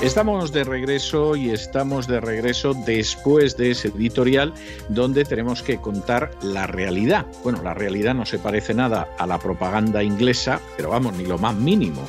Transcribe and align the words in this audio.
Estamos 0.00 0.52
de 0.52 0.62
regreso 0.62 1.34
y 1.34 1.50
estamos 1.50 2.06
de 2.06 2.20
regreso 2.20 2.72
después 2.72 3.56
de 3.56 3.72
ese 3.72 3.88
editorial 3.88 4.54
donde 4.88 5.24
tenemos 5.24 5.60
que 5.60 5.78
contar 5.78 6.30
la 6.40 6.68
realidad. 6.68 7.26
Bueno, 7.42 7.60
la 7.64 7.74
realidad 7.74 8.14
no 8.14 8.24
se 8.24 8.38
parece 8.38 8.74
nada 8.74 9.08
a 9.18 9.26
la 9.26 9.40
propaganda 9.40 10.04
inglesa, 10.04 10.60
pero 10.76 10.90
vamos, 10.90 11.14
ni 11.14 11.26
lo 11.26 11.36
más 11.36 11.56
mínimo. 11.56 12.08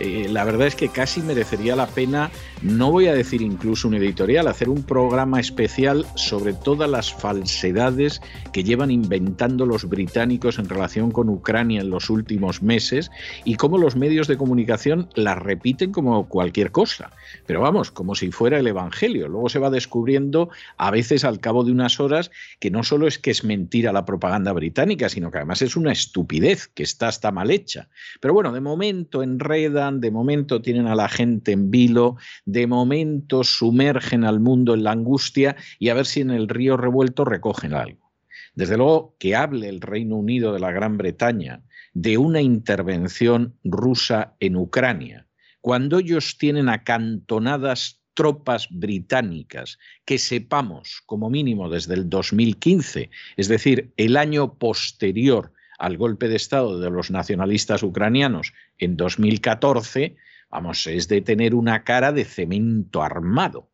Eh, 0.00 0.28
la 0.30 0.44
verdad 0.44 0.68
es 0.68 0.76
que 0.76 0.88
casi 0.88 1.22
merecería 1.22 1.74
la 1.74 1.86
pena, 1.86 2.30
no 2.62 2.92
voy 2.92 3.08
a 3.08 3.14
decir 3.14 3.42
incluso 3.42 3.88
un 3.88 3.94
editorial, 3.94 4.46
hacer 4.46 4.68
un 4.68 4.84
programa 4.84 5.40
especial 5.40 6.06
sobre 6.14 6.52
todas 6.52 6.88
las 6.88 7.12
falsedades 7.12 8.20
que 8.52 8.62
llevan 8.62 8.90
inventando 8.90 9.66
los 9.66 9.88
británicos 9.88 10.58
en 10.58 10.68
relación 10.68 11.10
con 11.10 11.28
Ucrania 11.28 11.80
en 11.80 11.90
los 11.90 12.10
últimos 12.10 12.62
meses 12.62 13.10
y 13.44 13.56
cómo 13.56 13.78
los 13.78 13.96
medios 13.96 14.28
de 14.28 14.36
comunicación 14.36 15.08
las 15.14 15.38
repiten 15.38 15.90
como 15.90 16.28
cualquier 16.28 16.70
cosa. 16.70 17.10
Pero 17.46 17.60
vamos, 17.60 17.90
como 17.90 18.14
si 18.14 18.30
fuera 18.30 18.58
el 18.58 18.66
Evangelio. 18.66 19.28
Luego 19.28 19.48
se 19.48 19.58
va 19.58 19.70
descubriendo 19.70 20.50
a 20.76 20.90
veces 20.90 21.24
al 21.24 21.40
cabo 21.40 21.64
de 21.64 21.72
unas 21.72 21.98
horas 21.98 22.30
que 22.60 22.70
no 22.70 22.84
solo 22.84 23.06
es 23.06 23.18
que 23.18 23.30
es 23.30 23.44
mentira 23.44 23.92
la 23.92 24.04
propaganda 24.04 24.52
británica, 24.52 25.08
sino 25.08 25.30
que 25.30 25.38
además 25.38 25.62
es 25.62 25.76
una 25.76 25.92
estupidez 25.92 26.68
que 26.68 26.82
está 26.82 27.08
hasta 27.08 27.32
mal 27.32 27.50
hecha. 27.50 27.88
Pero 28.20 28.34
bueno, 28.34 28.52
de 28.52 28.60
momento 28.60 29.22
enreda 29.22 29.87
de 29.92 30.10
momento 30.10 30.62
tienen 30.62 30.86
a 30.86 30.94
la 30.94 31.08
gente 31.08 31.52
en 31.52 31.70
vilo, 31.70 32.16
de 32.44 32.66
momento 32.66 33.44
sumergen 33.44 34.24
al 34.24 34.40
mundo 34.40 34.74
en 34.74 34.84
la 34.84 34.92
angustia 34.92 35.56
y 35.78 35.88
a 35.88 35.94
ver 35.94 36.06
si 36.06 36.20
en 36.20 36.30
el 36.30 36.48
río 36.48 36.76
revuelto 36.76 37.24
recogen 37.24 37.74
algo. 37.74 38.12
Desde 38.54 38.76
luego 38.76 39.16
que 39.18 39.36
hable 39.36 39.68
el 39.68 39.80
Reino 39.80 40.16
Unido 40.16 40.52
de 40.52 40.60
la 40.60 40.72
Gran 40.72 40.96
Bretaña 40.96 41.62
de 41.94 42.18
una 42.18 42.40
intervención 42.40 43.56
rusa 43.64 44.36
en 44.40 44.56
Ucrania, 44.56 45.26
cuando 45.60 45.98
ellos 45.98 46.38
tienen 46.38 46.68
acantonadas 46.68 48.02
tropas 48.14 48.66
británicas 48.70 49.78
que 50.04 50.18
sepamos 50.18 51.02
como 51.06 51.30
mínimo 51.30 51.70
desde 51.70 51.94
el 51.94 52.10
2015, 52.10 53.10
es 53.36 53.48
decir, 53.48 53.92
el 53.96 54.16
año 54.16 54.54
posterior 54.54 55.52
al 55.78 55.96
golpe 55.96 56.28
de 56.28 56.36
Estado 56.36 56.78
de 56.78 56.90
los 56.90 57.10
nacionalistas 57.10 57.82
ucranianos 57.82 58.52
en 58.78 58.96
2014, 58.96 60.16
vamos, 60.50 60.86
es 60.86 61.08
de 61.08 61.20
tener 61.20 61.54
una 61.54 61.84
cara 61.84 62.12
de 62.12 62.24
cemento 62.24 63.02
armado. 63.02 63.70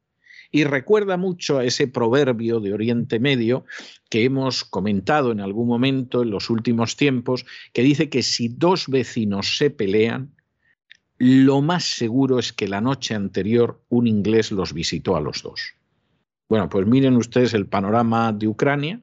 Y 0.51 0.63
recuerda 0.65 1.17
mucho 1.17 1.59
a 1.59 1.65
ese 1.65 1.89
proverbio 1.89 2.61
de 2.61 2.73
Oriente 2.73 3.19
Medio 3.19 3.65
que 4.09 4.25
hemos 4.25 4.63
comentado 4.63 5.33
en 5.33 5.41
algún 5.41 5.67
momento 5.67 6.23
en 6.23 6.31
los 6.31 6.49
últimos 6.49 6.97
tiempos, 6.97 7.45
que 7.73 7.83
dice 7.83 8.09
que 8.09 8.23
si 8.23 8.49
dos 8.49 8.87
vecinos 8.87 9.57
se 9.57 9.71
pelean, 9.71 10.37
lo 11.19 11.61
más 11.61 11.85
seguro 11.85 12.39
es 12.39 12.53
que 12.53 12.69
la 12.69 12.81
noche 12.81 13.15
anterior 13.15 13.83
un 13.89 14.07
inglés 14.07 14.53
los 14.53 14.73
visitó 14.73 15.17
a 15.17 15.21
los 15.21 15.43
dos. 15.43 15.75
Bueno, 16.49 16.69
pues 16.69 16.87
miren 16.87 17.17
ustedes 17.17 17.55
el 17.55 17.67
panorama 17.67 18.33
de 18.33 18.47
Ucrania, 18.47 19.01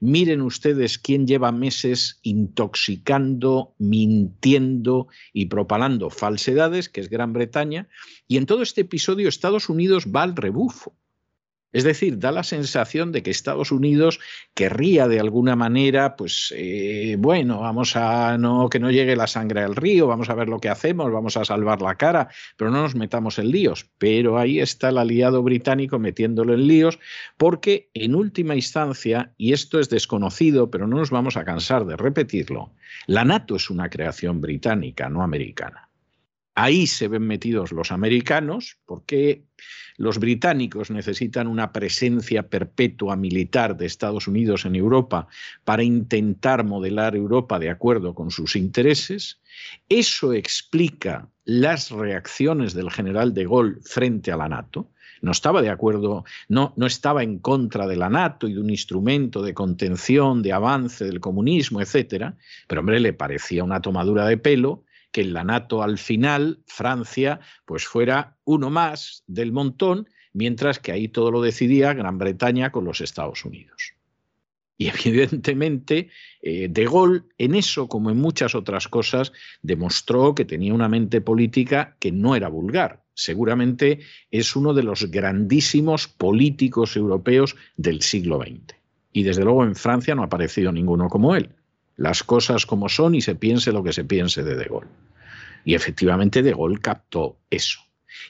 Miren 0.00 0.42
ustedes 0.42 0.98
quién 0.98 1.26
lleva 1.26 1.52
meses 1.52 2.20
intoxicando, 2.22 3.74
mintiendo 3.78 5.08
y 5.32 5.46
propalando 5.46 6.10
falsedades, 6.10 6.88
que 6.88 7.00
es 7.00 7.10
Gran 7.10 7.32
Bretaña, 7.32 7.88
y 8.26 8.36
en 8.36 8.46
todo 8.46 8.62
este 8.62 8.82
episodio 8.82 9.28
Estados 9.28 9.68
Unidos 9.68 10.06
va 10.14 10.22
al 10.22 10.36
rebufo. 10.36 10.94
Es 11.72 11.84
decir, 11.84 12.18
da 12.18 12.32
la 12.32 12.42
sensación 12.42 13.12
de 13.12 13.22
que 13.22 13.30
Estados 13.30 13.70
Unidos 13.70 14.18
querría 14.54 15.06
de 15.06 15.20
alguna 15.20 15.54
manera, 15.54 16.16
pues 16.16 16.52
eh, 16.56 17.16
bueno, 17.18 17.60
vamos 17.60 17.94
a 17.94 18.38
no 18.38 18.68
que 18.68 18.80
no 18.80 18.90
llegue 18.90 19.14
la 19.14 19.26
sangre 19.26 19.62
al 19.62 19.76
río, 19.76 20.06
vamos 20.06 20.30
a 20.30 20.34
ver 20.34 20.48
lo 20.48 20.58
que 20.58 20.68
hacemos, 20.68 21.12
vamos 21.12 21.36
a 21.36 21.44
salvar 21.44 21.80
la 21.80 21.94
cara, 21.94 22.28
pero 22.56 22.70
no 22.70 22.82
nos 22.82 22.94
metamos 22.94 23.38
en 23.38 23.50
líos. 23.50 23.88
Pero 23.98 24.38
ahí 24.38 24.58
está 24.58 24.88
el 24.88 24.98
aliado 24.98 25.42
británico 25.42 25.98
metiéndolo 25.98 26.54
en 26.54 26.66
líos, 26.66 26.98
porque 27.36 27.90
en 27.94 28.14
última 28.14 28.54
instancia, 28.54 29.32
y 29.36 29.52
esto 29.52 29.78
es 29.78 29.88
desconocido, 29.88 30.70
pero 30.70 30.86
no 30.86 30.96
nos 30.96 31.10
vamos 31.10 31.36
a 31.36 31.44
cansar 31.44 31.86
de 31.86 31.96
repetirlo, 31.96 32.72
la 33.06 33.24
NATO 33.24 33.56
es 33.56 33.70
una 33.70 33.88
creación 33.90 34.40
británica, 34.40 35.08
no 35.08 35.22
americana. 35.22 35.89
Ahí 36.62 36.86
se 36.86 37.08
ven 37.08 37.26
metidos 37.26 37.72
los 37.72 37.90
americanos, 37.90 38.76
porque 38.84 39.44
los 39.96 40.18
británicos 40.18 40.90
necesitan 40.90 41.46
una 41.46 41.72
presencia 41.72 42.50
perpetua 42.50 43.16
militar 43.16 43.78
de 43.78 43.86
Estados 43.86 44.28
Unidos 44.28 44.66
en 44.66 44.74
Europa 44.74 45.26
para 45.64 45.82
intentar 45.82 46.64
modelar 46.64 47.16
Europa 47.16 47.58
de 47.58 47.70
acuerdo 47.70 48.14
con 48.14 48.30
sus 48.30 48.56
intereses. 48.56 49.40
Eso 49.88 50.34
explica 50.34 51.30
las 51.46 51.90
reacciones 51.92 52.74
del 52.74 52.90
general 52.90 53.32
de 53.32 53.44
Gaulle 53.44 53.80
frente 53.82 54.30
a 54.30 54.36
la 54.36 54.50
NATO. 54.50 54.90
No 55.22 55.32
estaba 55.32 55.62
de 55.62 55.70
acuerdo, 55.70 56.24
no, 56.50 56.74
no 56.76 56.84
estaba 56.84 57.22
en 57.22 57.38
contra 57.38 57.86
de 57.86 57.96
la 57.96 58.10
NATO 58.10 58.46
y 58.46 58.52
de 58.52 58.60
un 58.60 58.68
instrumento 58.68 59.40
de 59.40 59.54
contención, 59.54 60.42
de 60.42 60.52
avance 60.52 61.06
del 61.06 61.20
comunismo, 61.20 61.80
etcétera, 61.80 62.36
pero 62.68 62.82
hombre, 62.82 63.00
le 63.00 63.14
parecía 63.14 63.64
una 63.64 63.80
tomadura 63.80 64.26
de 64.26 64.36
pelo 64.36 64.84
que 65.12 65.22
en 65.22 65.32
la 65.32 65.44
NATO 65.44 65.82
al 65.82 65.98
final 65.98 66.60
Francia 66.66 67.40
pues 67.64 67.86
fuera 67.86 68.36
uno 68.44 68.70
más 68.70 69.24
del 69.26 69.52
montón, 69.52 70.08
mientras 70.32 70.78
que 70.78 70.92
ahí 70.92 71.08
todo 71.08 71.30
lo 71.30 71.42
decidía 71.42 71.94
Gran 71.94 72.18
Bretaña 72.18 72.70
con 72.70 72.84
los 72.84 73.00
Estados 73.00 73.44
Unidos. 73.44 73.94
Y 74.76 74.88
evidentemente 74.88 76.08
eh, 76.40 76.68
De 76.68 76.84
Gaulle 76.84 77.22
en 77.38 77.54
eso, 77.54 77.88
como 77.88 78.10
en 78.10 78.16
muchas 78.16 78.54
otras 78.54 78.88
cosas, 78.88 79.32
demostró 79.62 80.34
que 80.34 80.44
tenía 80.44 80.72
una 80.72 80.88
mente 80.88 81.20
política 81.20 81.96
que 81.98 82.12
no 82.12 82.34
era 82.34 82.48
vulgar. 82.48 83.02
Seguramente 83.12 84.00
es 84.30 84.56
uno 84.56 84.72
de 84.72 84.82
los 84.82 85.10
grandísimos 85.10 86.08
políticos 86.08 86.96
europeos 86.96 87.56
del 87.76 88.00
siglo 88.00 88.40
XX. 88.40 88.74
Y 89.12 89.24
desde 89.24 89.44
luego 89.44 89.64
en 89.64 89.74
Francia 89.74 90.14
no 90.14 90.22
ha 90.22 90.26
aparecido 90.26 90.72
ninguno 90.72 91.08
como 91.08 91.34
él 91.34 91.50
las 92.00 92.22
cosas 92.22 92.64
como 92.64 92.88
son 92.88 93.14
y 93.14 93.20
se 93.20 93.34
piense 93.34 93.72
lo 93.72 93.84
que 93.84 93.92
se 93.92 94.04
piense 94.04 94.42
de 94.42 94.56
De 94.56 94.64
Gaulle. 94.64 94.88
Y 95.66 95.74
efectivamente 95.74 96.42
De 96.42 96.52
Gaulle 96.52 96.80
captó 96.80 97.36
eso. 97.50 97.80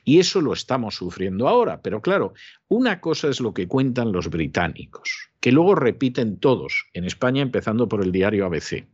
Y 0.04 0.18
eso 0.18 0.40
lo 0.40 0.52
estamos 0.52 0.96
sufriendo 0.96 1.46
ahora. 1.46 1.80
Pero 1.80 2.02
claro, 2.02 2.34
una 2.66 3.00
cosa 3.00 3.28
es 3.28 3.40
lo 3.40 3.54
que 3.54 3.68
cuentan 3.68 4.10
los 4.10 4.28
británicos, 4.28 5.30
que 5.38 5.52
luego 5.52 5.76
repiten 5.76 6.38
todos, 6.38 6.88
en 6.94 7.04
España 7.04 7.42
empezando 7.42 7.88
por 7.88 8.02
el 8.02 8.10
diario 8.10 8.44
ABC, 8.44 8.88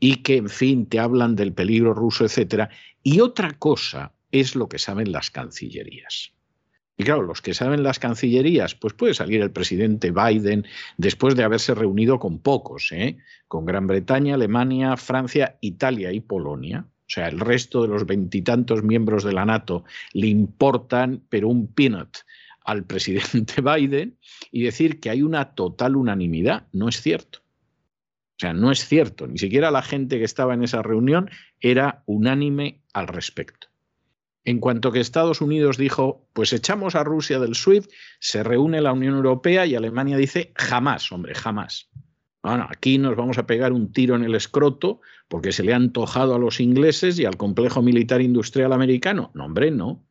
y 0.00 0.16
que, 0.22 0.38
en 0.38 0.48
fin, 0.48 0.86
te 0.86 0.98
hablan 0.98 1.36
del 1.36 1.52
peligro 1.52 1.92
ruso, 1.92 2.24
etc. 2.24 2.70
Y 3.02 3.20
otra 3.20 3.58
cosa 3.58 4.14
es 4.30 4.56
lo 4.56 4.70
que 4.70 4.78
saben 4.78 5.12
las 5.12 5.30
cancillerías. 5.30 6.32
Y 6.96 7.04
claro, 7.04 7.22
los 7.22 7.40
que 7.40 7.54
saben 7.54 7.82
las 7.82 7.98
cancillerías, 7.98 8.74
pues 8.74 8.92
puede 8.92 9.14
salir 9.14 9.40
el 9.40 9.50
presidente 9.50 10.10
Biden 10.10 10.66
después 10.98 11.34
de 11.34 11.42
haberse 11.42 11.74
reunido 11.74 12.18
con 12.18 12.38
pocos, 12.38 12.92
¿eh? 12.92 13.16
con 13.48 13.64
Gran 13.64 13.86
Bretaña, 13.86 14.34
Alemania, 14.34 14.96
Francia, 14.96 15.56
Italia 15.60 16.12
y 16.12 16.20
Polonia. 16.20 16.86
O 16.86 17.14
sea, 17.14 17.28
el 17.28 17.40
resto 17.40 17.82
de 17.82 17.88
los 17.88 18.06
veintitantos 18.06 18.82
miembros 18.82 19.24
de 19.24 19.32
la 19.32 19.44
NATO 19.44 19.84
le 20.12 20.28
importan, 20.28 21.22
pero 21.28 21.48
un 21.48 21.66
peanut 21.66 22.18
al 22.64 22.84
presidente 22.84 23.60
Biden 23.62 24.18
y 24.50 24.62
decir 24.62 25.00
que 25.00 25.10
hay 25.10 25.22
una 25.22 25.54
total 25.54 25.96
unanimidad. 25.96 26.68
No 26.72 26.88
es 26.88 27.00
cierto. 27.00 27.40
O 27.40 28.38
sea, 28.38 28.52
no 28.52 28.70
es 28.70 28.86
cierto. 28.86 29.26
Ni 29.26 29.38
siquiera 29.38 29.70
la 29.70 29.82
gente 29.82 30.18
que 30.18 30.24
estaba 30.24 30.54
en 30.54 30.62
esa 30.62 30.82
reunión 30.82 31.30
era 31.60 32.02
unánime 32.06 32.80
al 32.92 33.08
respecto. 33.08 33.71
En 34.44 34.58
cuanto 34.58 34.90
que 34.90 35.00
Estados 35.00 35.40
Unidos 35.40 35.76
dijo, 35.76 36.26
pues 36.32 36.52
echamos 36.52 36.96
a 36.96 37.04
Rusia 37.04 37.38
del 37.38 37.54
SWIFT, 37.54 37.90
se 38.18 38.42
reúne 38.42 38.80
la 38.80 38.92
Unión 38.92 39.14
Europea 39.14 39.66
y 39.66 39.76
Alemania 39.76 40.16
dice, 40.16 40.52
jamás, 40.56 41.12
hombre, 41.12 41.34
jamás. 41.34 41.90
Bueno, 42.42 42.66
aquí 42.68 42.98
nos 42.98 43.14
vamos 43.14 43.38
a 43.38 43.46
pegar 43.46 43.72
un 43.72 43.92
tiro 43.92 44.16
en 44.16 44.24
el 44.24 44.34
escroto 44.34 45.00
porque 45.28 45.52
se 45.52 45.62
le 45.62 45.72
ha 45.72 45.76
antojado 45.76 46.34
a 46.34 46.40
los 46.40 46.58
ingleses 46.58 47.20
y 47.20 47.24
al 47.24 47.36
complejo 47.36 47.82
militar 47.82 48.20
industrial 48.20 48.72
americano. 48.72 49.30
No, 49.34 49.44
hombre, 49.44 49.70
no. 49.70 50.04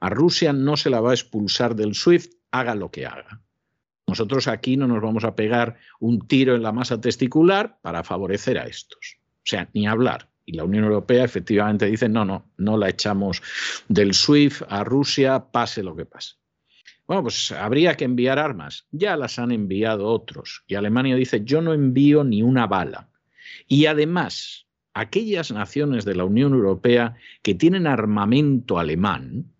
A 0.00 0.10
Rusia 0.10 0.52
no 0.52 0.76
se 0.76 0.90
la 0.90 1.00
va 1.00 1.12
a 1.12 1.14
expulsar 1.14 1.76
del 1.76 1.94
SWIFT, 1.94 2.32
haga 2.50 2.74
lo 2.74 2.90
que 2.90 3.06
haga. 3.06 3.42
Nosotros 4.08 4.48
aquí 4.48 4.76
no 4.76 4.88
nos 4.88 5.00
vamos 5.00 5.22
a 5.22 5.36
pegar 5.36 5.76
un 6.00 6.26
tiro 6.26 6.56
en 6.56 6.62
la 6.62 6.72
masa 6.72 7.00
testicular 7.00 7.78
para 7.80 8.02
favorecer 8.02 8.58
a 8.58 8.66
estos. 8.66 9.18
O 9.20 9.44
sea, 9.44 9.68
ni 9.72 9.86
hablar 9.86 10.28
y 10.48 10.52
la 10.52 10.64
Unión 10.64 10.84
Europea 10.84 11.24
efectivamente 11.24 11.84
dice, 11.84 12.08
no, 12.08 12.24
no, 12.24 12.50
no 12.56 12.78
la 12.78 12.88
echamos 12.88 13.42
del 13.86 14.14
SWIFT 14.14 14.62
a 14.70 14.82
Rusia, 14.82 15.44
pase 15.52 15.82
lo 15.82 15.94
que 15.94 16.06
pase. 16.06 16.36
Bueno, 17.06 17.24
pues 17.24 17.52
habría 17.52 17.98
que 17.98 18.06
enviar 18.06 18.38
armas. 18.38 18.86
Ya 18.90 19.14
las 19.18 19.38
han 19.38 19.52
enviado 19.52 20.06
otros. 20.06 20.64
Y 20.66 20.74
Alemania 20.74 21.16
dice, 21.16 21.44
yo 21.44 21.60
no 21.60 21.74
envío 21.74 22.24
ni 22.24 22.42
una 22.42 22.66
bala. 22.66 23.10
Y 23.66 23.84
además, 23.84 24.66
aquellas 24.94 25.52
naciones 25.52 26.06
de 26.06 26.14
la 26.14 26.24
Unión 26.24 26.54
Europea 26.54 27.14
que 27.42 27.54
tienen 27.54 27.86
armamento 27.86 28.78
alemán, 28.78 29.52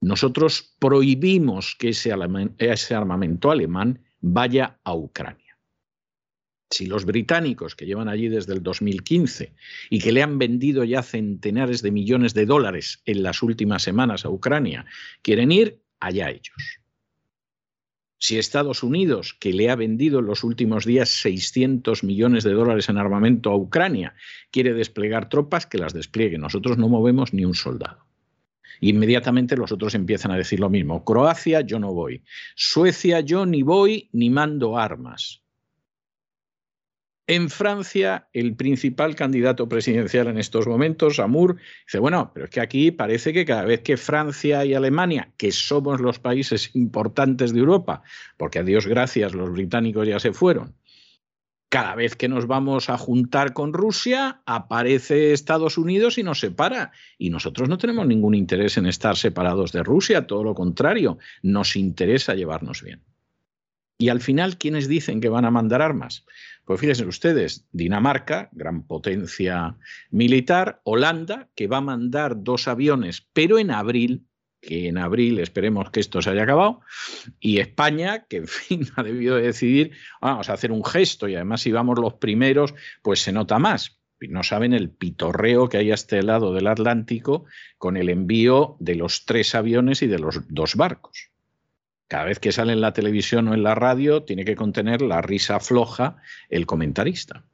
nosotros 0.00 0.74
prohibimos 0.80 1.76
que 1.78 1.90
ese, 1.90 2.12
armamento 2.12 3.52
alemán 3.52 4.00
vaya 4.20 4.80
a 4.82 4.92
Ucrania. 4.96 5.41
Si 6.72 6.86
los 6.86 7.04
británicos, 7.04 7.76
que 7.76 7.84
llevan 7.84 8.08
allí 8.08 8.28
desde 8.28 8.54
el 8.54 8.62
2015 8.62 9.52
y 9.90 9.98
que 10.00 10.10
le 10.10 10.22
han 10.22 10.38
vendido 10.38 10.84
ya 10.84 11.02
centenares 11.02 11.82
de 11.82 11.90
millones 11.90 12.32
de 12.32 12.46
dólares 12.46 13.02
en 13.04 13.22
las 13.22 13.42
últimas 13.42 13.82
semanas 13.82 14.24
a 14.24 14.30
Ucrania, 14.30 14.86
quieren 15.20 15.52
ir, 15.52 15.82
allá 16.00 16.30
ellos. 16.30 16.80
Si 18.18 18.38
Estados 18.38 18.82
Unidos, 18.82 19.36
que 19.38 19.52
le 19.52 19.68
ha 19.68 19.76
vendido 19.76 20.20
en 20.20 20.26
los 20.26 20.44
últimos 20.44 20.86
días 20.86 21.10
600 21.10 22.04
millones 22.04 22.42
de 22.42 22.52
dólares 22.52 22.88
en 22.88 22.96
armamento 22.96 23.50
a 23.50 23.56
Ucrania, 23.56 24.14
quiere 24.50 24.72
desplegar 24.72 25.28
tropas, 25.28 25.66
que 25.66 25.76
las 25.76 25.92
despliegue. 25.92 26.38
Nosotros 26.38 26.78
no 26.78 26.88
movemos 26.88 27.34
ni 27.34 27.44
un 27.44 27.54
soldado. 27.54 28.06
Inmediatamente 28.80 29.58
los 29.58 29.72
otros 29.72 29.94
empiezan 29.94 30.30
a 30.30 30.38
decir 30.38 30.58
lo 30.58 30.70
mismo. 30.70 31.04
Croacia, 31.04 31.60
yo 31.60 31.78
no 31.78 31.92
voy. 31.92 32.22
Suecia, 32.54 33.20
yo 33.20 33.44
ni 33.44 33.62
voy 33.62 34.08
ni 34.12 34.30
mando 34.30 34.78
armas. 34.78 35.42
En 37.32 37.48
Francia, 37.48 38.28
el 38.34 38.56
principal 38.56 39.16
candidato 39.16 39.66
presidencial 39.66 40.26
en 40.26 40.36
estos 40.36 40.66
momentos, 40.66 41.18
Amour, 41.18 41.56
dice, 41.86 41.98
bueno, 41.98 42.30
pero 42.34 42.44
es 42.44 42.50
que 42.50 42.60
aquí 42.60 42.90
parece 42.90 43.32
que 43.32 43.46
cada 43.46 43.64
vez 43.64 43.80
que 43.80 43.96
Francia 43.96 44.66
y 44.66 44.74
Alemania, 44.74 45.32
que 45.38 45.50
somos 45.50 46.02
los 46.02 46.18
países 46.18 46.68
importantes 46.74 47.54
de 47.54 47.60
Europa, 47.60 48.02
porque 48.36 48.58
a 48.58 48.62
Dios 48.62 48.86
gracias 48.86 49.32
los 49.32 49.50
británicos 49.50 50.06
ya 50.06 50.20
se 50.20 50.34
fueron, 50.34 50.74
cada 51.70 51.94
vez 51.94 52.16
que 52.16 52.28
nos 52.28 52.46
vamos 52.46 52.90
a 52.90 52.98
juntar 52.98 53.54
con 53.54 53.72
Rusia, 53.72 54.42
aparece 54.44 55.32
Estados 55.32 55.78
Unidos 55.78 56.18
y 56.18 56.22
nos 56.22 56.38
separa. 56.38 56.92
Y 57.16 57.30
nosotros 57.30 57.66
no 57.66 57.78
tenemos 57.78 58.06
ningún 58.06 58.34
interés 58.34 58.76
en 58.76 58.84
estar 58.84 59.16
separados 59.16 59.72
de 59.72 59.82
Rusia, 59.82 60.26
todo 60.26 60.44
lo 60.44 60.54
contrario, 60.54 61.16
nos 61.42 61.76
interesa 61.76 62.34
llevarnos 62.34 62.82
bien. 62.82 63.00
Y 64.02 64.08
al 64.08 64.20
final, 64.20 64.58
¿quiénes 64.58 64.88
dicen 64.88 65.20
que 65.20 65.28
van 65.28 65.44
a 65.44 65.52
mandar 65.52 65.80
armas? 65.80 66.26
Pues 66.64 66.80
fíjense 66.80 67.06
ustedes, 67.06 67.68
Dinamarca, 67.70 68.48
gran 68.50 68.84
potencia 68.84 69.76
militar, 70.10 70.80
Holanda, 70.82 71.50
que 71.54 71.68
va 71.68 71.76
a 71.76 71.82
mandar 71.82 72.42
dos 72.42 72.66
aviones, 72.66 73.28
pero 73.32 73.60
en 73.60 73.70
abril, 73.70 74.26
que 74.60 74.88
en 74.88 74.98
abril 74.98 75.38
esperemos 75.38 75.92
que 75.92 76.00
esto 76.00 76.20
se 76.20 76.30
haya 76.30 76.42
acabado, 76.42 76.80
y 77.38 77.60
España, 77.60 78.26
que 78.28 78.38
en 78.38 78.48
fin 78.48 78.88
ha 78.96 79.04
debido 79.04 79.36
decidir, 79.36 79.92
vamos 80.20 80.50
a 80.50 80.54
hacer 80.54 80.72
un 80.72 80.84
gesto 80.84 81.28
y 81.28 81.36
además 81.36 81.60
si 81.60 81.70
vamos 81.70 81.96
los 82.00 82.14
primeros, 82.14 82.74
pues 83.02 83.20
se 83.20 83.30
nota 83.30 83.60
más. 83.60 84.00
No 84.18 84.42
saben 84.42 84.72
el 84.72 84.90
pitorreo 84.90 85.68
que 85.68 85.76
hay 85.76 85.92
a 85.92 85.94
este 85.94 86.20
lado 86.24 86.52
del 86.52 86.66
Atlántico 86.66 87.44
con 87.78 87.96
el 87.96 88.08
envío 88.08 88.76
de 88.80 88.96
los 88.96 89.26
tres 89.26 89.54
aviones 89.54 90.02
y 90.02 90.08
de 90.08 90.18
los 90.18 90.40
dos 90.48 90.74
barcos 90.74 91.31
cada 92.12 92.26
vez 92.26 92.38
que 92.38 92.52
sale 92.52 92.74
en 92.74 92.82
la 92.82 92.92
televisión 92.92 93.48
o 93.48 93.54
en 93.54 93.62
la 93.62 93.74
radio, 93.74 94.24
tiene 94.24 94.44
que 94.44 94.54
contener 94.54 95.00
la 95.00 95.22
risa 95.22 95.58
floja 95.60 96.16
el 96.50 96.66
comentarista. 96.66 97.46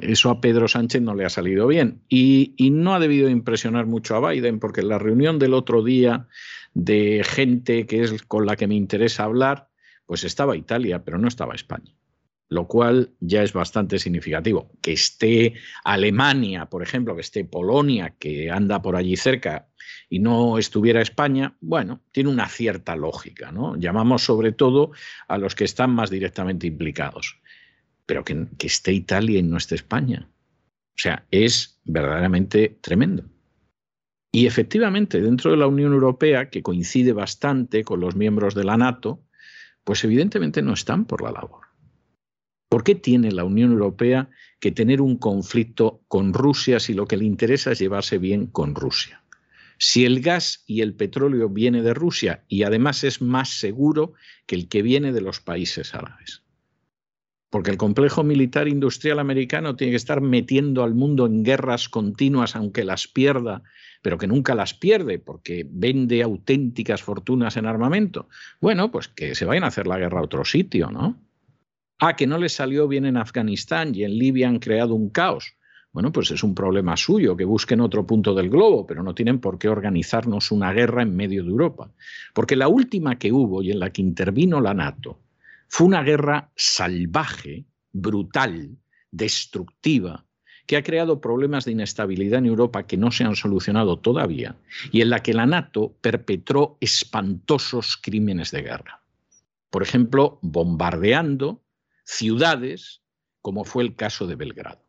eso 0.00 0.30
a 0.30 0.40
Pedro 0.40 0.66
Sánchez 0.66 1.02
no 1.02 1.14
le 1.14 1.26
ha 1.26 1.28
salido 1.28 1.66
bien 1.66 2.00
y, 2.08 2.54
y, 2.56 2.70
no 2.70 2.94
ha 2.94 2.98
debido 2.98 3.28
impresionar 3.28 3.84
mucho 3.84 4.16
a 4.16 4.30
Biden 4.30 4.60
porque 4.60 4.80
en 4.80 4.88
la 4.88 4.98
reunión 4.98 5.38
del 5.38 5.52
otro 5.52 5.84
día 5.84 6.26
de 6.72 7.22
gente 7.22 7.84
que 7.84 8.00
es 8.00 8.22
con 8.22 8.46
la 8.46 8.56
que 8.56 8.66
me 8.66 8.76
interesa 8.76 9.24
hablar, 9.24 9.68
pues 10.06 10.24
estaba 10.24 10.56
Italia, 10.56 11.04
pero 11.04 11.18
no 11.18 11.28
estaba 11.28 11.54
España 11.54 11.92
lo 12.48 12.68
cual 12.68 13.10
ya 13.20 13.42
es 13.42 13.52
bastante 13.52 13.98
significativo. 13.98 14.70
Que 14.80 14.92
esté 14.92 15.54
Alemania, 15.84 16.66
por 16.66 16.82
ejemplo, 16.82 17.14
que 17.14 17.22
esté 17.22 17.44
Polonia, 17.44 18.14
que 18.18 18.50
anda 18.50 18.82
por 18.82 18.96
allí 18.96 19.16
cerca, 19.16 19.68
y 20.08 20.18
no 20.18 20.58
estuviera 20.58 21.00
España, 21.00 21.56
bueno, 21.60 22.02
tiene 22.12 22.30
una 22.30 22.48
cierta 22.48 22.96
lógica, 22.96 23.52
¿no? 23.52 23.76
Llamamos 23.76 24.22
sobre 24.22 24.52
todo 24.52 24.92
a 25.28 25.38
los 25.38 25.54
que 25.54 25.64
están 25.64 25.90
más 25.90 26.10
directamente 26.10 26.66
implicados. 26.66 27.40
Pero 28.04 28.24
que, 28.24 28.46
que 28.56 28.68
esté 28.68 28.92
Italia 28.92 29.38
y 29.40 29.42
no 29.42 29.56
esté 29.56 29.74
España. 29.74 30.28
O 30.30 30.98
sea, 30.98 31.26
es 31.30 31.80
verdaderamente 31.84 32.78
tremendo. 32.80 33.24
Y 34.32 34.46
efectivamente, 34.46 35.20
dentro 35.20 35.50
de 35.50 35.56
la 35.56 35.66
Unión 35.66 35.92
Europea, 35.92 36.50
que 36.50 36.62
coincide 36.62 37.12
bastante 37.12 37.84
con 37.84 38.00
los 38.00 38.16
miembros 38.16 38.54
de 38.54 38.64
la 38.64 38.76
NATO, 38.76 39.22
pues 39.82 40.04
evidentemente 40.04 40.62
no 40.62 40.74
están 40.74 41.04
por 41.04 41.22
la 41.22 41.32
labor. 41.32 41.65
¿Por 42.76 42.84
qué 42.84 42.94
tiene 42.94 43.32
la 43.32 43.44
Unión 43.44 43.72
Europea 43.72 44.28
que 44.60 44.70
tener 44.70 45.00
un 45.00 45.16
conflicto 45.16 46.02
con 46.08 46.34
Rusia 46.34 46.78
si 46.78 46.92
lo 46.92 47.06
que 47.06 47.16
le 47.16 47.24
interesa 47.24 47.72
es 47.72 47.78
llevarse 47.78 48.18
bien 48.18 48.48
con 48.48 48.74
Rusia? 48.74 49.22
Si 49.78 50.04
el 50.04 50.20
gas 50.20 50.62
y 50.66 50.82
el 50.82 50.92
petróleo 50.92 51.48
viene 51.48 51.80
de 51.80 51.94
Rusia 51.94 52.44
y 52.48 52.64
además 52.64 53.02
es 53.02 53.22
más 53.22 53.48
seguro 53.48 54.12
que 54.44 54.56
el 54.56 54.68
que 54.68 54.82
viene 54.82 55.12
de 55.12 55.22
los 55.22 55.40
países 55.40 55.94
árabes. 55.94 56.42
Porque 57.48 57.70
el 57.70 57.78
complejo 57.78 58.22
militar 58.24 58.68
industrial 58.68 59.20
americano 59.20 59.74
tiene 59.74 59.92
que 59.92 59.96
estar 59.96 60.20
metiendo 60.20 60.84
al 60.84 60.94
mundo 60.94 61.24
en 61.24 61.44
guerras 61.44 61.88
continuas, 61.88 62.56
aunque 62.56 62.84
las 62.84 63.08
pierda, 63.08 63.62
pero 64.02 64.18
que 64.18 64.26
nunca 64.26 64.54
las 64.54 64.74
pierde, 64.74 65.18
porque 65.18 65.66
vende 65.66 66.22
auténticas 66.22 67.02
fortunas 67.02 67.56
en 67.56 67.64
armamento. 67.64 68.28
Bueno, 68.60 68.90
pues 68.90 69.08
que 69.08 69.34
se 69.34 69.46
vayan 69.46 69.64
a 69.64 69.68
hacer 69.68 69.86
la 69.86 69.96
guerra 69.96 70.20
a 70.20 70.24
otro 70.24 70.44
sitio, 70.44 70.90
¿no? 70.90 71.25
Ah, 71.98 72.14
que 72.14 72.26
no 72.26 72.36
les 72.38 72.52
salió 72.52 72.88
bien 72.88 73.06
en 73.06 73.16
Afganistán 73.16 73.94
y 73.94 74.04
en 74.04 74.18
Libia 74.18 74.48
han 74.48 74.58
creado 74.58 74.94
un 74.94 75.08
caos. 75.08 75.54
Bueno, 75.92 76.12
pues 76.12 76.30
es 76.30 76.42
un 76.42 76.54
problema 76.54 76.94
suyo, 76.94 77.38
que 77.38 77.46
busquen 77.46 77.80
otro 77.80 78.06
punto 78.06 78.34
del 78.34 78.50
globo, 78.50 78.86
pero 78.86 79.02
no 79.02 79.14
tienen 79.14 79.40
por 79.40 79.58
qué 79.58 79.70
organizarnos 79.70 80.50
una 80.50 80.70
guerra 80.74 81.02
en 81.02 81.16
medio 81.16 81.42
de 81.42 81.48
Europa. 81.48 81.90
Porque 82.34 82.54
la 82.54 82.68
última 82.68 83.18
que 83.18 83.32
hubo 83.32 83.62
y 83.62 83.70
en 83.70 83.78
la 83.78 83.88
que 83.90 84.02
intervino 84.02 84.60
la 84.60 84.74
NATO 84.74 85.18
fue 85.68 85.86
una 85.86 86.02
guerra 86.02 86.50
salvaje, 86.54 87.64
brutal, 87.92 88.76
destructiva, 89.10 90.26
que 90.66 90.76
ha 90.76 90.82
creado 90.82 91.20
problemas 91.20 91.64
de 91.64 91.72
inestabilidad 91.72 92.40
en 92.40 92.46
Europa 92.46 92.86
que 92.86 92.98
no 92.98 93.10
se 93.10 93.24
han 93.24 93.36
solucionado 93.36 93.98
todavía 93.98 94.56
y 94.92 95.00
en 95.00 95.08
la 95.08 95.20
que 95.22 95.32
la 95.32 95.46
NATO 95.46 95.96
perpetró 96.02 96.76
espantosos 96.80 97.96
crímenes 97.96 98.50
de 98.50 98.62
guerra. 98.62 99.00
Por 99.70 99.82
ejemplo, 99.82 100.38
bombardeando 100.42 101.62
ciudades, 102.06 103.02
como 103.42 103.64
fue 103.64 103.82
el 103.82 103.96
caso 103.96 104.26
de 104.26 104.36
Belgrado. 104.36 104.86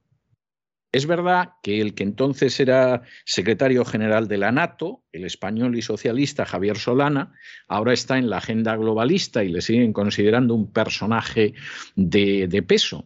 Es 0.92 1.06
verdad 1.06 1.54
que 1.62 1.82
el 1.82 1.94
que 1.94 2.04
entonces 2.04 2.60
era 2.60 3.04
secretario 3.26 3.84
general 3.84 4.28
de 4.28 4.38
la 4.38 4.54
NATO, 4.54 5.04
el 5.12 5.26
español 5.26 5.76
y 5.76 5.82
socialista 5.82 6.46
Javier 6.46 6.78
Solana, 6.78 7.34
ahora 7.68 7.92
está 7.92 8.18
en 8.18 8.30
la 8.30 8.38
agenda 8.38 8.76
globalista 8.78 9.44
y 9.44 9.50
le 9.50 9.62
siguen 9.62 9.92
considerando 9.92 10.56
un 10.56 10.72
personaje 10.72 11.54
de, 11.96 12.48
de 12.48 12.64
peso. 12.64 13.06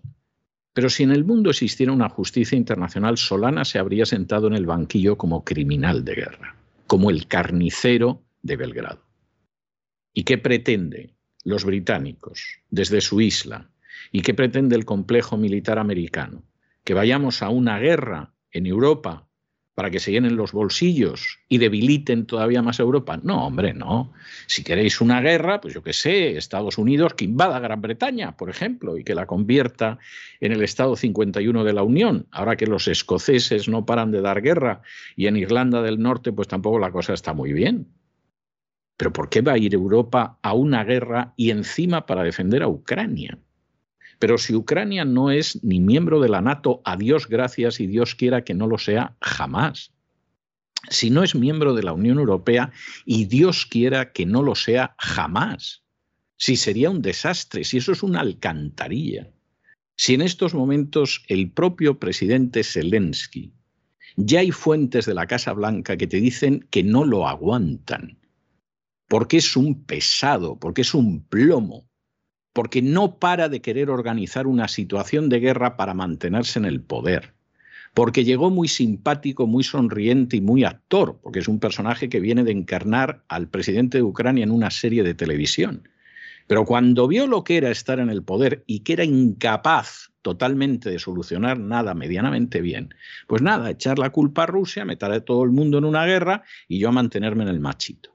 Pero 0.74 0.90
si 0.90 1.04
en 1.04 1.12
el 1.12 1.26
mundo 1.26 1.50
existiera 1.50 1.92
una 1.92 2.08
justicia 2.08 2.58
internacional, 2.58 3.18
Solana 3.18 3.66
se 3.66 3.80
habría 3.80 4.06
sentado 4.06 4.48
en 4.48 4.54
el 4.54 4.66
banquillo 4.66 5.18
como 5.18 5.44
criminal 5.44 6.06
de 6.06 6.16
guerra, 6.16 6.56
como 6.86 7.10
el 7.10 7.28
carnicero 7.28 8.24
de 8.44 8.58
Belgrado. 8.58 9.04
¿Y 10.14 10.24
qué 10.24 10.38
pretenden 10.38 11.16
los 11.44 11.66
británicos 11.66 12.60
desde 12.70 13.02
su 13.02 13.22
isla? 13.22 13.71
¿Y 14.12 14.22
qué 14.22 14.34
pretende 14.34 14.76
el 14.76 14.86
complejo 14.86 15.38
militar 15.38 15.80
americano? 15.80 16.44
¿Que 16.84 16.94
vayamos 16.94 17.42
a 17.42 17.50
una 17.50 17.80
guerra 17.80 18.34
en 18.52 18.66
Europa 18.66 19.28
para 19.76 19.90
que 19.90 20.00
se 20.00 20.12
llenen 20.12 20.36
los 20.36 20.52
bolsillos 20.52 21.40
y 21.48 21.58
debiliten 21.58 22.26
todavía 22.26 22.62
más 22.62 22.80
Europa? 22.80 23.20
No, 23.24 23.46
hombre, 23.46 23.74
no. 23.74 24.14
Si 24.48 24.64
queréis 24.64 25.02
una 25.02 25.22
guerra, 25.22 25.62
pues 25.62 25.74
yo 25.74 25.82
qué 25.82 25.94
sé, 25.94 26.38
Estados 26.38 26.78
Unidos 26.78 27.14
que 27.14 27.26
invada 27.26 27.60
Gran 27.60 27.82
Bretaña, 27.82 28.36
por 28.36 28.50
ejemplo, 28.50 28.98
y 28.98 29.04
que 29.04 29.16
la 29.16 29.26
convierta 29.26 30.00
en 30.40 30.52
el 30.52 30.64
Estado 30.64 30.96
51 30.96 31.64
de 31.64 31.74
la 31.74 31.84
Unión, 31.84 32.28
ahora 32.32 32.58
que 32.58 32.68
los 32.68 32.88
escoceses 32.88 33.68
no 33.68 33.86
paran 33.86 34.12
de 34.12 34.22
dar 34.22 34.42
guerra 34.42 34.82
y 35.16 35.28
en 35.28 35.38
Irlanda 35.38 35.82
del 35.82 36.00
Norte 36.00 36.32
pues 36.32 36.48
tampoco 36.48 36.80
la 36.80 36.92
cosa 36.92 37.14
está 37.14 37.34
muy 37.34 37.54
bien. 37.54 37.88
Pero 38.98 39.14
¿por 39.14 39.30
qué 39.30 39.42
va 39.42 39.54
a 39.54 39.58
ir 39.58 39.74
Europa 39.74 40.38
a 40.44 40.54
una 40.54 40.84
guerra 40.84 41.34
y 41.36 41.50
encima 41.50 42.06
para 42.06 42.22
defender 42.22 42.62
a 42.62 42.68
Ucrania? 42.68 43.40
Pero 44.22 44.38
si 44.38 44.54
Ucrania 44.54 45.04
no 45.04 45.32
es 45.32 45.64
ni 45.64 45.80
miembro 45.80 46.20
de 46.22 46.30
la 46.30 46.42
NATO, 46.42 46.80
a 46.86 46.96
Dios 46.96 47.28
gracias 47.28 47.80
y 47.80 47.88
Dios 47.88 48.14
quiera 48.14 48.44
que 48.44 48.54
no 48.54 48.68
lo 48.68 48.78
sea 48.78 49.18
jamás. 49.20 49.94
Si 50.92 51.10
no 51.10 51.24
es 51.24 51.34
miembro 51.34 51.74
de 51.74 51.82
la 51.82 51.94
Unión 51.94 52.20
Europea 52.20 52.72
y 53.04 53.26
Dios 53.26 53.66
quiera 53.66 54.12
que 54.12 54.28
no 54.28 54.44
lo 54.44 54.54
sea 54.54 54.94
jamás. 55.00 55.82
Si 56.38 56.56
sería 56.56 56.92
un 56.92 57.02
desastre, 57.02 57.64
si 57.64 57.78
eso 57.78 57.94
es 57.94 58.04
una 58.04 58.20
alcantarilla. 58.20 59.28
Si 59.96 60.14
en 60.14 60.22
estos 60.22 60.54
momentos 60.54 61.24
el 61.28 61.50
propio 61.50 61.98
presidente 61.98 62.64
Zelensky, 62.64 63.52
ya 64.18 64.42
hay 64.42 64.52
fuentes 64.52 65.08
de 65.08 65.16
la 65.16 65.26
Casa 65.26 65.52
Blanca 65.54 65.98
que 65.98 66.06
te 66.06 66.18
dicen 66.18 66.68
que 66.70 66.84
no 66.84 67.06
lo 67.06 67.28
aguantan, 67.28 68.20
porque 69.08 69.38
es 69.38 69.58
un 69.58 69.84
pesado, 69.84 70.60
porque 70.60 70.82
es 70.82 70.94
un 70.94 71.24
plomo, 71.24 71.90
porque 72.54 72.82
no 72.82 73.18
para 73.18 73.50
de 73.50 73.62
querer 73.62 73.90
organizar 73.90 74.48
una 74.48 74.68
situación 74.68 75.30
de 75.30 75.40
guerra 75.40 75.78
para 75.78 75.94
mantenerse 75.94 76.60
en 76.60 76.66
el 76.66 76.82
poder, 76.82 77.34
porque 77.94 78.24
llegó 78.24 78.50
muy 78.50 78.68
simpático, 78.68 79.48
muy 79.48 79.64
sonriente 79.64 80.38
y 80.38 80.42
muy 80.42 80.64
actor, 80.64 81.20
porque 81.22 81.40
es 81.40 81.48
un 81.48 81.60
personaje 81.60 82.10
que 82.10 82.20
viene 82.20 82.44
de 82.44 82.52
encarnar 82.52 83.24
al 83.28 83.48
presidente 83.48 83.98
de 83.98 84.04
Ucrania 84.04 84.44
en 84.44 84.52
una 84.52 84.72
serie 84.72 85.04
de 85.04 85.14
televisión. 85.14 85.88
Pero 86.48 86.66
cuando 86.66 87.08
vio 87.08 87.28
lo 87.28 87.44
que 87.44 87.58
era 87.58 87.72
estar 87.72 88.00
en 88.00 88.10
el 88.10 88.24
poder 88.24 88.64
y 88.68 88.82
que 88.82 88.94
era 88.94 89.04
incapaz 89.06 90.12
totalmente 90.22 90.90
de 90.90 91.00
solucionar 91.00 91.60
nada 91.60 91.94
medianamente 91.94 92.62
bien, 92.62 92.94
pues 93.28 93.42
nada, 93.42 93.70
echar 93.70 94.00
la 94.00 94.10
culpa 94.10 94.44
a 94.44 94.48
Rusia, 94.48 94.86
meter 94.86 95.12
a 95.12 95.22
todo 95.22 95.44
el 95.44 95.52
mundo 95.52 95.78
en 95.78 95.86
una 95.86 96.06
guerra 96.06 96.44
y 96.68 96.80
yo 96.80 96.90
a 96.90 96.92
mantenerme 96.92 97.44
en 97.44 97.50
el 97.50 97.60
machito. 97.60 98.12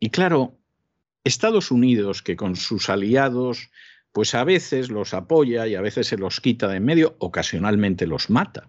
Y 0.00 0.10
claro, 0.10 0.58
Estados 1.24 1.70
Unidos, 1.70 2.22
que 2.22 2.36
con 2.36 2.54
sus 2.54 2.90
aliados, 2.90 3.70
pues 4.12 4.34
a 4.34 4.44
veces 4.44 4.90
los 4.90 5.14
apoya 5.14 5.66
y 5.66 5.74
a 5.74 5.80
veces 5.80 6.06
se 6.06 6.18
los 6.18 6.40
quita 6.40 6.68
de 6.68 6.76
en 6.76 6.84
medio, 6.84 7.16
ocasionalmente 7.18 8.06
los 8.06 8.30
mata. 8.30 8.68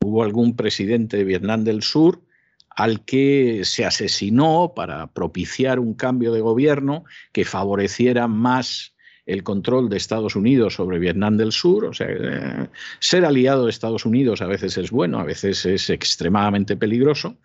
Hubo 0.00 0.22
algún 0.22 0.56
presidente 0.56 1.16
de 1.16 1.24
Vietnam 1.24 1.64
del 1.64 1.82
Sur 1.82 2.22
al 2.70 3.04
que 3.04 3.60
se 3.64 3.84
asesinó 3.84 4.72
para 4.74 5.08
propiciar 5.08 5.78
un 5.78 5.94
cambio 5.94 6.32
de 6.32 6.40
gobierno 6.40 7.04
que 7.32 7.44
favoreciera 7.44 8.26
más 8.26 8.94
el 9.26 9.42
control 9.42 9.88
de 9.88 9.96
Estados 9.96 10.36
Unidos 10.36 10.74
sobre 10.74 10.98
Vietnam 10.98 11.36
del 11.36 11.52
Sur. 11.52 11.86
O 11.86 11.94
sea, 11.94 12.08
eh, 12.10 12.68
ser 12.98 13.24
aliado 13.24 13.64
de 13.64 13.70
Estados 13.70 14.04
Unidos 14.04 14.42
a 14.42 14.46
veces 14.46 14.76
es 14.76 14.90
bueno, 14.90 15.18
a 15.18 15.24
veces 15.24 15.64
es 15.66 15.88
extremadamente 15.90 16.76
peligroso. 16.76 17.36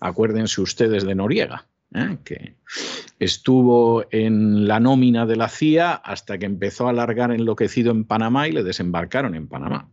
Acuérdense 0.00 0.60
ustedes 0.60 1.04
de 1.04 1.14
Noriega. 1.14 1.66
¿eh? 1.94 2.18
que 2.24 2.54
estuvo 3.18 4.04
en 4.10 4.68
la 4.68 4.80
nómina 4.80 5.26
de 5.26 5.36
la 5.36 5.48
CIA 5.48 5.92
hasta 5.92 6.38
que 6.38 6.46
empezó 6.46 6.88
a 6.88 6.92
largar 6.92 7.32
enloquecido 7.32 7.90
en 7.90 8.04
Panamá 8.04 8.48
y 8.48 8.52
le 8.52 8.62
desembarcaron 8.62 9.34
en 9.34 9.48
Panamá. 9.48 9.90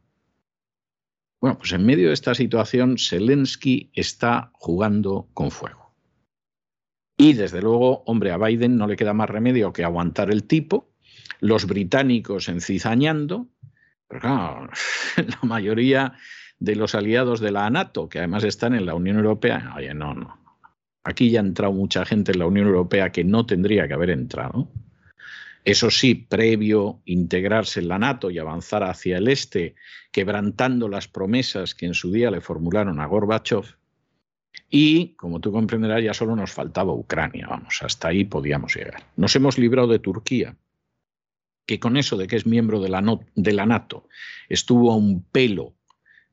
Bueno, 1.41 1.58
pues 1.58 1.74
en 1.74 1.86
medio 1.86 2.08
de 2.08 2.13
esta 2.13 2.34
situación, 2.34 2.98
Zelensky 2.98 3.91
está 3.94 4.51
jugando 4.53 5.29
con 5.34 5.51
fuego. 5.51 5.94
Y 7.17 7.34
desde 7.34 7.62
luego, 7.62 8.03
hombre, 8.05 8.32
a 8.32 8.38
Biden 8.38 8.77
no 8.77 8.88
le 8.88 8.96
queda 8.96 9.13
más 9.13 9.29
remedio 9.29 9.72
que 9.72 9.84
aguantar 9.84 10.32
el 10.32 10.44
tipo, 10.44 10.91
los 11.39 11.65
británicos 11.65 12.50
encizañando, 12.50 13.48
pero 14.08 14.22
claro, 14.22 14.70
la 15.17 15.39
mayoría 15.48 16.13
de 16.60 16.75
los 16.75 16.96
aliados 16.96 17.39
de 17.39 17.51
la 17.51 17.70
NATO, 17.70 18.10
que 18.10 18.20
además 18.20 18.44
están 18.44 18.74
en 18.75 18.86
la 18.86 18.96
Unión 18.96 19.17
Europea, 19.17 19.74
oye, 19.77 19.94
no, 19.94 20.13
no, 20.13 20.45
Aquí 21.06 21.30
ya 21.30 21.40
ha 21.40 21.44
entrado 21.44 21.72
mucha 21.72 22.04
gente 22.04 22.32
en 22.32 22.40
la 22.40 22.48
Unión 22.48 22.66
Europea 22.66 23.12
que 23.12 23.24
no 23.24 23.46
tendría 23.46 23.88
que 23.88 23.94
haber 23.94 24.10
entrado. 24.10 24.68
Eso 25.64 25.92
sí, 25.92 26.16
previo 26.16 27.00
integrarse 27.06 27.80
en 27.80 27.88
la 27.88 28.00
NATO 28.00 28.32
y 28.32 28.40
avanzar 28.40 28.84
hacia 28.84 29.18
el 29.18 29.28
este, 29.28 29.76
quebrantando 30.12 30.90
las 30.90 31.08
promesas 31.08 31.76
que 31.76 31.86
en 31.86 31.94
su 31.94 32.12
día 32.12 32.32
le 32.32 32.42
formularon 32.42 33.00
a 33.00 33.06
Gorbachev. 33.06 33.66
Y, 34.70 35.10
como 35.16 35.40
tú 35.40 35.52
comprenderás, 35.52 36.04
ya 36.04 36.14
solo 36.16 36.36
nos 36.36 36.52
faltaba 36.52 36.94
Ucrania, 36.94 37.48
vamos, 37.48 37.80
hasta 37.84 38.08
ahí 38.08 38.26
podíamos 38.26 38.76
llegar. 38.76 39.04
Nos 39.16 39.36
hemos 39.36 39.60
librado 39.60 39.88
de 39.88 40.00
Turquía, 40.00 40.58
que 41.68 41.80
con 41.80 41.98
eso 41.98 42.18
de 42.18 42.26
que 42.26 42.36
es 42.36 42.48
miembro 42.48 42.82
de 42.82 42.90
la, 42.90 43.20
de 43.36 43.54
la 43.54 43.66
NATO 43.68 44.08
estuvo 44.50 44.92
a 44.92 44.96
un 44.96 45.24
pelo 45.24 45.76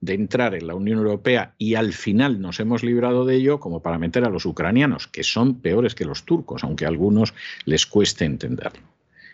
de 0.03 0.15
entrar 0.15 0.55
en 0.55 0.67
la 0.67 0.75
Unión 0.75 0.99
Europea 0.99 1.55
y 1.59 1.77
al 1.77 1.93
final 1.93 2.41
nos 2.41 2.59
hemos 2.59 2.83
librado 2.83 3.25
de 3.25 3.37
ello 3.37 3.61
como 3.61 3.83
para 3.83 3.99
meter 3.99 4.25
a 4.25 4.31
los 4.31 4.45
ucranianos, 4.45 5.07
que 5.07 5.23
son 5.23 5.61
peores 5.61 5.95
que 5.95 6.05
los 6.05 6.25
turcos, 6.25 6.65
aunque 6.65 6.85
a 6.85 6.89
algunos 6.89 7.35
les 7.65 7.87
cueste 7.87 8.25
entenderlo. 8.25 8.83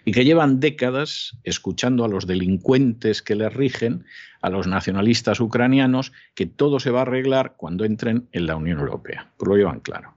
Y 0.04 0.12
que 0.12 0.26
llevan 0.26 0.60
décadas 0.60 1.38
escuchando 1.42 2.04
a 2.04 2.08
los 2.08 2.26
delincuentes 2.26 3.22
que 3.22 3.34
les 3.34 3.52
rigen, 3.52 4.04
a 4.42 4.50
los 4.50 4.66
nacionalistas 4.66 5.40
ucranianos, 5.40 6.12
que 6.34 6.44
todo 6.44 6.80
se 6.80 6.90
va 6.90 7.00
a 7.00 7.02
arreglar 7.02 7.54
cuando 7.56 7.86
entren 7.86 8.28
en 8.32 8.46
la 8.46 8.56
Unión 8.56 8.78
Europea. 8.78 9.32
Pues 9.38 9.48
lo 9.48 9.56
llevan 9.56 9.80
claro. 9.80 10.12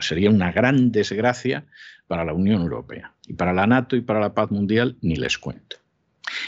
sería 0.00 0.28
una 0.28 0.52
gran 0.52 0.92
desgracia 0.92 1.64
para 2.06 2.26
la 2.26 2.34
Unión 2.34 2.60
Europea. 2.60 3.14
Y 3.26 3.32
para 3.32 3.54
la 3.54 3.66
NATO 3.66 3.96
y 3.96 4.02
para 4.02 4.20
la 4.20 4.34
paz 4.34 4.50
mundial 4.50 4.98
ni 5.00 5.16
les 5.16 5.38
cuento. 5.38 5.76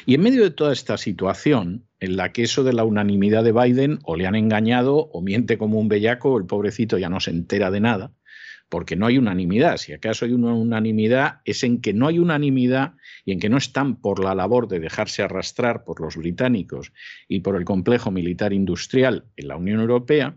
Y 0.06 0.14
en 0.14 0.22
medio 0.22 0.42
de 0.42 0.50
toda 0.50 0.72
esta 0.72 0.96
situación, 0.96 1.84
en 2.04 2.16
la 2.16 2.32
que 2.32 2.42
eso 2.42 2.64
de 2.64 2.72
la 2.72 2.84
unanimidad 2.84 3.42
de 3.44 3.52
Biden 3.52 3.98
o 4.04 4.16
le 4.16 4.26
han 4.26 4.34
engañado 4.34 4.96
o 4.96 5.22
miente 5.22 5.58
como 5.58 5.78
un 5.78 5.88
bellaco 5.88 6.38
el 6.38 6.46
pobrecito 6.46 6.98
ya 6.98 7.08
no 7.08 7.20
se 7.20 7.30
entera 7.30 7.70
de 7.70 7.80
nada, 7.80 8.12
porque 8.68 8.96
no 8.96 9.06
hay 9.06 9.18
unanimidad. 9.18 9.78
Si 9.78 9.92
acaso 9.92 10.24
hay 10.24 10.32
una 10.32 10.54
unanimidad 10.54 11.40
es 11.44 11.64
en 11.64 11.80
que 11.80 11.92
no 11.92 12.06
hay 12.06 12.18
unanimidad 12.18 12.94
y 13.24 13.32
en 13.32 13.40
que 13.40 13.48
no 13.48 13.56
están 13.56 14.00
por 14.00 14.22
la 14.22 14.34
labor 14.34 14.68
de 14.68 14.80
dejarse 14.80 15.22
arrastrar 15.22 15.84
por 15.84 16.00
los 16.00 16.16
británicos 16.16 16.92
y 17.28 17.40
por 17.40 17.56
el 17.56 17.64
complejo 17.64 18.10
militar 18.10 18.52
industrial 18.52 19.24
en 19.36 19.48
la 19.48 19.56
Unión 19.56 19.80
Europea. 19.80 20.36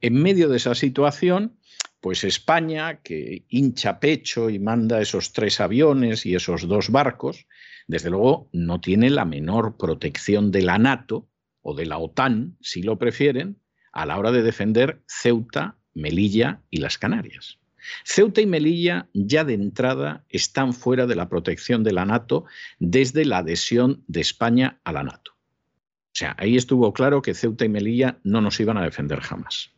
En 0.00 0.14
medio 0.14 0.48
de 0.48 0.56
esa 0.56 0.74
situación, 0.74 1.56
pues 2.00 2.24
España, 2.24 3.00
que 3.02 3.44
hincha 3.48 4.00
pecho 4.00 4.50
y 4.50 4.58
manda 4.58 5.00
esos 5.00 5.32
tres 5.32 5.60
aviones 5.60 6.24
y 6.26 6.34
esos 6.34 6.66
dos 6.66 6.90
barcos, 6.90 7.46
desde 7.86 8.10
luego 8.10 8.48
no 8.52 8.80
tiene 8.80 9.10
la 9.10 9.24
menor 9.24 9.76
protección 9.76 10.50
de 10.50 10.62
la 10.62 10.78
NATO 10.78 11.28
o 11.62 11.74
de 11.74 11.86
la 11.86 11.98
OTAN, 11.98 12.56
si 12.60 12.82
lo 12.82 12.98
prefieren, 12.98 13.58
a 13.92 14.06
la 14.06 14.18
hora 14.18 14.32
de 14.32 14.42
defender 14.42 15.02
Ceuta, 15.06 15.76
Melilla 15.94 16.62
y 16.70 16.78
las 16.78 16.98
Canarias. 16.98 17.58
Ceuta 18.04 18.40
y 18.40 18.46
Melilla 18.46 19.08
ya 19.12 19.44
de 19.44 19.54
entrada 19.54 20.24
están 20.28 20.72
fuera 20.72 21.06
de 21.06 21.16
la 21.16 21.28
protección 21.28 21.82
de 21.82 21.92
la 21.92 22.04
NATO 22.04 22.44
desde 22.78 23.24
la 23.24 23.38
adhesión 23.38 24.04
de 24.06 24.20
España 24.20 24.80
a 24.84 24.92
la 24.92 25.02
NATO. 25.02 25.32
O 25.32 26.14
sea, 26.20 26.34
ahí 26.38 26.56
estuvo 26.56 26.92
claro 26.92 27.22
que 27.22 27.34
Ceuta 27.34 27.64
y 27.64 27.68
Melilla 27.68 28.18
no 28.24 28.40
nos 28.40 28.58
iban 28.60 28.76
a 28.76 28.84
defender 28.84 29.20
jamás. 29.20 29.70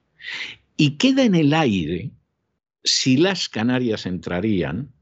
Y 0.76 0.96
queda 0.96 1.24
en 1.24 1.34
el 1.34 1.54
aire 1.54 2.10
si 2.84 3.16
las 3.16 3.48
Canarias 3.48 4.06
entrarían, 4.06 4.92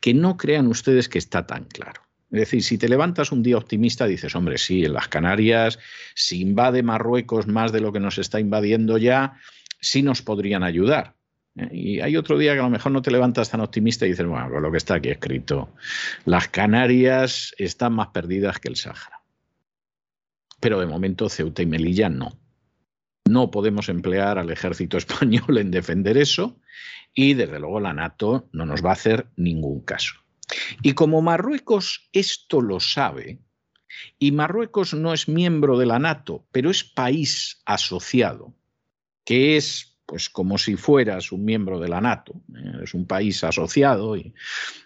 que 0.00 0.14
no 0.14 0.36
crean 0.36 0.66
ustedes 0.66 1.08
que 1.08 1.18
está 1.18 1.46
tan 1.46 1.64
claro. 1.64 2.02
Es 2.30 2.40
decir, 2.40 2.62
si 2.62 2.78
te 2.78 2.88
levantas 2.88 3.32
un 3.32 3.42
día 3.42 3.56
optimista, 3.56 4.06
dices, 4.06 4.36
hombre, 4.36 4.56
sí, 4.58 4.84
en 4.84 4.92
las 4.92 5.08
Canarias, 5.08 5.78
si 6.14 6.40
invade 6.40 6.82
Marruecos 6.82 7.46
más 7.48 7.72
de 7.72 7.80
lo 7.80 7.92
que 7.92 8.00
nos 8.00 8.18
está 8.18 8.38
invadiendo 8.38 8.98
ya, 8.98 9.36
sí 9.80 10.02
nos 10.02 10.22
podrían 10.22 10.62
ayudar. 10.62 11.16
¿eh? 11.56 11.68
Y 11.72 12.00
hay 12.00 12.16
otro 12.16 12.38
día 12.38 12.52
que 12.52 12.60
a 12.60 12.64
lo 12.64 12.70
mejor 12.70 12.92
no 12.92 13.02
te 13.02 13.10
levantas 13.10 13.50
tan 13.50 13.60
optimista 13.60 14.06
y 14.06 14.10
dices, 14.10 14.26
bueno, 14.26 14.48
con 14.48 14.62
lo 14.62 14.70
que 14.70 14.78
está 14.78 14.94
aquí 14.94 15.08
escrito, 15.08 15.74
las 16.24 16.48
Canarias 16.48 17.52
están 17.58 17.94
más 17.94 18.08
perdidas 18.08 18.60
que 18.60 18.68
el 18.68 18.76
Sáhara. 18.76 19.22
Pero 20.60 20.78
de 20.78 20.86
momento 20.86 21.28
Ceuta 21.28 21.62
y 21.62 21.66
Melilla 21.66 22.08
no. 22.08 22.38
No 23.30 23.52
podemos 23.52 23.88
emplear 23.88 24.38
al 24.38 24.50
ejército 24.50 24.96
español 25.04 25.58
en 25.58 25.70
defender 25.70 26.16
eso 26.16 26.58
y 27.14 27.34
desde 27.34 27.60
luego 27.60 27.78
la 27.80 27.92
NATO 27.92 28.48
no 28.52 28.66
nos 28.66 28.84
va 28.84 28.90
a 28.90 28.94
hacer 28.94 29.28
ningún 29.36 29.80
caso. 29.80 30.14
Y 30.82 30.94
como 30.94 31.22
Marruecos 31.22 32.08
esto 32.12 32.60
lo 32.60 32.80
sabe, 32.80 33.38
y 34.18 34.32
Marruecos 34.32 34.94
no 34.94 35.12
es 35.12 35.28
miembro 35.28 35.78
de 35.78 35.86
la 35.86 35.98
NATO, 35.98 36.44
pero 36.52 36.70
es 36.70 36.84
país 36.84 37.60
asociado, 37.64 38.54
que 39.24 39.56
es 39.56 39.98
pues 40.06 40.28
como 40.28 40.58
si 40.58 40.74
fueras 40.74 41.30
un 41.30 41.44
miembro 41.44 41.78
de 41.78 41.88
la 41.88 42.00
NATO, 42.00 42.32
¿eh? 42.56 42.82
es 42.82 42.94
un 42.94 43.06
país 43.06 43.44
asociado 43.44 44.16
y, 44.16 44.34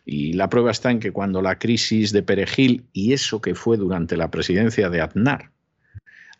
y, 0.04 0.34
la 0.34 0.50
prueba 0.50 0.70
está 0.70 0.90
en 0.90 1.00
que 1.00 1.12
cuando 1.12 1.40
la 1.40 1.58
crisis 1.58 2.12
de 2.12 2.22
Perejil 2.22 2.84
y 2.92 3.14
eso 3.14 3.40
que 3.40 3.54
fue 3.54 3.78
durante 3.78 4.18
la 4.18 4.30
presidencia 4.30 4.90
de 4.90 5.00
Aznar, 5.00 5.50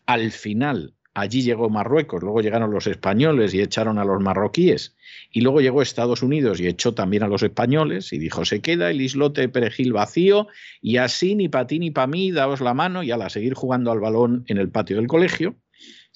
al 0.05 0.31
final 0.31 0.93
Allí 1.17 1.43
llegó 1.43 1.69
Marruecos, 1.69 2.21
luego 2.21 2.41
llegaron 2.41 2.71
los 2.71 2.87
españoles 2.87 3.53
y 3.53 3.61
echaron 3.61 3.99
a 3.99 4.03
los 4.03 4.21
marroquíes, 4.21 4.97
y 5.31 5.39
luego 5.39 5.61
llegó 5.61 5.81
Estados 5.81 6.21
Unidos 6.21 6.59
y 6.59 6.67
echó 6.67 6.93
también 6.93 7.23
a 7.23 7.29
los 7.29 7.41
españoles 7.41 8.11
y 8.11 8.17
dijo, 8.17 8.43
se 8.43 8.59
queda 8.59 8.91
el 8.91 9.01
islote 9.01 9.39
de 9.39 9.49
Perejil 9.49 9.93
vacío 9.93 10.49
y 10.81 10.97
así 10.97 11.35
ni 11.35 11.47
para 11.47 11.67
ti 11.67 11.79
ni 11.79 11.89
para 11.89 12.07
mí, 12.07 12.31
daos 12.31 12.59
la 12.59 12.73
mano 12.73 13.01
y 13.01 13.11
a 13.11 13.17
la 13.17 13.29
seguir 13.29 13.53
jugando 13.53 13.91
al 13.91 14.01
balón 14.01 14.43
en 14.47 14.57
el 14.57 14.69
patio 14.69 14.97
del 14.97 15.07
colegio. 15.07 15.55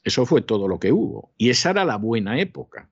Eso 0.04 0.26
fue 0.26 0.42
todo 0.42 0.68
lo 0.68 0.80
que 0.80 0.92
hubo. 0.92 1.32
Y 1.38 1.50
esa 1.50 1.70
era 1.70 1.86
la 1.86 1.96
buena 1.96 2.38
época 2.38 2.90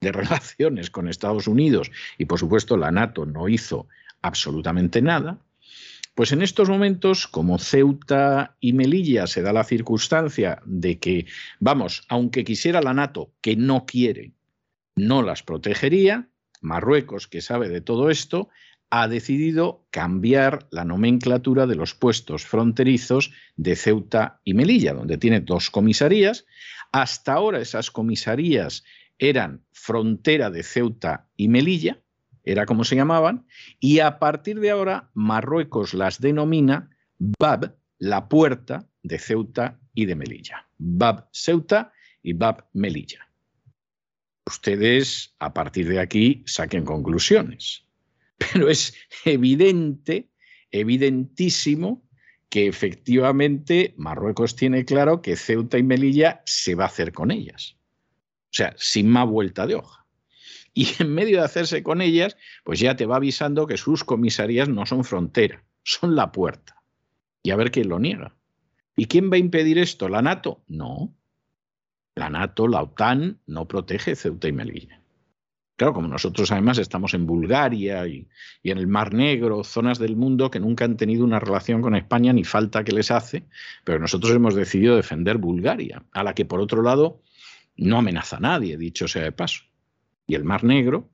de 0.00 0.12
relaciones 0.12 0.88
con 0.88 1.08
Estados 1.08 1.48
Unidos 1.48 1.90
y 2.16 2.26
por 2.26 2.38
supuesto 2.38 2.76
la 2.76 2.92
NATO 2.92 3.26
no 3.26 3.48
hizo 3.48 3.88
absolutamente 4.22 5.02
nada. 5.02 5.40
Pues 6.20 6.32
en 6.32 6.42
estos 6.42 6.68
momentos, 6.68 7.26
como 7.26 7.58
Ceuta 7.58 8.54
y 8.60 8.74
Melilla 8.74 9.26
se 9.26 9.40
da 9.40 9.54
la 9.54 9.64
circunstancia 9.64 10.60
de 10.66 10.98
que, 10.98 11.24
vamos, 11.60 12.04
aunque 12.10 12.44
quisiera 12.44 12.82
la 12.82 12.92
NATO, 12.92 13.32
que 13.40 13.56
no 13.56 13.86
quiere, 13.86 14.34
no 14.96 15.22
las 15.22 15.42
protegería, 15.42 16.28
Marruecos, 16.60 17.26
que 17.26 17.40
sabe 17.40 17.70
de 17.70 17.80
todo 17.80 18.10
esto, 18.10 18.50
ha 18.90 19.08
decidido 19.08 19.86
cambiar 19.90 20.68
la 20.70 20.84
nomenclatura 20.84 21.66
de 21.66 21.76
los 21.76 21.94
puestos 21.94 22.44
fronterizos 22.44 23.32
de 23.56 23.74
Ceuta 23.74 24.42
y 24.44 24.52
Melilla, 24.52 24.92
donde 24.92 25.16
tiene 25.16 25.40
dos 25.40 25.70
comisarías. 25.70 26.44
Hasta 26.92 27.32
ahora 27.32 27.62
esas 27.62 27.90
comisarías 27.90 28.84
eran 29.18 29.64
frontera 29.72 30.50
de 30.50 30.64
Ceuta 30.64 31.28
y 31.38 31.48
Melilla, 31.48 32.02
era 32.44 32.66
como 32.66 32.84
se 32.84 32.96
llamaban, 32.96 33.46
y 33.78 34.00
a 34.00 34.18
partir 34.18 34.60
de 34.60 34.70
ahora 34.70 35.10
Marruecos 35.14 35.94
las 35.94 36.20
denomina 36.20 36.90
Bab, 37.38 37.76
la 37.98 38.28
puerta 38.28 38.88
de 39.02 39.18
Ceuta 39.18 39.78
y 39.94 40.06
de 40.06 40.14
Melilla. 40.14 40.68
Bab 40.78 41.28
Ceuta 41.32 41.92
y 42.22 42.32
Bab 42.32 42.66
Melilla. 42.72 43.28
Ustedes 44.46 45.34
a 45.38 45.52
partir 45.52 45.88
de 45.88 46.00
aquí 46.00 46.42
saquen 46.46 46.84
conclusiones, 46.84 47.86
pero 48.38 48.68
es 48.68 48.94
evidente, 49.24 50.30
evidentísimo, 50.70 52.02
que 52.48 52.66
efectivamente 52.66 53.94
Marruecos 53.96 54.56
tiene 54.56 54.84
claro 54.84 55.22
que 55.22 55.36
Ceuta 55.36 55.78
y 55.78 55.84
Melilla 55.84 56.42
se 56.46 56.74
va 56.74 56.84
a 56.84 56.88
hacer 56.88 57.12
con 57.12 57.30
ellas. 57.30 57.76
O 58.46 58.52
sea, 58.52 58.74
sin 58.76 59.08
más 59.08 59.28
vuelta 59.28 59.68
de 59.68 59.76
hoja. 59.76 59.99
Y 60.72 60.88
en 61.00 61.12
medio 61.12 61.38
de 61.38 61.44
hacerse 61.44 61.82
con 61.82 62.00
ellas, 62.00 62.36
pues 62.64 62.78
ya 62.78 62.96
te 62.96 63.06
va 63.06 63.16
avisando 63.16 63.66
que 63.66 63.76
sus 63.76 64.04
comisarías 64.04 64.68
no 64.68 64.86
son 64.86 65.04
frontera, 65.04 65.64
son 65.82 66.14
la 66.14 66.30
puerta. 66.32 66.82
Y 67.42 67.50
a 67.50 67.56
ver 67.56 67.70
quién 67.70 67.88
lo 67.88 67.98
niega. 67.98 68.36
¿Y 68.96 69.06
quién 69.06 69.30
va 69.30 69.36
a 69.36 69.38
impedir 69.38 69.78
esto? 69.78 70.08
¿La 70.08 70.22
NATO? 70.22 70.62
No. 70.68 71.14
La 72.14 72.28
NATO, 72.28 72.68
la 72.68 72.82
OTAN, 72.82 73.40
no 73.46 73.66
protege 73.66 74.14
Ceuta 74.14 74.48
y 74.48 74.52
Melilla. 74.52 75.00
Claro, 75.76 75.94
como 75.94 76.08
nosotros 76.08 76.52
además 76.52 76.76
estamos 76.76 77.14
en 77.14 77.24
Bulgaria 77.24 78.06
y, 78.06 78.28
y, 78.62 78.70
en 78.70 78.76
el 78.76 78.86
Mar 78.86 79.14
Negro, 79.14 79.64
zonas 79.64 79.98
del 79.98 80.14
mundo 80.14 80.50
que 80.50 80.60
nunca 80.60 80.84
han 80.84 80.98
tenido 80.98 81.24
una 81.24 81.40
relación 81.40 81.80
con 81.80 81.96
España 81.96 82.34
ni 82.34 82.44
falta 82.44 82.84
que 82.84 82.92
les 82.92 83.10
hace, 83.10 83.44
pero 83.84 83.98
nosotros 83.98 84.34
hemos 84.34 84.54
decidido 84.54 84.96
defender 84.96 85.38
Bulgaria, 85.38 86.04
a 86.12 86.22
la 86.22 86.34
que 86.34 86.44
por 86.44 86.60
otro 86.60 86.82
lado 86.82 87.22
no 87.76 87.96
amenaza 87.96 88.36
a 88.36 88.40
nadie, 88.40 88.76
dicho 88.76 89.08
sea 89.08 89.22
de 89.22 89.32
paso. 89.32 89.69
Y 90.30 90.36
el 90.36 90.44
Mar 90.44 90.62
Negro, 90.62 91.10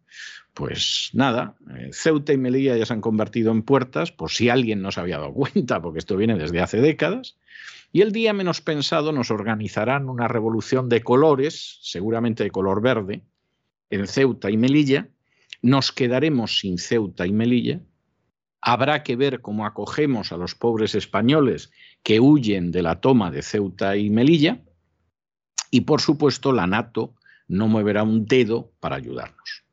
pues 0.53 1.09
nada, 1.15 1.57
eh, 1.75 1.89
Ceuta 1.91 2.35
y 2.35 2.37
Melilla 2.37 2.77
ya 2.77 2.85
se 2.85 2.93
han 2.93 3.01
convertido 3.01 3.51
en 3.51 3.63
puertas, 3.63 4.13
por 4.13 4.31
si 4.31 4.51
alguien 4.51 4.83
no 4.83 4.93
se 4.93 5.01
había 5.01 5.17
dado 5.17 5.33
cuenta, 5.35 5.81
porque 5.81 6.01
esto 6.01 6.19
viene 6.19 6.37
desde 6.37 6.61
hace 6.61 6.83
décadas. 6.83 7.39
Y 7.93 8.03
el 8.03 8.13
día 8.13 8.35
menos 8.35 8.61
pensado 8.61 9.11
nos 9.13 9.31
organizarán 9.31 10.11
una 10.11 10.29
revolución 10.29 10.91
de 10.91 11.03
colores, 11.03 11.79
seguramente 11.81 12.45
de 12.45 12.51
color 12.51 12.83
verde, 12.83 13.23
en 13.89 14.07
Ceuta 14.07 14.51
y 14.51 14.59
Melilla. 14.59 15.09
Nos 15.63 15.93
quedaremos 15.93 16.59
sin 16.59 16.77
Ceuta 16.77 17.27
y 17.27 17.33
Melilla. 17.33 17.81
Habrá 18.61 19.03
que 19.03 19.17
ver 19.17 19.41
cómo 19.41 19.65
acogemos 19.65 20.31
a 20.31 20.37
los 20.37 20.55
pobres 20.55 20.95
españoles 20.95 21.71
que 22.03 22.21
huyen 22.21 22.71
de 22.71 22.83
la 22.83 23.01
toma 23.01 23.31
de 23.31 23.41
Ceuta 23.41 23.97
y 23.97 24.11
Melilla. 24.11 24.61
Y 25.71 25.83
por 25.83 26.03
supuesto, 26.03 26.53
la 26.53 26.67
NATO 26.67 27.15
no 27.49 27.69
moverá 27.69 28.03
un 28.03 28.26
dedo 28.26 28.73
para 28.81 28.97
ayudarnos 28.97 29.67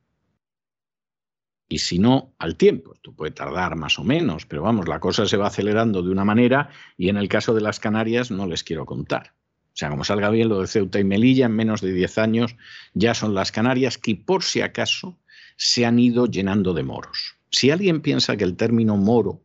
y 1.74 1.80
si 1.80 1.98
no, 1.98 2.36
al 2.38 2.56
tiempo. 2.56 2.94
Esto 2.94 3.13
puede 3.13 3.32
tardar 3.32 3.75
más 3.75 3.98
o 3.98 4.03
menos, 4.03 4.46
pero 4.46 4.62
vamos, 4.62 4.88
la 4.88 5.00
cosa 5.00 5.25
se 5.25 5.38
va 5.38 5.48
acelerando 5.48 6.03
de 6.03 6.12
una 6.12 6.24
manera 6.24 6.70
y 6.98 7.10
en 7.10 7.18
el 7.18 7.27
caso 7.27 7.56
de 7.56 7.62
las 7.62 7.80
Canarias 7.80 8.30
no 8.30 8.46
les 8.46 8.63
quiero 8.63 8.86
contar. 8.86 9.34
O 9.68 9.75
sea, 9.75 9.89
como 9.89 10.03
salga 10.03 10.30
bien 10.30 10.50
lo 10.50 10.62
de 10.62 10.68
Ceuta 10.68 11.00
y 11.00 11.03
Melilla, 11.03 11.48
en 11.48 11.56
menos 11.56 11.82
de 11.82 11.92
10 11.92 12.20
años 12.20 12.56
ya 12.94 13.15
son 13.15 13.34
las 13.34 13.51
Canarias 13.51 13.98
que 13.98 14.15
por 14.15 14.44
si 14.44 14.62
acaso 14.62 15.18
se 15.58 15.88
han 15.88 15.98
ido 15.98 16.27
llenando 16.27 16.75
de 16.75 16.84
moros. 16.84 17.38
Si 17.50 17.72
alguien 17.72 18.01
piensa 18.01 18.38
que 18.38 18.44
el 18.44 18.56
término 18.56 18.96
moro 18.96 19.42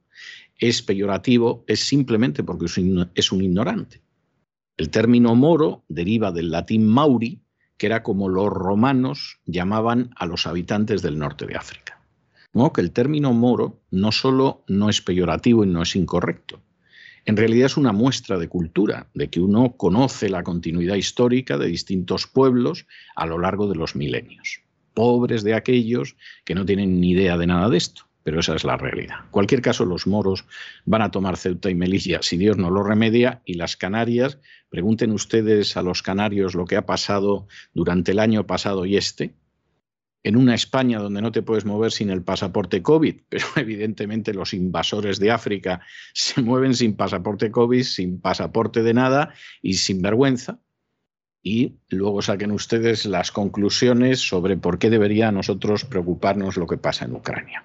es 0.58 0.82
peyorativo, 0.82 1.64
es 1.66 1.80
simplemente 1.80 2.42
porque 2.42 2.66
es 2.66 3.32
un 3.32 3.42
ignorante. 3.42 4.02
El 4.76 4.90
término 4.90 5.34
moro 5.34 5.84
deriva 5.88 6.30
del 6.30 6.50
latín 6.50 6.86
mauri, 6.86 7.40
que 7.78 7.86
era 7.86 8.02
como 8.02 8.28
los 8.28 8.48
romanos 8.48 9.38
llamaban 9.46 10.10
a 10.16 10.26
los 10.26 10.46
habitantes 10.46 11.00
del 11.00 11.18
norte 11.18 11.46
de 11.46 11.56
África. 11.56 12.00
Que 12.74 12.80
el 12.80 12.90
término 12.90 13.32
moro 13.32 13.80
no 13.90 14.12
solo 14.12 14.64
no 14.68 14.90
es 14.90 15.00
peyorativo 15.00 15.64
y 15.64 15.68
no 15.68 15.82
es 15.82 15.94
incorrecto, 15.96 16.60
en 17.28 17.36
realidad 17.36 17.66
es 17.66 17.76
una 17.76 17.92
muestra 17.92 18.38
de 18.38 18.48
cultura, 18.48 19.10
de 19.12 19.28
que 19.28 19.40
uno 19.40 19.76
conoce 19.76 20.30
la 20.30 20.42
continuidad 20.42 20.94
histórica 20.94 21.58
de 21.58 21.66
distintos 21.66 22.26
pueblos 22.26 22.86
a 23.14 23.26
lo 23.26 23.38
largo 23.38 23.68
de 23.68 23.74
los 23.74 23.94
milenios. 23.94 24.62
Pobres 24.94 25.42
de 25.42 25.52
aquellos 25.52 26.16
que 26.46 26.54
no 26.54 26.64
tienen 26.64 27.02
ni 27.02 27.10
idea 27.10 27.36
de 27.36 27.46
nada 27.46 27.68
de 27.68 27.76
esto, 27.76 28.07
pero 28.28 28.40
esa 28.40 28.56
es 28.56 28.64
la 28.64 28.76
realidad. 28.76 29.20
En 29.24 29.30
cualquier 29.30 29.62
caso, 29.62 29.86
los 29.86 30.06
moros 30.06 30.44
van 30.84 31.00
a 31.00 31.10
tomar 31.10 31.38
Ceuta 31.38 31.70
y 31.70 31.74
Melilla 31.74 32.18
si 32.20 32.36
Dios 32.36 32.58
no 32.58 32.68
lo 32.68 32.82
remedia 32.82 33.40
y 33.46 33.54
las 33.54 33.78
Canarias, 33.78 34.38
pregunten 34.68 35.12
ustedes 35.12 35.78
a 35.78 35.82
los 35.82 36.02
canarios 36.02 36.54
lo 36.54 36.66
que 36.66 36.76
ha 36.76 36.84
pasado 36.84 37.48
durante 37.72 38.12
el 38.12 38.18
año 38.18 38.46
pasado 38.46 38.84
y 38.84 38.98
este, 38.98 39.34
en 40.22 40.36
una 40.36 40.54
España 40.54 40.98
donde 40.98 41.22
no 41.22 41.32
te 41.32 41.40
puedes 41.40 41.64
mover 41.64 41.90
sin 41.90 42.10
el 42.10 42.22
pasaporte 42.22 42.82
COVID, 42.82 43.16
pero 43.30 43.46
evidentemente 43.56 44.34
los 44.34 44.52
invasores 44.52 45.18
de 45.18 45.30
África 45.30 45.80
se 46.12 46.42
mueven 46.42 46.74
sin 46.74 46.96
pasaporte 46.96 47.50
COVID, 47.50 47.82
sin 47.82 48.20
pasaporte 48.20 48.82
de 48.82 48.92
nada 48.92 49.32
y 49.62 49.72
sin 49.72 50.02
vergüenza. 50.02 50.60
Y 51.42 51.76
luego 51.88 52.20
saquen 52.20 52.50
ustedes 52.50 53.06
las 53.06 53.30
conclusiones 53.30 54.20
sobre 54.20 54.56
por 54.56 54.78
qué 54.78 54.90
debería 54.90 55.30
nosotros 55.30 55.84
preocuparnos 55.84 56.56
lo 56.56 56.66
que 56.66 56.76
pasa 56.76 57.04
en 57.04 57.14
Ucrania. 57.14 57.64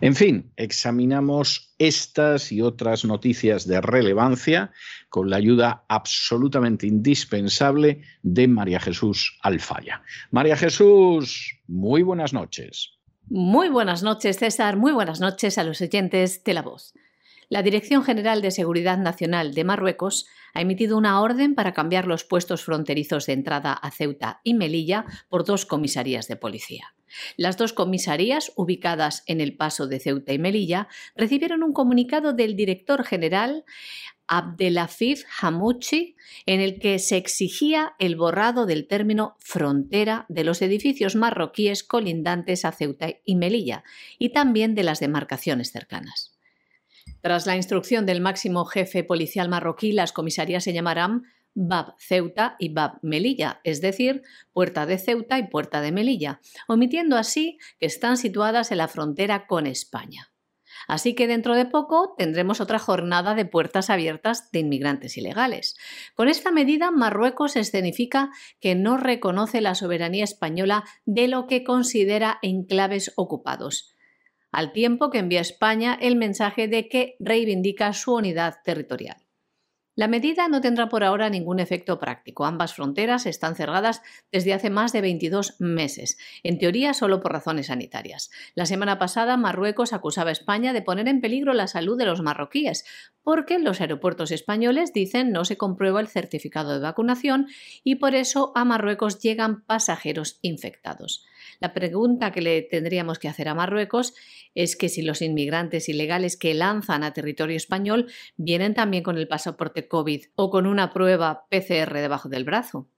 En 0.00 0.16
fin, 0.16 0.50
examinamos 0.56 1.72
estas 1.78 2.50
y 2.50 2.60
otras 2.62 3.04
noticias 3.04 3.66
de 3.66 3.80
relevancia 3.80 4.72
con 5.08 5.30
la 5.30 5.36
ayuda 5.36 5.84
absolutamente 5.88 6.86
indispensable 6.86 8.02
de 8.22 8.48
María 8.48 8.80
Jesús 8.80 9.38
Alfaya. 9.42 10.02
María 10.30 10.56
Jesús, 10.56 11.60
muy 11.68 12.02
buenas 12.02 12.32
noches. 12.32 12.98
Muy 13.28 13.68
buenas 13.68 14.02
noches, 14.02 14.38
César. 14.38 14.76
Muy 14.76 14.92
buenas 14.92 15.20
noches 15.20 15.56
a 15.58 15.64
los 15.64 15.80
oyentes 15.80 16.42
de 16.44 16.54
La 16.54 16.62
Voz. 16.62 16.92
La 17.52 17.62
Dirección 17.62 18.02
General 18.02 18.40
de 18.40 18.50
Seguridad 18.50 18.96
Nacional 18.96 19.52
de 19.52 19.62
Marruecos 19.62 20.26
ha 20.54 20.62
emitido 20.62 20.96
una 20.96 21.20
orden 21.20 21.54
para 21.54 21.74
cambiar 21.74 22.06
los 22.06 22.24
puestos 22.24 22.64
fronterizos 22.64 23.26
de 23.26 23.34
entrada 23.34 23.74
a 23.74 23.90
Ceuta 23.90 24.40
y 24.42 24.54
Melilla 24.54 25.04
por 25.28 25.44
dos 25.44 25.66
comisarías 25.66 26.28
de 26.28 26.36
policía. 26.36 26.94
Las 27.36 27.58
dos 27.58 27.74
comisarías, 27.74 28.52
ubicadas 28.56 29.22
en 29.26 29.42
el 29.42 29.54
paso 29.54 29.86
de 29.86 30.00
Ceuta 30.00 30.32
y 30.32 30.38
Melilla, 30.38 30.88
recibieron 31.14 31.62
un 31.62 31.74
comunicado 31.74 32.32
del 32.32 32.56
director 32.56 33.04
general 33.04 33.66
Abdelafif 34.26 35.24
Hamouchi, 35.42 36.16
en 36.46 36.62
el 36.62 36.78
que 36.78 36.98
se 36.98 37.18
exigía 37.18 37.92
el 37.98 38.16
borrado 38.16 38.64
del 38.64 38.86
término 38.86 39.36
frontera 39.40 40.24
de 40.30 40.44
los 40.44 40.62
edificios 40.62 41.16
marroquíes 41.16 41.84
colindantes 41.84 42.64
a 42.64 42.72
Ceuta 42.72 43.08
y 43.26 43.36
Melilla 43.36 43.84
y 44.18 44.30
también 44.30 44.74
de 44.74 44.84
las 44.84 45.00
demarcaciones 45.00 45.70
cercanas. 45.70 46.31
Tras 47.22 47.46
la 47.46 47.54
instrucción 47.54 48.04
del 48.04 48.20
máximo 48.20 48.64
jefe 48.64 49.04
policial 49.04 49.48
marroquí, 49.48 49.92
las 49.92 50.12
comisarías 50.12 50.64
se 50.64 50.72
llamarán 50.72 51.22
Bab 51.54 51.94
Ceuta 51.96 52.56
y 52.58 52.70
Bab 52.70 52.98
Melilla, 53.02 53.60
es 53.62 53.80
decir, 53.80 54.22
Puerta 54.52 54.86
de 54.86 54.98
Ceuta 54.98 55.38
y 55.38 55.46
Puerta 55.46 55.80
de 55.80 55.92
Melilla, 55.92 56.40
omitiendo 56.66 57.16
así 57.16 57.58
que 57.78 57.86
están 57.86 58.16
situadas 58.16 58.72
en 58.72 58.78
la 58.78 58.88
frontera 58.88 59.46
con 59.46 59.68
España. 59.68 60.32
Así 60.88 61.14
que 61.14 61.28
dentro 61.28 61.54
de 61.54 61.64
poco 61.64 62.14
tendremos 62.18 62.60
otra 62.60 62.80
jornada 62.80 63.36
de 63.36 63.44
puertas 63.44 63.88
abiertas 63.88 64.50
de 64.50 64.58
inmigrantes 64.60 65.16
ilegales. 65.16 65.76
Con 66.14 66.28
esta 66.28 66.50
medida, 66.50 66.90
Marruecos 66.90 67.54
escenifica 67.54 68.30
que 68.60 68.74
no 68.74 68.96
reconoce 68.96 69.60
la 69.60 69.76
soberanía 69.76 70.24
española 70.24 70.82
de 71.04 71.28
lo 71.28 71.46
que 71.46 71.62
considera 71.62 72.38
enclaves 72.42 73.12
ocupados, 73.14 73.91
al 74.52 74.72
tiempo 74.72 75.10
que 75.10 75.18
envía 75.18 75.40
a 75.40 75.42
España 75.42 75.98
el 76.00 76.16
mensaje 76.16 76.68
de 76.68 76.88
que 76.88 77.16
reivindica 77.18 77.92
su 77.94 78.14
unidad 78.14 78.58
territorial. 78.62 79.16
La 79.94 80.08
medida 80.08 80.48
no 80.48 80.62
tendrá 80.62 80.88
por 80.88 81.04
ahora 81.04 81.28
ningún 81.28 81.60
efecto 81.60 81.98
práctico. 81.98 82.46
Ambas 82.46 82.72
fronteras 82.72 83.26
están 83.26 83.56
cerradas 83.56 84.00
desde 84.30 84.54
hace 84.54 84.70
más 84.70 84.92
de 84.92 85.02
22 85.02 85.60
meses, 85.60 86.16
en 86.42 86.58
teoría 86.58 86.94
solo 86.94 87.20
por 87.20 87.32
razones 87.32 87.66
sanitarias. 87.66 88.30
La 88.54 88.64
semana 88.64 88.98
pasada 88.98 89.36
Marruecos 89.36 89.92
acusaba 89.92 90.30
a 90.30 90.32
España 90.32 90.72
de 90.72 90.80
poner 90.80 91.08
en 91.08 91.20
peligro 91.20 91.52
la 91.52 91.66
salud 91.66 91.98
de 91.98 92.06
los 92.06 92.22
marroquíes, 92.22 92.86
porque 93.22 93.58
los 93.58 93.82
aeropuertos 93.82 94.30
españoles 94.30 94.94
dicen 94.94 95.30
no 95.30 95.44
se 95.44 95.58
comprueba 95.58 96.00
el 96.00 96.08
certificado 96.08 96.72
de 96.72 96.80
vacunación 96.80 97.48
y 97.84 97.96
por 97.96 98.14
eso 98.14 98.52
a 98.54 98.64
Marruecos 98.64 99.18
llegan 99.18 99.62
pasajeros 99.62 100.38
infectados. 100.40 101.26
La 101.60 101.74
pregunta 101.74 102.32
que 102.32 102.40
le 102.40 102.62
tendríamos 102.62 103.18
que 103.18 103.28
hacer 103.28 103.48
a 103.48 103.54
Marruecos 103.54 104.14
es 104.54 104.76
que 104.76 104.88
si 104.88 105.02
los 105.02 105.22
inmigrantes 105.22 105.88
ilegales 105.88 106.36
que 106.36 106.54
lanzan 106.54 107.04
a 107.04 107.12
territorio 107.12 107.56
español 107.56 108.10
vienen 108.36 108.74
también 108.74 109.02
con 109.02 109.18
el 109.18 109.28
pasaporte 109.28 109.88
COVID 109.88 110.24
o 110.34 110.50
con 110.50 110.66
una 110.66 110.92
prueba 110.92 111.46
PCR 111.50 111.94
debajo 111.94 112.28
del 112.28 112.44
brazo. 112.44 112.88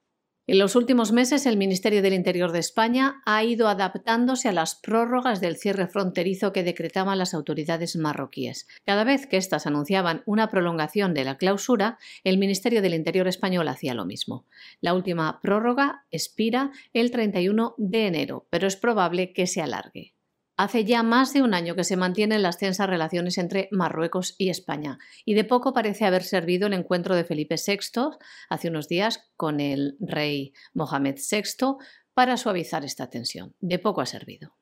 En 0.47 0.59
los 0.59 0.77
últimos 0.77 1.11
meses, 1.11 1.47
el 1.47 1.57
Ministerio 1.57 2.03
del 2.03 2.13
Interior 2.13 2.53
de 2.53 2.59
España 2.59 3.23
ha 3.25 3.43
ido 3.43 3.67
adaptándose 3.67 4.47
a 4.51 4.53
las 4.53 4.75
prórrogas 4.75 5.41
del 5.41 5.57
cierre 5.57 5.87
fronterizo 5.87 6.53
que 6.53 6.63
decretaban 6.63 7.17
las 7.17 7.33
autoridades 7.33 7.97
marroquíes. 7.97 8.69
Cada 8.85 9.05
vez 9.05 9.27
que 9.27 9.39
éstas 9.39 9.67
anunciaban 9.67 10.23
una 10.27 10.51
prolongación 10.51 11.15
de 11.15 11.25
la 11.25 11.39
clausura, 11.39 11.97
el 12.25 12.37
Ministerio 12.37 12.83
del 12.83 12.93
Interior 12.93 13.27
español 13.27 13.69
hacía 13.69 13.95
lo 13.95 14.05
mismo. 14.05 14.45
La 14.83 14.93
última 14.93 15.41
prórroga 15.41 16.05
expira 16.11 16.73
el 16.93 17.11
31 17.11 17.75
de 17.79 18.07
enero, 18.07 18.47
pero 18.51 18.67
es 18.67 18.77
probable 18.77 19.33
que 19.33 19.47
se 19.47 19.63
alargue. 19.63 20.14
Hace 20.57 20.85
ya 20.85 21.03
más 21.03 21.33
de 21.33 21.43
un 21.43 21.53
año 21.53 21.75
que 21.75 21.83
se 21.83 21.97
mantienen 21.97 22.43
las 22.43 22.59
tensas 22.59 22.89
relaciones 22.89 23.39
entre 23.39 23.69
Marruecos 23.73 24.37
y 24.39 24.51
España, 24.51 24.99
y 25.25 25.35
de 25.35 25.43
poco 25.43 25.73
parece 25.73 26.05
haber 26.05 26.23
servido 26.23 26.69
el 26.69 26.75
encuentro 26.75 27.17
de 27.17 27.25
Felipe 27.25 27.57
VI 27.57 28.19
hace 28.49 28.69
unos 28.69 28.87
días 28.87 29.31
con 29.37 29.59
el 29.59 29.97
rey 29.99 30.53
Mohamed 30.73 31.17
VI 31.17 31.77
para 32.15 32.37
suavizar 32.37 32.85
esta 32.85 33.11
tensión. 33.11 33.57
De 33.61 33.81
poco 33.81 34.01
ha 34.01 34.07
servido. 34.07 34.55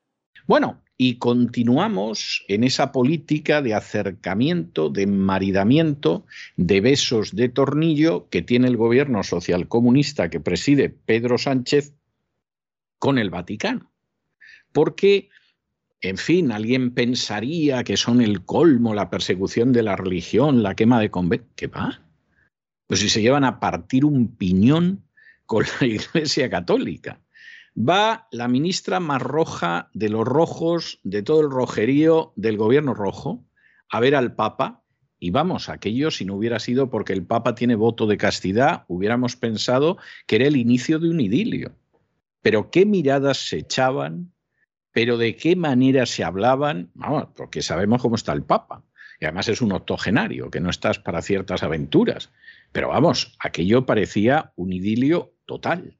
Bueno, 0.47 0.81
y 0.97 1.19
continuamos 1.19 2.43
en 2.47 2.63
esa 2.63 2.91
política 2.91 3.61
de 3.61 3.75
acercamiento, 3.75 4.89
de 4.89 5.05
maridamiento, 5.05 6.25
de 6.57 6.81
besos 6.81 7.35
de 7.35 7.49
tornillo 7.49 8.29
que 8.29 8.41
tiene 8.41 8.67
el 8.67 8.77
gobierno 8.77 9.21
socialcomunista 9.21 10.29
que 10.29 10.39
preside 10.39 10.89
Pedro 10.89 11.37
Sánchez 11.37 11.93
con 12.97 13.19
el 13.19 13.29
Vaticano. 13.29 13.93
Porque 14.73 15.29
en 16.03 16.17
fin, 16.17 16.51
alguien 16.51 16.93
pensaría 16.93 17.85
que 17.85 17.95
son 17.95 18.19
el 18.19 18.43
colmo, 18.43 18.93
la 18.93 19.09
persecución 19.09 19.71
de 19.71 19.83
la 19.83 19.95
religión, 19.95 20.61
la 20.61 20.75
quema 20.75 20.99
de 20.99 21.09
conventos. 21.09 21.49
¿Qué 21.55 21.67
va? 21.67 22.01
Pues 22.87 22.99
si 22.99 23.07
se 23.07 23.21
llevan 23.21 23.45
a 23.45 23.61
partir 23.61 24.03
un 24.03 24.35
piñón 24.35 25.05
con 25.45 25.63
la 25.63 25.87
Iglesia 25.87 26.49
Católica. 26.49 27.21
Va 27.77 28.27
la 28.31 28.49
ministra 28.49 28.99
más 28.99 29.21
roja 29.21 29.89
de 29.93 30.09
los 30.09 30.25
rojos, 30.27 30.99
de 31.03 31.23
todo 31.23 31.39
el 31.39 31.49
rojerío 31.49 32.33
del 32.35 32.57
gobierno 32.57 32.93
rojo, 32.93 33.45
a 33.89 34.01
ver 34.01 34.13
al 34.13 34.35
Papa. 34.35 34.83
Y 35.19 35.31
vamos, 35.31 35.69
aquello 35.69 36.11
si 36.11 36.25
no 36.25 36.35
hubiera 36.35 36.59
sido 36.59 36.89
porque 36.89 37.13
el 37.13 37.25
Papa 37.25 37.55
tiene 37.55 37.75
voto 37.75 38.07
de 38.07 38.17
castidad, 38.17 38.83
hubiéramos 38.89 39.37
pensado 39.37 39.97
que 40.27 40.35
era 40.35 40.47
el 40.47 40.57
inicio 40.57 40.99
de 40.99 41.09
un 41.09 41.21
idilio. 41.21 41.77
Pero 42.41 42.71
qué 42.71 42.85
miradas 42.85 43.37
se 43.47 43.59
echaban, 43.59 44.32
pero 44.93 45.17
de 45.17 45.35
qué 45.35 45.55
manera 45.55 46.05
se 46.05 46.23
hablaban, 46.23 46.91
vamos, 46.93 47.27
porque 47.35 47.61
sabemos 47.61 48.01
cómo 48.01 48.15
está 48.15 48.31
el 48.31 48.43
Papa. 48.43 48.83
Y 49.19 49.25
además 49.25 49.47
es 49.47 49.61
un 49.61 49.71
octogenario, 49.71 50.49
que 50.51 50.59
no 50.59 50.69
estás 50.69 50.99
para 50.99 51.21
ciertas 51.21 51.63
aventuras. 51.63 52.31
Pero 52.71 52.89
vamos, 52.89 53.35
aquello 53.39 53.85
parecía 53.85 54.53
un 54.55 54.71
idilio 54.71 55.33
total. 55.45 55.97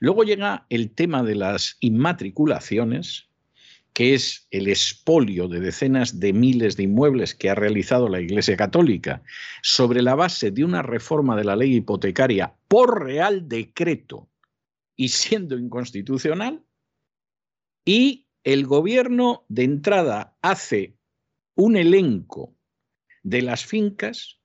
Luego 0.00 0.24
llega 0.24 0.66
el 0.68 0.90
tema 0.90 1.22
de 1.22 1.34
las 1.34 1.76
inmatriculaciones, 1.80 3.28
que 3.94 4.14
es 4.14 4.46
el 4.50 4.68
expolio 4.68 5.48
de 5.48 5.60
decenas 5.60 6.20
de 6.20 6.32
miles 6.32 6.76
de 6.76 6.84
inmuebles 6.84 7.34
que 7.34 7.50
ha 7.50 7.54
realizado 7.54 8.08
la 8.08 8.20
Iglesia 8.20 8.56
Católica 8.56 9.22
sobre 9.62 10.02
la 10.02 10.14
base 10.14 10.50
de 10.50 10.64
una 10.64 10.82
reforma 10.82 11.36
de 11.36 11.44
la 11.44 11.56
ley 11.56 11.76
hipotecaria 11.76 12.54
por 12.68 13.02
real 13.04 13.48
decreto 13.48 14.28
y 14.94 15.08
siendo 15.08 15.58
inconstitucional, 15.58 16.62
y 17.90 18.28
el 18.44 18.66
gobierno 18.66 19.44
de 19.48 19.64
entrada 19.64 20.36
hace 20.42 20.94
un 21.56 21.76
elenco 21.76 22.54
de 23.24 23.42
las 23.42 23.66
fincas, 23.66 24.38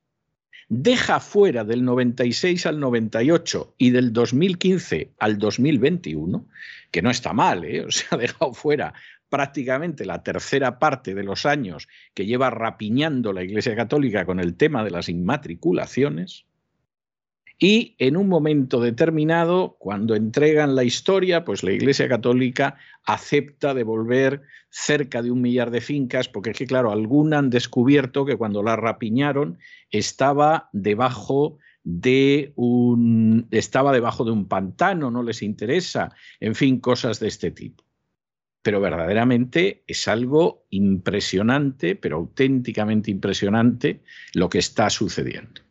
deja 0.68 1.20
fuera 1.20 1.62
del 1.62 1.84
96 1.84 2.66
al 2.66 2.80
98 2.80 3.76
y 3.78 3.90
del 3.90 4.12
2015 4.12 5.12
al 5.20 5.38
2021, 5.38 6.48
que 6.90 7.02
no 7.02 7.10
está 7.10 7.32
mal, 7.34 7.64
¿eh? 7.64 7.84
o 7.84 7.88
ha 8.10 8.16
dejado 8.16 8.52
fuera 8.52 8.94
prácticamente 9.28 10.06
la 10.06 10.24
tercera 10.24 10.80
parte 10.80 11.14
de 11.14 11.22
los 11.22 11.46
años 11.46 11.86
que 12.14 12.26
lleva 12.26 12.50
rapiñando 12.50 13.32
la 13.32 13.44
Iglesia 13.44 13.76
Católica 13.76 14.26
con 14.26 14.40
el 14.40 14.56
tema 14.56 14.82
de 14.82 14.90
las 14.90 15.08
inmatriculaciones, 15.08 16.46
y 17.58 17.96
en 17.98 18.16
un 18.16 18.28
momento 18.28 18.80
determinado, 18.80 19.76
cuando 19.78 20.14
entregan 20.14 20.74
la 20.74 20.84
historia, 20.84 21.44
pues 21.44 21.62
la 21.62 21.72
Iglesia 21.72 22.06
Católica 22.08 22.76
acepta 23.04 23.72
devolver 23.72 24.42
cerca 24.68 25.22
de 25.22 25.30
un 25.30 25.40
millar 25.40 25.70
de 25.70 25.80
fincas, 25.80 26.28
porque 26.28 26.50
es 26.50 26.58
que, 26.58 26.66
claro, 26.66 26.92
alguna 26.92 27.38
han 27.38 27.48
descubierto 27.48 28.26
que 28.26 28.36
cuando 28.36 28.62
la 28.62 28.76
rapiñaron 28.76 29.58
estaba 29.90 30.68
debajo 30.72 31.58
de 31.82 32.52
un 32.56 33.46
estaba 33.50 33.92
debajo 33.92 34.24
de 34.24 34.32
un 34.32 34.48
pantano, 34.48 35.10
no 35.10 35.22
les 35.22 35.40
interesa, 35.40 36.14
en 36.40 36.54
fin, 36.54 36.78
cosas 36.78 37.20
de 37.20 37.28
este 37.28 37.52
tipo. 37.52 37.84
Pero 38.60 38.80
verdaderamente 38.80 39.84
es 39.86 40.08
algo 40.08 40.66
impresionante, 40.70 41.94
pero 41.94 42.16
auténticamente 42.16 43.10
impresionante 43.10 44.02
lo 44.34 44.50
que 44.50 44.58
está 44.58 44.90
sucediendo. 44.90 45.65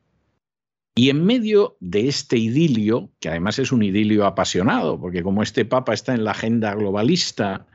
Y 0.97 1.10
en 1.10 1.25
medio 1.25 1.75
de 1.81 2.08
este 2.08 2.38
idilio, 2.38 3.12
que 3.19 3.27
además 3.27 3.60
es 3.60 3.73
un 3.73 3.84
idilio 3.84 4.25
apasionado, 4.25 4.97
porque 4.97 5.23
como 5.23 5.43
este 5.43 5.65
Papa 5.65 5.93
está 5.93 6.13
en 6.13 6.23
la 6.23 6.31
agenda 6.31 6.73
globalista 6.73 7.67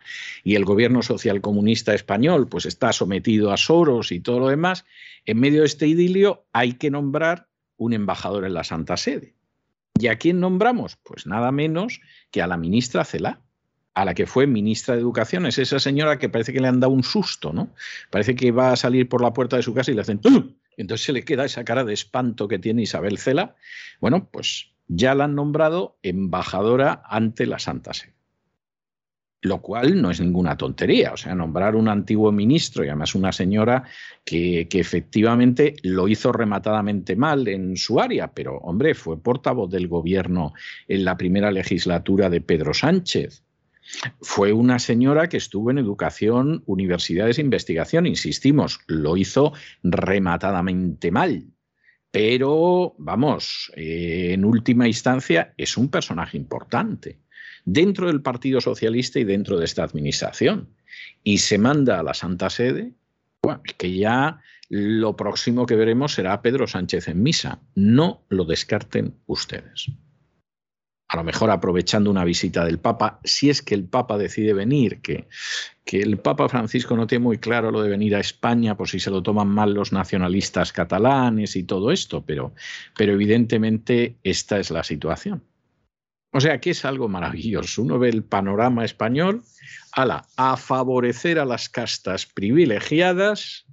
y 0.43 0.55
el 0.55 0.65
gobierno 0.65 1.03
social 1.03 1.43
comunista 1.43 1.93
español 1.93 2.49
pues 2.49 2.65
está 2.65 2.95
sometido 2.95 3.53
a 3.53 3.59
Soros 3.59 4.11
y 4.11 4.21
todo 4.21 4.41
lo 4.41 4.49
demás, 4.49 4.87
en 5.27 5.39
medio 5.39 5.61
de 5.61 5.67
este 5.67 5.87
idilio 5.87 6.47
hay 6.55 6.73
que 6.73 6.91
nombrar 6.91 7.49
un 7.77 7.93
embajador 7.93 8.47
en 8.47 8.55
la 8.55 8.65
Santa 8.65 8.97
Sede. 8.97 9.35
¿Y 9.99 10.07
a 10.07 10.17
quién 10.17 10.41
nombramos? 10.41 10.97
Pues 10.97 11.27
nada 11.27 11.53
menos 11.53 12.01
que 12.31 12.41
a 12.41 12.47
la 12.47 12.57
ministra 12.57 13.05
Celá, 13.05 13.43
a 13.93 14.07
la 14.07 14.15
que 14.15 14.27
fue 14.27 14.47
ministra 14.47 14.95
de 14.95 15.03
Educación. 15.03 15.45
Es 15.45 15.59
esa 15.59 15.79
señora 15.79 16.19
que 16.19 16.31
parece 16.31 16.55
que 16.55 16.61
le 16.61 16.69
han 16.69 16.81
dado 16.81 16.95
un 16.95 17.05
susto, 17.05 17.53
¿no? 17.53 17.75
Parece 18.09 18.35
que 18.35 18.51
va 18.51 18.73
a 18.73 18.77
salir 18.77 19.11
por 19.11 19.21
la 19.21 19.35
puerta 19.35 19.57
de 19.57 19.63
su 19.63 19.75
casa 19.75 19.91
y 19.91 19.95
le 19.95 20.01
hacen 20.01 20.21
entonces 20.81 21.07
se 21.07 21.13
le 21.13 21.25
queda 21.25 21.45
esa 21.45 21.65
cara 21.65 21.85
de 21.85 21.93
espanto 21.93 22.49
que 22.49 22.59
tiene 22.59 22.83
Isabel 22.83 23.19
Cela. 23.19 23.57
Bueno, 24.01 24.29
pues 24.31 24.73
ya 24.89 25.15
la 25.15 25.25
han 25.25 25.35
nombrado 25.35 25.99
embajadora 26.03 27.03
ante 27.07 27.47
la 27.47 27.59
Santa 27.59 27.93
Sede. 27.95 28.15
Lo 29.43 29.63
cual 29.63 30.03
no 30.03 30.11
es 30.11 30.21
ninguna 30.21 30.59
tontería, 30.59 31.15
o 31.15 31.17
sea, 31.17 31.35
nombrar 31.35 31.75
un 31.75 31.89
antiguo 31.89 32.31
ministro 32.31 32.85
y 32.85 32.89
además 32.89 33.15
una 33.15 33.33
señora 33.33 33.85
que, 34.23 34.69
que 34.69 34.81
efectivamente 34.81 35.77
lo 35.83 36.09
hizo 36.09 36.31
rematadamente 36.31 37.17
mal 37.17 37.49
en 37.49 37.79
su 37.79 38.01
área, 38.01 38.33
pero 38.33 38.59
hombre, 38.59 38.95
fue 38.95 39.23
portavoz 39.23 39.71
del 39.71 39.89
gobierno 39.89 40.53
en 40.89 41.07
la 41.07 41.17
primera 41.17 41.51
legislatura 41.51 42.29
de 42.29 42.43
Pedro 42.43 42.75
Sánchez 42.75 43.43
fue 44.21 44.53
una 44.53 44.79
señora 44.79 45.29
que 45.29 45.37
estuvo 45.37 45.71
en 45.71 45.79
educación, 45.79 46.63
universidades 46.67 47.39
e 47.39 47.43
investigación, 47.43 48.07
insistimos, 48.07 48.81
lo 48.87 49.17
hizo 49.17 49.53
rematadamente 49.83 51.11
mal. 51.11 51.45
Pero, 52.11 52.95
vamos, 52.99 53.73
eh, 53.77 54.31
en 54.33 54.45
última 54.45 54.87
instancia 54.87 55.55
es 55.57 55.77
un 55.77 55.91
personaje 55.91 56.37
importante 56.37 57.21
dentro 57.65 58.09
del 58.09 58.23
Partido 58.23 58.61
Socialista 58.61 59.21
y 59.21 59.25
dentro 59.25 59.59
de 59.59 59.65
esta 59.65 59.85
administración. 59.85 60.71
Y 61.23 61.39
se 61.39 61.59
manda 61.59 62.01
a 62.01 62.03
la 62.03 62.15
Santa 62.15 62.51
Sede, 62.51 62.93
bueno, 63.43 63.63
que 63.79 63.97
ya 63.97 64.41
lo 64.69 65.17
próximo 65.17 65.67
que 65.67 65.77
veremos 65.77 66.15
será 66.15 66.43
Pedro 66.43 66.67
Sánchez 66.67 67.09
en 67.09 67.23
misa. 67.23 67.61
No 67.75 68.25
lo 68.29 68.45
descarten 68.45 69.15
ustedes 69.27 69.91
a 71.11 71.17
lo 71.17 71.25
mejor 71.25 71.51
aprovechando 71.51 72.09
una 72.09 72.23
visita 72.23 72.65
del 72.65 72.79
Papa, 72.79 73.19
si 73.25 73.51
es 73.51 73.63
que 73.63 73.75
el 73.75 73.83
Papa 73.83 74.17
decide 74.17 74.55
venir, 74.55 75.01
que, 75.01 75.27
que 75.85 76.01
el 76.01 76.19
Papa 76.19 76.49
Francisco 76.49 76.97
no 76.97 77.09
tiene 77.09 77.25
muy 77.25 77.39
claro 77.39 77.73
lo 77.73 77.83
de 77.83 77.91
venir 77.91 78.15
a 78.15 78.21
España 78.21 78.77
por 78.77 78.89
si 78.89 79.01
se 79.01 79.11
lo 79.11 79.21
toman 79.21 79.49
mal 79.49 79.75
los 79.75 79.93
nacionalistas 79.93 80.73
catalanes 80.73 81.57
y 81.57 81.65
todo 81.65 81.91
esto, 81.91 82.25
pero, 82.25 82.55
pero 82.97 83.13
evidentemente 83.13 84.19
esta 84.23 84.61
es 84.61 84.71
la 84.71 84.85
situación. 84.85 85.43
O 86.33 86.41
sea 86.41 86.61
que 86.61 86.71
es 86.71 86.85
algo 86.85 87.09
maravilloso. 87.09 87.83
Uno 87.83 87.99
ve 87.99 88.09
el 88.09 88.23
panorama 88.23 88.85
español, 88.85 89.43
ala, 89.91 90.27
a 90.37 90.57
favorecer 90.57 91.41
a 91.41 91.45
las 91.45 91.69
castas 91.69 92.25
privilegiadas 92.25 93.67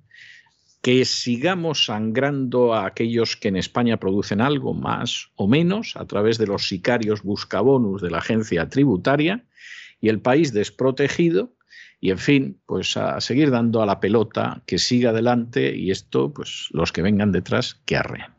que 0.87 1.03
sigamos 1.03 1.83
sangrando 1.83 2.73
a 2.73 2.85
aquellos 2.85 3.35
que 3.35 3.49
en 3.49 3.57
España 3.57 3.97
producen 3.97 4.39
algo 4.39 4.73
más 4.73 5.31
o 5.35 5.45
menos 5.45 5.97
a 5.97 6.05
través 6.05 6.37
de 6.37 6.47
los 6.47 6.69
sicarios 6.69 7.23
buscabonus 7.23 8.01
de 8.01 8.09
la 8.09 8.19
agencia 8.19 8.69
tributaria 8.69 9.43
y 9.99 10.07
el 10.07 10.21
país 10.21 10.53
desprotegido 10.53 11.57
y 11.99 12.11
en 12.11 12.17
fin, 12.19 12.61
pues 12.65 12.95
a 12.95 13.19
seguir 13.19 13.51
dando 13.51 13.81
a 13.81 13.85
la 13.85 13.99
pelota 13.99 14.63
que 14.65 14.77
siga 14.77 15.09
adelante 15.09 15.75
y 15.75 15.91
esto, 15.91 16.31
pues 16.33 16.69
los 16.71 16.93
que 16.93 17.01
vengan 17.01 17.33
detrás 17.33 17.81
que 17.85 17.97
arreen. 17.97 18.33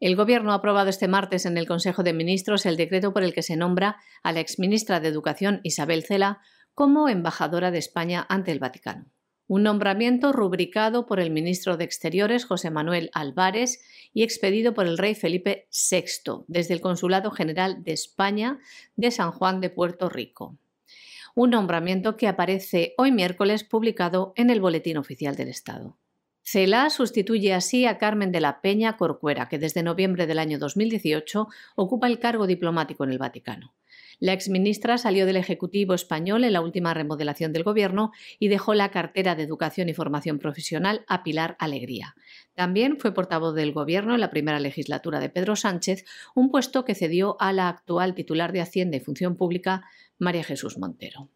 El 0.00 0.16
Gobierno 0.16 0.50
ha 0.50 0.56
aprobado 0.56 0.90
este 0.90 1.06
martes 1.06 1.46
en 1.46 1.56
el 1.56 1.68
Consejo 1.68 2.02
de 2.02 2.12
Ministros 2.12 2.66
el 2.66 2.76
decreto 2.76 3.12
por 3.12 3.22
el 3.22 3.32
que 3.32 3.42
se 3.42 3.56
nombra 3.56 3.98
a 4.24 4.32
la 4.32 4.40
exministra 4.40 4.98
de 4.98 5.06
Educación 5.06 5.60
Isabel 5.62 6.02
Cela 6.02 6.40
como 6.74 7.08
embajadora 7.08 7.70
de 7.70 7.78
España 7.78 8.26
ante 8.28 8.50
el 8.50 8.58
Vaticano. 8.58 9.13
Un 9.46 9.62
nombramiento 9.62 10.32
rubricado 10.32 11.06
por 11.06 11.20
el 11.20 11.30
ministro 11.30 11.76
de 11.76 11.84
Exteriores 11.84 12.44
José 12.44 12.70
Manuel 12.70 13.10
Álvarez 13.12 13.82
y 14.12 14.22
expedido 14.22 14.74
por 14.74 14.86
el 14.86 14.96
rey 14.96 15.14
Felipe 15.14 15.68
VI 15.70 16.44
desde 16.46 16.74
el 16.74 16.80
Consulado 16.80 17.30
General 17.30 17.82
de 17.84 17.92
España 17.92 18.58
de 18.96 19.10
San 19.10 19.32
Juan 19.32 19.60
de 19.60 19.70
Puerto 19.70 20.08
Rico. 20.08 20.56
Un 21.34 21.50
nombramiento 21.50 22.16
que 22.16 22.28
aparece 22.28 22.94
hoy 22.96 23.12
miércoles 23.12 23.64
publicado 23.64 24.32
en 24.36 24.50
el 24.50 24.60
Boletín 24.60 24.96
Oficial 24.96 25.36
del 25.36 25.48
Estado. 25.48 25.98
CELA 26.42 26.90
sustituye 26.90 27.54
así 27.54 27.86
a 27.86 27.98
Carmen 27.98 28.30
de 28.30 28.40
la 28.40 28.60
Peña 28.60 28.96
Corcuera, 28.96 29.48
que 29.48 29.58
desde 29.58 29.82
noviembre 29.82 30.26
del 30.26 30.38
año 30.38 30.58
2018 30.58 31.48
ocupa 31.74 32.06
el 32.06 32.18
cargo 32.18 32.46
diplomático 32.46 33.02
en 33.04 33.10
el 33.10 33.18
Vaticano. 33.18 33.74
La 34.20 34.32
exministra 34.32 34.98
salió 34.98 35.26
del 35.26 35.36
Ejecutivo 35.36 35.94
español 35.94 36.44
en 36.44 36.52
la 36.52 36.60
última 36.60 36.94
remodelación 36.94 37.52
del 37.52 37.64
Gobierno 37.64 38.12
y 38.38 38.48
dejó 38.48 38.74
la 38.74 38.90
cartera 38.90 39.34
de 39.34 39.42
Educación 39.42 39.88
y 39.88 39.94
Formación 39.94 40.38
Profesional 40.38 41.04
a 41.08 41.22
Pilar 41.22 41.56
Alegría. 41.58 42.14
También 42.54 42.98
fue 42.98 43.12
portavoz 43.12 43.54
del 43.54 43.72
Gobierno 43.72 44.14
en 44.14 44.20
la 44.20 44.30
primera 44.30 44.60
legislatura 44.60 45.20
de 45.20 45.30
Pedro 45.30 45.56
Sánchez, 45.56 46.04
un 46.34 46.50
puesto 46.50 46.84
que 46.84 46.94
cedió 46.94 47.36
a 47.40 47.52
la 47.52 47.68
actual 47.68 48.14
titular 48.14 48.52
de 48.52 48.60
Hacienda 48.60 48.96
y 48.96 49.00
Función 49.00 49.36
Pública, 49.36 49.84
María 50.18 50.44
Jesús 50.44 50.78
Montero. 50.78 51.30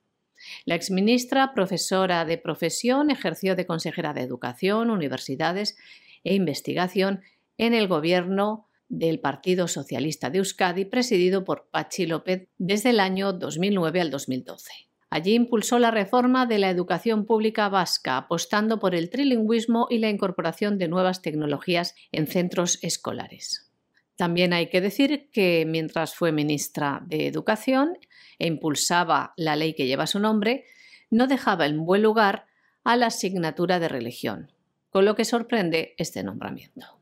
La 0.65 0.77
exministra, 0.77 1.53
profesora 1.53 2.25
de 2.25 2.39
profesión, 2.39 3.11
ejerció 3.11 3.57
de 3.57 3.67
consejera 3.67 4.13
de 4.13 4.23
Educación, 4.23 4.91
Universidades 4.91 5.77
e 6.23 6.35
Investigación 6.35 7.23
en 7.57 7.75
el 7.75 7.89
Gobierno 7.89 8.68
del 8.89 9.21
Partido 9.21 9.69
Socialista 9.69 10.31
de 10.31 10.39
Euskadi, 10.39 10.85
presidido 10.85 11.45
por 11.45 11.69
Pachi 11.71 12.07
López 12.07 12.49
desde 12.59 12.91
el 12.91 13.01
año 13.01 13.33
2009 13.33 14.01
al 14.01 14.11
2012. 14.11 14.71
Allí 15.11 15.35
impulsó 15.35 15.79
la 15.79 15.91
reforma 15.91 16.45
de 16.47 16.59
la 16.59 16.69
educación 16.69 17.25
pública 17.25 17.69
vasca, 17.69 18.17
apostando 18.19 18.79
por 18.79 18.95
el 18.95 19.09
trilingüismo 19.09 19.87
y 19.89 19.99
la 19.99 20.11
incorporación 20.11 20.77
de 20.77 20.89
nuevas 20.89 21.23
tecnologías 21.23 21.95
en 22.13 22.27
centros 22.27 22.79
escolares. 22.83 23.71
También 24.17 24.53
hay 24.53 24.69
que 24.69 24.81
decir 24.81 25.31
que 25.33 25.65
mientras 25.67 26.15
fue 26.15 26.33
ministra 26.33 27.03
de 27.07 27.27
Educación 27.27 27.97
e 28.39 28.49
impulsaba 28.49 29.33
la 29.37 29.57
ley 29.57 29.75
que 29.75 29.87
lleva 29.87 30.07
su 30.07 30.19
nombre, 30.19 30.65
no 31.11 31.27
dejaba 31.27 31.67
en 31.67 31.85
buen 31.85 32.03
lugar 32.03 32.47
a 32.85 32.97
la 32.97 33.07
asignatura 33.07 33.79
de 33.79 33.89
religión, 33.89 34.53
con 34.91 35.05
lo 35.05 35.15
que 35.15 35.25
sorprende 35.25 35.95
este 35.99 36.23
nombramiento. 36.23 36.98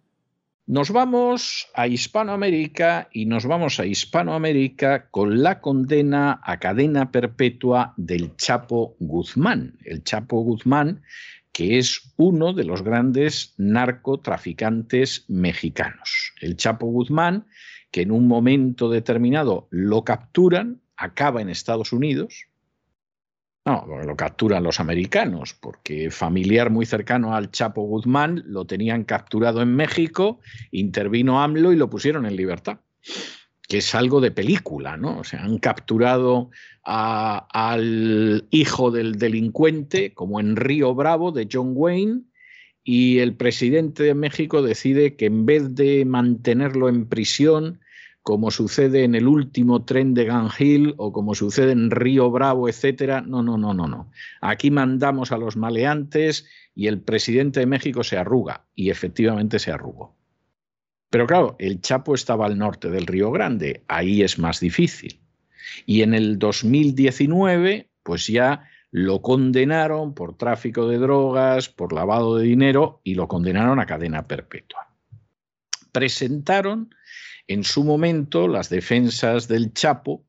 Nos 0.68 0.90
vamos 0.90 1.68
a 1.74 1.86
Hispanoamérica 1.86 3.08
y 3.12 3.26
nos 3.26 3.46
vamos 3.46 3.78
a 3.78 3.86
Hispanoamérica 3.86 5.08
con 5.10 5.40
la 5.40 5.60
condena 5.60 6.40
a 6.42 6.58
cadena 6.58 7.12
perpetua 7.12 7.94
del 7.96 8.34
Chapo 8.34 8.96
Guzmán. 8.98 9.78
El 9.84 10.02
Chapo 10.02 10.40
Guzmán, 10.40 11.02
que 11.52 11.78
es 11.78 12.12
uno 12.16 12.52
de 12.52 12.64
los 12.64 12.82
grandes 12.82 13.54
narcotraficantes 13.58 15.24
mexicanos. 15.28 16.32
El 16.40 16.56
Chapo 16.56 16.86
Guzmán, 16.86 17.46
que 17.92 18.02
en 18.02 18.10
un 18.10 18.26
momento 18.26 18.90
determinado 18.90 19.68
lo 19.70 20.02
capturan, 20.02 20.80
acaba 20.96 21.42
en 21.42 21.48
Estados 21.48 21.92
Unidos, 21.92 22.48
no, 23.66 23.84
lo 24.04 24.16
capturan 24.16 24.62
los 24.62 24.78
americanos, 24.78 25.52
porque 25.52 26.10
familiar 26.12 26.70
muy 26.70 26.86
cercano 26.86 27.34
al 27.34 27.50
Chapo 27.50 27.82
Guzmán 27.82 28.44
lo 28.46 28.64
tenían 28.64 29.02
capturado 29.02 29.60
en 29.60 29.74
México, 29.74 30.38
intervino 30.70 31.42
AMLO 31.42 31.72
y 31.72 31.76
lo 31.76 31.90
pusieron 31.90 32.26
en 32.26 32.36
libertad. 32.36 32.78
Que 33.68 33.78
es 33.78 33.96
algo 33.96 34.20
de 34.20 34.30
película, 34.30 34.96
¿no? 34.96 35.18
O 35.18 35.24
sea, 35.24 35.42
han 35.42 35.58
capturado 35.58 36.50
al 36.84 38.46
hijo 38.50 38.92
del 38.92 39.18
delincuente, 39.18 40.14
como 40.14 40.38
en 40.38 40.54
Río 40.54 40.94
Bravo, 40.94 41.32
de 41.32 41.48
John 41.52 41.72
Wayne, 41.74 42.22
y 42.84 43.18
el 43.18 43.34
presidente 43.34 44.04
de 44.04 44.14
México 44.14 44.62
decide 44.62 45.16
que 45.16 45.26
en 45.26 45.44
vez 45.44 45.74
de 45.74 46.04
mantenerlo 46.04 46.88
en 46.88 47.08
prisión, 47.08 47.80
como 48.26 48.50
sucede 48.50 49.04
en 49.04 49.14
el 49.14 49.28
último 49.28 49.84
tren 49.84 50.12
de 50.12 50.24
Gangil 50.24 50.94
o 50.96 51.12
como 51.12 51.36
sucede 51.36 51.70
en 51.70 51.92
Río 51.92 52.28
Bravo, 52.28 52.68
etcétera. 52.68 53.20
No, 53.20 53.40
no, 53.40 53.56
no, 53.56 53.72
no, 53.72 53.86
no. 53.86 54.10
Aquí 54.40 54.72
mandamos 54.72 55.30
a 55.30 55.38
los 55.38 55.56
maleantes 55.56 56.44
y 56.74 56.88
el 56.88 57.00
presidente 57.00 57.60
de 57.60 57.66
México 57.66 58.02
se 58.02 58.16
arruga 58.16 58.64
y 58.74 58.90
efectivamente 58.90 59.60
se 59.60 59.70
arrugó. 59.70 60.16
Pero 61.08 61.28
claro, 61.28 61.54
el 61.60 61.80
Chapo 61.80 62.16
estaba 62.16 62.46
al 62.46 62.58
norte 62.58 62.90
del 62.90 63.06
Río 63.06 63.30
Grande, 63.30 63.84
ahí 63.86 64.24
es 64.24 64.40
más 64.40 64.58
difícil. 64.58 65.20
Y 65.86 66.02
en 66.02 66.12
el 66.12 66.40
2019, 66.40 67.90
pues 68.02 68.26
ya 68.26 68.64
lo 68.90 69.22
condenaron 69.22 70.14
por 70.14 70.36
tráfico 70.36 70.88
de 70.88 70.98
drogas, 70.98 71.68
por 71.68 71.92
lavado 71.92 72.38
de 72.38 72.46
dinero 72.46 73.00
y 73.04 73.14
lo 73.14 73.28
condenaron 73.28 73.78
a 73.78 73.86
cadena 73.86 74.26
perpetua. 74.26 74.88
Presentaron 75.92 76.90
en 77.48 77.64
su 77.64 77.84
momento 77.84 78.48
las 78.48 78.68
defensas 78.68 79.48
del 79.48 79.72
Chapo 79.72 80.26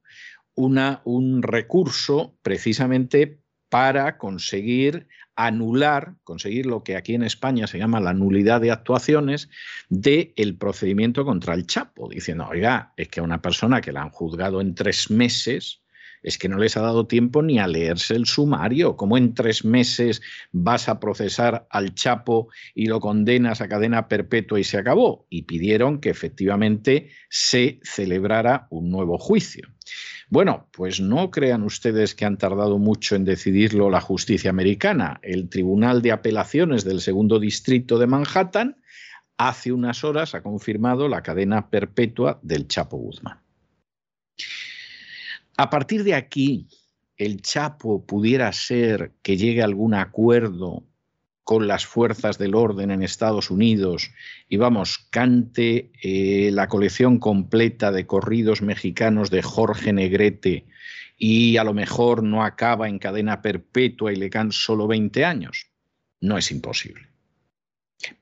un 0.56 1.44
recurso 1.44 2.36
precisamente 2.42 3.40
para 3.70 4.18
conseguir 4.18 5.08
anular, 5.36 6.16
conseguir 6.24 6.66
lo 6.66 6.84
que 6.84 6.96
aquí 6.96 7.14
en 7.14 7.22
España 7.22 7.68
se 7.68 7.78
llama 7.78 8.00
la 8.00 8.14
nulidad 8.14 8.60
de 8.60 8.72
actuaciones 8.72 9.50
del 9.90 10.34
el 10.36 10.58
procedimiento 10.58 11.26
contra 11.26 11.54
el 11.54 11.68
Chapo, 11.68 12.10
diciendo, 12.10 12.48
oiga, 12.50 12.94
es 12.98 13.08
que 13.08 13.20
a 13.20 13.24
una 13.24 13.42
persona 13.42 13.82
que 13.82 13.92
la 13.92 14.02
han 14.02 14.10
juzgado 14.10 14.62
en 14.62 14.74
tres 14.74 15.12
meses, 15.12 15.84
es 16.28 16.38
que 16.38 16.50
no 16.50 16.58
les 16.58 16.76
ha 16.76 16.82
dado 16.82 17.08
tiempo 17.08 17.42
ni 17.42 17.58
a 17.58 17.68
leerse 17.68 18.14
el 18.14 18.26
sumario. 18.26 18.98
¿Cómo 18.98 19.18
en 19.18 19.34
tres 19.34 19.64
meses 19.64 20.22
vas 20.52 20.90
a 20.90 21.00
procesar 21.00 21.66
al 21.70 21.96
Chapo 21.96 22.50
y 22.76 22.88
lo 22.88 23.00
condenas 23.00 23.62
a 23.62 23.70
cadena 23.70 24.10
perpetua 24.10 24.60
y 24.60 24.66
se 24.66 24.78
acabó? 24.78 25.26
Y 25.30 25.44
pidieron 25.44 26.02
que 26.02 26.10
efectivamente 26.10 27.12
se 27.30 27.80
celebrara 27.82 28.68
un 28.72 28.90
nuevo 28.90 29.18
juicio. 29.18 29.70
Bueno, 30.28 30.68
pues 30.74 31.00
no 31.00 31.32
crean 31.32 31.64
ustedes 31.64 32.14
que 32.14 32.26
han 32.26 32.38
tardado 32.38 32.78
mucho 32.78 33.16
en 33.16 33.24
decidirlo 33.24 33.90
la 33.90 34.02
justicia 34.02 34.50
americana. 34.50 35.22
El 35.24 35.48
Tribunal 35.48 36.02
de 36.02 36.12
Apelaciones 36.12 36.84
del 36.84 37.00
Segundo 37.00 37.40
Distrito 37.40 37.98
de 37.98 38.08
Manhattan 38.08 38.76
hace 39.38 39.72
unas 39.72 40.04
horas 40.04 40.36
ha 40.36 40.44
confirmado 40.44 41.08
la 41.08 41.24
cadena 41.24 41.70
perpetua 41.70 42.38
del 42.44 42.68
Chapo 42.68 42.98
Guzmán. 42.98 43.40
A 45.58 45.72
partir 45.72 46.04
de 46.04 46.14
aquí, 46.14 46.68
el 47.18 47.42
Chapo 47.42 48.06
pudiera 48.06 48.54
ser 48.54 49.14
que 49.24 49.38
llegue 49.38 49.62
a 49.62 49.66
algún 49.66 49.96
acuerdo 49.96 50.84
con 51.44 51.68
las 51.68 51.86
fuerzas 51.86 52.38
del 52.38 52.54
orden 52.54 52.92
en 52.92 53.02
Estados 53.02 53.50
Unidos 53.50 54.12
y 54.48 54.58
vamos, 54.58 55.00
cante 55.10 55.92
eh, 56.04 56.52
la 56.52 56.68
colección 56.68 57.20
completa 57.20 57.92
de 57.92 58.06
corridos 58.06 58.62
mexicanos 58.62 59.32
de 59.32 59.42
Jorge 59.42 59.94
Negrete 59.94 60.68
y 61.18 61.58
a 61.58 61.64
lo 61.64 61.74
mejor 61.74 62.22
no 62.22 62.44
acaba 62.44 62.88
en 62.88 63.00
cadena 63.00 63.42
perpetua 63.42 64.14
y 64.14 64.18
le 64.18 64.30
can 64.30 64.52
solo 64.52 64.88
20 64.88 65.26
años. 65.26 65.72
No 66.22 66.38
es 66.38 66.52
imposible. 66.52 67.08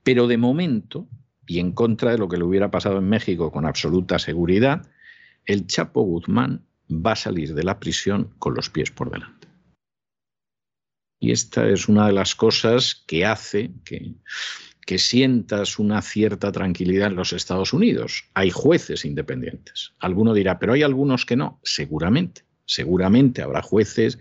Pero 0.02 0.26
de 0.26 0.38
momento, 0.38 1.06
y 1.46 1.58
en 1.58 1.72
contra 1.72 2.12
de 2.12 2.18
lo 2.18 2.28
que 2.28 2.38
le 2.38 2.44
hubiera 2.44 2.70
pasado 2.70 2.98
en 2.98 3.08
México 3.08 3.52
con 3.52 3.66
absoluta 3.66 4.18
seguridad, 4.18 4.88
el 5.44 5.66
Chapo 5.66 6.02
Guzmán 6.02 6.65
va 6.90 7.12
a 7.12 7.16
salir 7.16 7.54
de 7.54 7.64
la 7.64 7.78
prisión 7.78 8.34
con 8.38 8.54
los 8.54 8.70
pies 8.70 8.90
por 8.90 9.10
delante. 9.10 9.48
Y 11.18 11.32
esta 11.32 11.68
es 11.68 11.88
una 11.88 12.06
de 12.06 12.12
las 12.12 12.34
cosas 12.34 13.02
que 13.06 13.24
hace 13.24 13.70
que, 13.84 14.14
que 14.86 14.98
sientas 14.98 15.78
una 15.78 16.00
cierta 16.02 16.52
tranquilidad 16.52 17.08
en 17.08 17.16
los 17.16 17.32
Estados 17.32 17.72
Unidos. 17.72 18.24
Hay 18.34 18.50
jueces 18.50 19.04
independientes. 19.04 19.92
Alguno 19.98 20.34
dirá, 20.34 20.58
pero 20.58 20.74
hay 20.74 20.82
algunos 20.82 21.26
que 21.26 21.36
no. 21.36 21.60
Seguramente. 21.62 22.46
Seguramente 22.68 23.42
habrá 23.42 23.62
jueces 23.62 24.18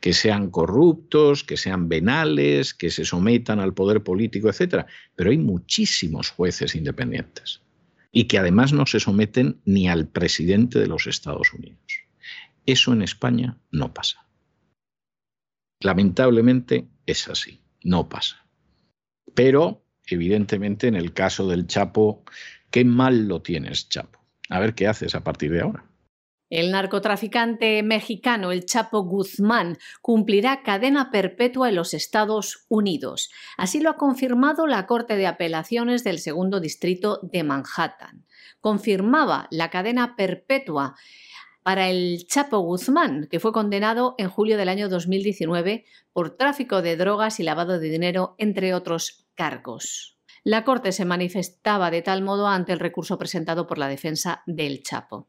que 0.00 0.12
sean 0.12 0.50
corruptos, 0.50 1.42
que 1.44 1.56
sean 1.56 1.88
venales, 1.88 2.74
que 2.74 2.90
se 2.90 3.06
sometan 3.06 3.58
al 3.58 3.72
poder 3.72 4.02
político, 4.02 4.50
etc. 4.50 4.86
Pero 5.16 5.30
hay 5.30 5.38
muchísimos 5.38 6.30
jueces 6.30 6.74
independientes 6.74 7.62
y 8.12 8.24
que 8.24 8.38
además 8.38 8.72
no 8.72 8.86
se 8.86 9.00
someten 9.00 9.60
ni 9.64 9.88
al 9.88 10.08
presidente 10.08 10.78
de 10.78 10.86
los 10.86 11.06
Estados 11.06 11.52
Unidos. 11.52 12.05
Eso 12.66 12.92
en 12.92 13.02
España 13.02 13.58
no 13.70 13.94
pasa. 13.94 14.26
Lamentablemente 15.80 16.88
es 17.06 17.28
así, 17.28 17.62
no 17.82 18.08
pasa. 18.08 18.46
Pero, 19.34 19.84
evidentemente, 20.06 20.88
en 20.88 20.96
el 20.96 21.12
caso 21.12 21.48
del 21.48 21.66
Chapo, 21.66 22.24
qué 22.70 22.84
mal 22.84 23.28
lo 23.28 23.42
tienes, 23.42 23.88
Chapo. 23.88 24.20
A 24.48 24.58
ver 24.60 24.74
qué 24.74 24.88
haces 24.88 25.14
a 25.14 25.22
partir 25.22 25.52
de 25.52 25.60
ahora. 25.60 25.84
El 26.48 26.70
narcotraficante 26.70 27.82
mexicano, 27.82 28.52
el 28.52 28.66
Chapo 28.66 29.02
Guzmán, 29.02 29.78
cumplirá 30.00 30.62
cadena 30.62 31.10
perpetua 31.10 31.68
en 31.68 31.74
los 31.74 31.92
Estados 31.92 32.66
Unidos. 32.68 33.30
Así 33.56 33.80
lo 33.80 33.90
ha 33.90 33.96
confirmado 33.96 34.68
la 34.68 34.86
Corte 34.86 35.16
de 35.16 35.26
Apelaciones 35.26 36.04
del 36.04 36.20
Segundo 36.20 36.60
Distrito 36.60 37.18
de 37.22 37.42
Manhattan. 37.42 38.26
Confirmaba 38.60 39.48
la 39.50 39.70
cadena 39.70 40.14
perpetua 40.14 40.94
para 41.66 41.90
el 41.90 42.28
Chapo 42.28 42.60
Guzmán, 42.60 43.26
que 43.28 43.40
fue 43.40 43.52
condenado 43.52 44.14
en 44.18 44.28
julio 44.28 44.56
del 44.56 44.68
año 44.68 44.88
2019 44.88 45.84
por 46.12 46.36
tráfico 46.36 46.80
de 46.80 46.96
drogas 46.96 47.40
y 47.40 47.42
lavado 47.42 47.80
de 47.80 47.88
dinero, 47.88 48.36
entre 48.38 48.72
otros 48.72 49.26
cargos. 49.34 50.16
La 50.44 50.62
Corte 50.62 50.92
se 50.92 51.04
manifestaba 51.04 51.90
de 51.90 52.02
tal 52.02 52.22
modo 52.22 52.46
ante 52.46 52.72
el 52.72 52.78
recurso 52.78 53.18
presentado 53.18 53.66
por 53.66 53.78
la 53.78 53.88
defensa 53.88 54.44
del 54.46 54.84
Chapo, 54.84 55.26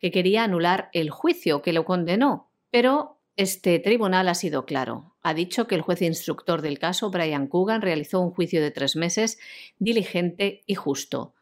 que 0.00 0.10
quería 0.10 0.42
anular 0.42 0.90
el 0.92 1.10
juicio 1.10 1.62
que 1.62 1.72
lo 1.72 1.84
condenó, 1.84 2.50
pero 2.72 3.20
este 3.36 3.78
tribunal 3.78 4.26
ha 4.26 4.34
sido 4.34 4.66
claro. 4.66 5.14
Ha 5.22 5.34
dicho 5.34 5.68
que 5.68 5.76
el 5.76 5.82
juez 5.82 6.02
instructor 6.02 6.62
del 6.62 6.80
caso, 6.80 7.12
Brian 7.12 7.46
Coogan, 7.46 7.80
realizó 7.80 8.20
un 8.20 8.32
juicio 8.32 8.60
de 8.60 8.72
tres 8.72 8.96
meses 8.96 9.38
diligente 9.78 10.64
y 10.66 10.74
justo. 10.74 11.36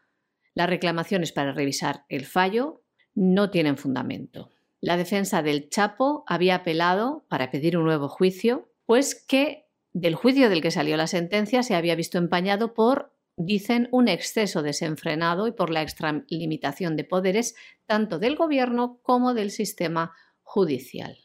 Las 0.53 0.69
reclamaciones 0.69 1.31
para 1.31 1.51
revisar 1.51 2.05
el 2.09 2.27
fallo 2.27 2.84
no 3.15 3.49
tienen 3.49 3.77
fundamento. 3.77 4.51
La 4.81 4.97
defensa 4.97 5.41
del 5.41 5.69
Chapo 5.69 6.23
había 6.27 6.55
apelado 6.55 7.25
para 7.27 7.49
pedir 7.49 7.77
un 7.77 7.85
nuevo 7.85 8.07
juicio, 8.07 8.69
pues 8.85 9.15
que 9.15 9.65
del 9.93 10.15
juicio 10.15 10.49
del 10.49 10.61
que 10.61 10.71
salió 10.71 10.97
la 10.97 11.07
sentencia 11.07 11.63
se 11.63 11.73
había 11.73 11.95
visto 11.95 12.17
empañado 12.17 12.73
por, 12.73 13.13
dicen, 13.37 13.87
un 13.91 14.09
exceso 14.09 14.61
desenfrenado 14.61 15.47
y 15.47 15.53
por 15.53 15.69
la 15.69 15.81
extralimitación 15.81 16.97
de 16.97 17.05
poderes 17.05 17.55
tanto 17.85 18.19
del 18.19 18.35
gobierno 18.35 18.99
como 19.01 19.33
del 19.33 19.51
sistema 19.51 20.13
judicial. 20.41 21.17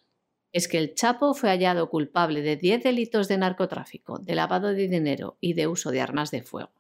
Es 0.53 0.67
que 0.67 0.79
el 0.79 0.95
Chapo 0.95 1.35
fue 1.35 1.51
hallado 1.51 1.91
culpable 1.91 2.43
de 2.43 2.57
10 2.57 2.83
delitos 2.83 3.29
de 3.29 3.39
narcotráfico, 3.39 4.19
de 4.19 4.35
lavado 4.35 4.69
de 4.73 4.89
dinero 4.89 5.37
y 5.41 5.55
de 5.55 5.67
uso 5.67 5.91
de 5.91 6.01
armas 6.01 6.31
de 6.31 6.43
fuego. 6.43 6.80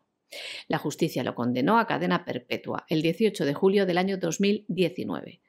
La 0.69 0.79
justicia 0.79 1.25
lo 1.25 1.35
condenó 1.35 1.79
a 1.79 1.87
cadena 1.87 2.25
perpetua 2.25 2.85
el 2.88 3.03
18 3.03 3.45
de 3.45 3.55
julio 3.55 3.87
del 3.87 3.99
año 3.99 4.19
2019. 4.19 5.40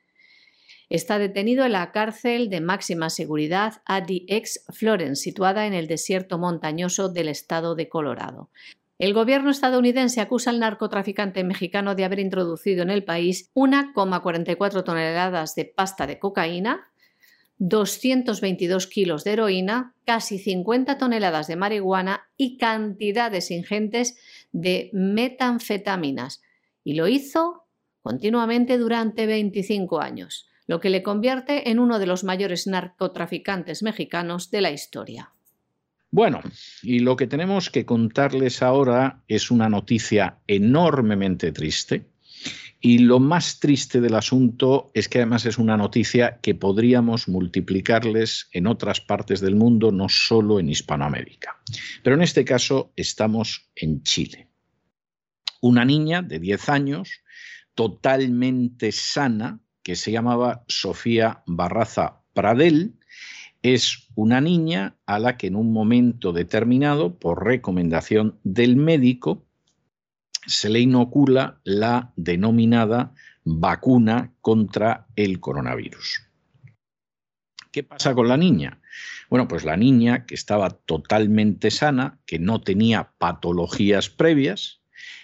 Está 0.89 1.19
detenido 1.19 1.63
en 1.63 1.71
la 1.71 1.91
cárcel 1.93 2.49
de 2.49 2.59
máxima 2.59 3.09
seguridad 3.09 3.81
ADX 3.85 4.65
Florence, 4.69 5.23
situada 5.23 5.65
en 5.65 5.73
el 5.73 5.87
desierto 5.87 6.37
montañoso 6.37 7.07
del 7.07 7.29
estado 7.29 7.75
de 7.75 7.87
Colorado. 7.87 8.49
El 8.99 9.13
gobierno 9.13 9.49
estadounidense 9.49 10.21
acusa 10.21 10.49
al 10.49 10.59
narcotraficante 10.59 11.43
mexicano 11.43 11.95
de 11.95 12.03
haber 12.03 12.19
introducido 12.19 12.83
en 12.83 12.89
el 12.89 13.03
país 13.03 13.49
1,44 13.55 14.83
toneladas 14.83 15.55
de 15.55 15.65
pasta 15.65 16.05
de 16.05 16.19
cocaína, 16.19 16.91
222 17.57 18.87
kilos 18.87 19.23
de 19.23 19.31
heroína, 19.31 19.95
casi 20.03 20.39
50 20.39 20.97
toneladas 20.97 21.47
de 21.47 21.55
marihuana 21.55 22.29
y 22.35 22.57
cantidades 22.57 23.49
ingentes 23.49 24.17
de 24.51 24.89
metanfetaminas. 24.93 26.41
Y 26.83 26.95
lo 26.95 27.07
hizo 27.07 27.65
continuamente 28.01 28.77
durante 28.77 29.25
25 29.25 30.01
años, 30.01 30.47
lo 30.67 30.79
que 30.79 30.89
le 30.89 31.03
convierte 31.03 31.69
en 31.69 31.79
uno 31.79 31.99
de 31.99 32.07
los 32.07 32.23
mayores 32.23 32.67
narcotraficantes 32.67 33.83
mexicanos 33.83 34.49
de 34.51 34.61
la 34.61 34.71
historia. 34.71 35.31
Bueno, 36.09 36.41
y 36.81 36.99
lo 36.99 37.15
que 37.15 37.27
tenemos 37.27 37.69
que 37.69 37.85
contarles 37.85 38.61
ahora 38.61 39.23
es 39.29 39.49
una 39.49 39.69
noticia 39.69 40.39
enormemente 40.47 41.53
triste 41.53 42.10
y 42.83 42.97
lo 42.97 43.19
más 43.19 43.59
triste 43.59 44.01
del 44.01 44.15
asunto 44.15 44.89
es 44.95 45.07
que 45.07 45.19
además 45.19 45.45
es 45.45 45.59
una 45.59 45.77
noticia 45.77 46.39
que 46.41 46.55
podríamos 46.55 47.27
multiplicarles 47.27 48.49
en 48.53 48.65
otras 48.65 48.99
partes 48.99 49.39
del 49.39 49.55
mundo, 49.55 49.91
no 49.91 50.09
solo 50.09 50.59
en 50.59 50.67
Hispanoamérica. 50.67 51.61
Pero 52.03 52.15
en 52.15 52.23
este 52.23 52.43
caso 52.43 52.91
estamos 52.95 53.69
en 53.75 54.01
Chile. 54.01 54.47
Una 55.61 55.85
niña 55.85 56.23
de 56.23 56.39
10 56.39 56.69
años, 56.69 57.21
totalmente 57.75 58.91
sana, 58.91 59.59
que 59.83 59.95
se 59.95 60.11
llamaba 60.11 60.63
Sofía 60.67 61.43
Barraza 61.45 62.21
Pradel, 62.33 62.95
es 63.61 64.07
una 64.15 64.41
niña 64.41 64.95
a 65.05 65.19
la 65.19 65.37
que 65.37 65.47
en 65.47 65.55
un 65.55 65.71
momento 65.71 66.33
determinado, 66.33 67.19
por 67.19 67.45
recomendación 67.45 68.39
del 68.43 68.75
médico, 68.75 69.45
se 70.45 70.69
le 70.69 70.79
inocula 70.79 71.59
la 71.63 72.13
denominada 72.15 73.13
vacuna 73.43 74.33
contra 74.41 75.07
el 75.15 75.39
coronavirus. 75.39 76.27
¿Qué 77.71 77.83
pasa 77.83 78.13
con 78.13 78.27
la 78.27 78.37
niña? 78.37 78.81
Bueno, 79.29 79.47
pues 79.47 79.63
la 79.63 79.77
niña 79.77 80.25
que 80.25 80.35
estaba 80.35 80.71
totalmente 80.71 81.71
sana, 81.71 82.19
que 82.25 82.37
no 82.37 82.61
tenía 82.61 83.13
patologías 83.17 84.09
previas, 84.09 84.81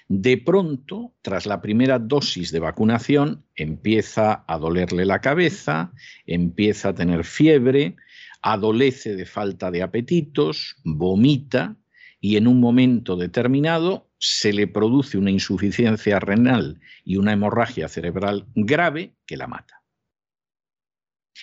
de 0.08 0.38
pronto, 0.38 1.13
tras 1.21 1.45
la 1.45 1.62
primera 1.62 1.99
dosis 1.99 2.51
de 2.51 2.62
vacunación, 2.62 3.43
empieza 3.56 4.45
a 4.47 4.58
dolerle 4.58 5.06
la 5.06 5.19
cabeza, 5.19 5.91
empieza 6.25 6.89
a 6.89 6.95
tener 6.95 7.25
fiebre, 7.25 7.97
adolece 8.41 9.17
de 9.17 9.25
falta 9.25 9.69
de 9.69 9.84
apetitos, 9.84 10.77
vomita 10.86 11.75
y 12.21 12.38
en 12.38 12.47
un 12.47 12.62
momento 12.62 13.17
determinado 13.17 14.07
se 14.19 14.53
le 14.53 14.67
produce 14.67 15.17
una 15.17 15.32
insuficiencia 15.32 16.19
renal 16.19 16.80
y 17.03 17.17
una 17.17 17.34
hemorragia 17.34 17.88
cerebral 17.88 18.47
grave 18.56 19.15
que 19.25 19.38
la 19.38 19.47
mata. 19.47 19.84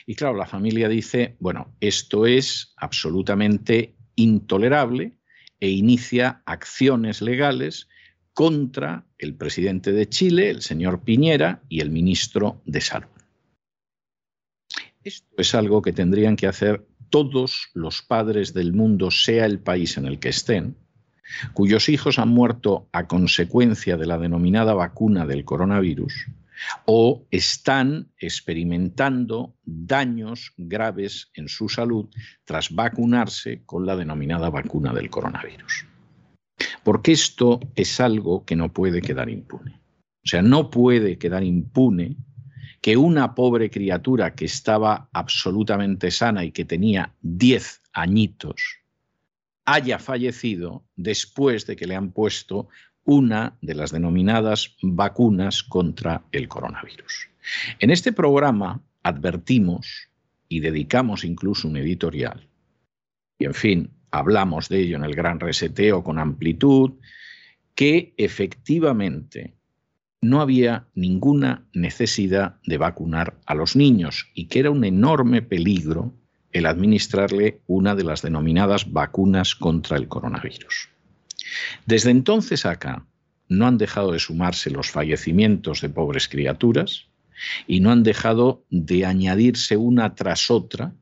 Y 0.06 0.14
claro, 0.16 0.36
la 0.36 0.46
familia 0.46 0.88
dice, 0.88 1.36
bueno, 1.38 1.74
esto 1.80 2.26
es 2.26 2.74
absolutamente 2.76 3.94
intolerable 4.16 5.18
e 5.60 5.70
inicia 5.70 6.42
acciones 6.46 7.22
legales 7.22 7.88
contra 8.32 9.06
el 9.18 9.36
presidente 9.36 9.92
de 9.92 10.08
Chile, 10.08 10.50
el 10.50 10.62
señor 10.62 11.04
Piñera, 11.04 11.62
y 11.68 11.80
el 11.80 11.90
ministro 11.90 12.60
de 12.66 12.80
Salud. 12.80 13.08
Esto 15.04 15.34
es 15.36 15.54
algo 15.54 15.80
que 15.82 15.92
tendrían 15.92 16.34
que 16.34 16.48
hacer 16.48 16.84
todos 17.10 17.68
los 17.74 18.02
padres 18.02 18.52
del 18.54 18.72
mundo, 18.72 19.10
sea 19.10 19.46
el 19.46 19.60
país 19.60 19.96
en 19.96 20.06
el 20.06 20.18
que 20.18 20.30
estén, 20.30 20.76
cuyos 21.52 21.88
hijos 21.88 22.18
han 22.18 22.28
muerto 22.28 22.88
a 22.92 23.06
consecuencia 23.06 23.96
de 23.96 24.06
la 24.06 24.18
denominada 24.18 24.74
vacuna 24.74 25.26
del 25.26 25.44
coronavirus 25.44 26.26
o 26.86 27.26
están 27.30 28.08
experimentando 28.18 29.54
daños 29.64 30.52
graves 30.56 31.30
en 31.34 31.48
su 31.48 31.68
salud 31.68 32.08
tras 32.44 32.74
vacunarse 32.74 33.62
con 33.64 33.86
la 33.86 33.96
denominada 33.96 34.50
vacuna 34.50 34.92
del 34.92 35.10
coronavirus. 35.10 35.86
Porque 36.82 37.12
esto 37.12 37.60
es 37.74 38.00
algo 38.00 38.44
que 38.44 38.56
no 38.56 38.72
puede 38.72 39.02
quedar 39.02 39.28
impune. 39.28 39.80
O 40.24 40.28
sea, 40.28 40.42
no 40.42 40.70
puede 40.70 41.18
quedar 41.18 41.42
impune 41.42 42.16
que 42.80 42.96
una 42.96 43.34
pobre 43.34 43.70
criatura 43.70 44.34
que 44.34 44.44
estaba 44.44 45.08
absolutamente 45.12 46.10
sana 46.10 46.44
y 46.44 46.52
que 46.52 46.64
tenía 46.64 47.14
10 47.22 47.82
añitos, 47.94 48.83
haya 49.64 49.98
fallecido 49.98 50.84
después 50.96 51.66
de 51.66 51.76
que 51.76 51.86
le 51.86 51.96
han 51.96 52.12
puesto 52.12 52.68
una 53.04 53.56
de 53.60 53.74
las 53.74 53.92
denominadas 53.92 54.76
vacunas 54.82 55.62
contra 55.62 56.24
el 56.32 56.48
coronavirus. 56.48 57.28
En 57.78 57.90
este 57.90 58.12
programa 58.12 58.82
advertimos 59.02 60.08
y 60.48 60.60
dedicamos 60.60 61.24
incluso 61.24 61.68
un 61.68 61.76
editorial, 61.76 62.48
y 63.38 63.44
en 63.46 63.54
fin, 63.54 63.90
hablamos 64.10 64.68
de 64.68 64.80
ello 64.80 64.96
en 64.96 65.04
el 65.04 65.14
gran 65.14 65.40
reseteo 65.40 66.02
con 66.02 66.18
amplitud, 66.18 66.92
que 67.74 68.14
efectivamente 68.16 69.54
no 70.20 70.40
había 70.40 70.86
ninguna 70.94 71.66
necesidad 71.74 72.56
de 72.64 72.78
vacunar 72.78 73.38
a 73.44 73.54
los 73.54 73.76
niños 73.76 74.30
y 74.34 74.46
que 74.46 74.60
era 74.60 74.70
un 74.70 74.84
enorme 74.84 75.42
peligro 75.42 76.14
el 76.54 76.66
administrarle 76.66 77.60
una 77.66 77.94
de 77.94 78.04
las 78.04 78.22
denominadas 78.22 78.90
vacunas 78.92 79.54
contra 79.54 79.98
el 79.98 80.08
coronavirus. 80.08 80.88
Desde 81.84 82.10
entonces 82.10 82.64
acá 82.64 83.04
no 83.48 83.66
han 83.66 83.76
dejado 83.76 84.12
de 84.12 84.20
sumarse 84.20 84.70
los 84.70 84.90
fallecimientos 84.90 85.80
de 85.80 85.90
pobres 85.90 86.28
criaturas 86.28 87.08
y 87.66 87.80
no 87.80 87.90
han 87.90 88.04
dejado 88.04 88.64
de 88.70 89.04
añadirse 89.04 89.76
una 89.76 90.14
tras 90.14 90.50
otra 90.50 90.94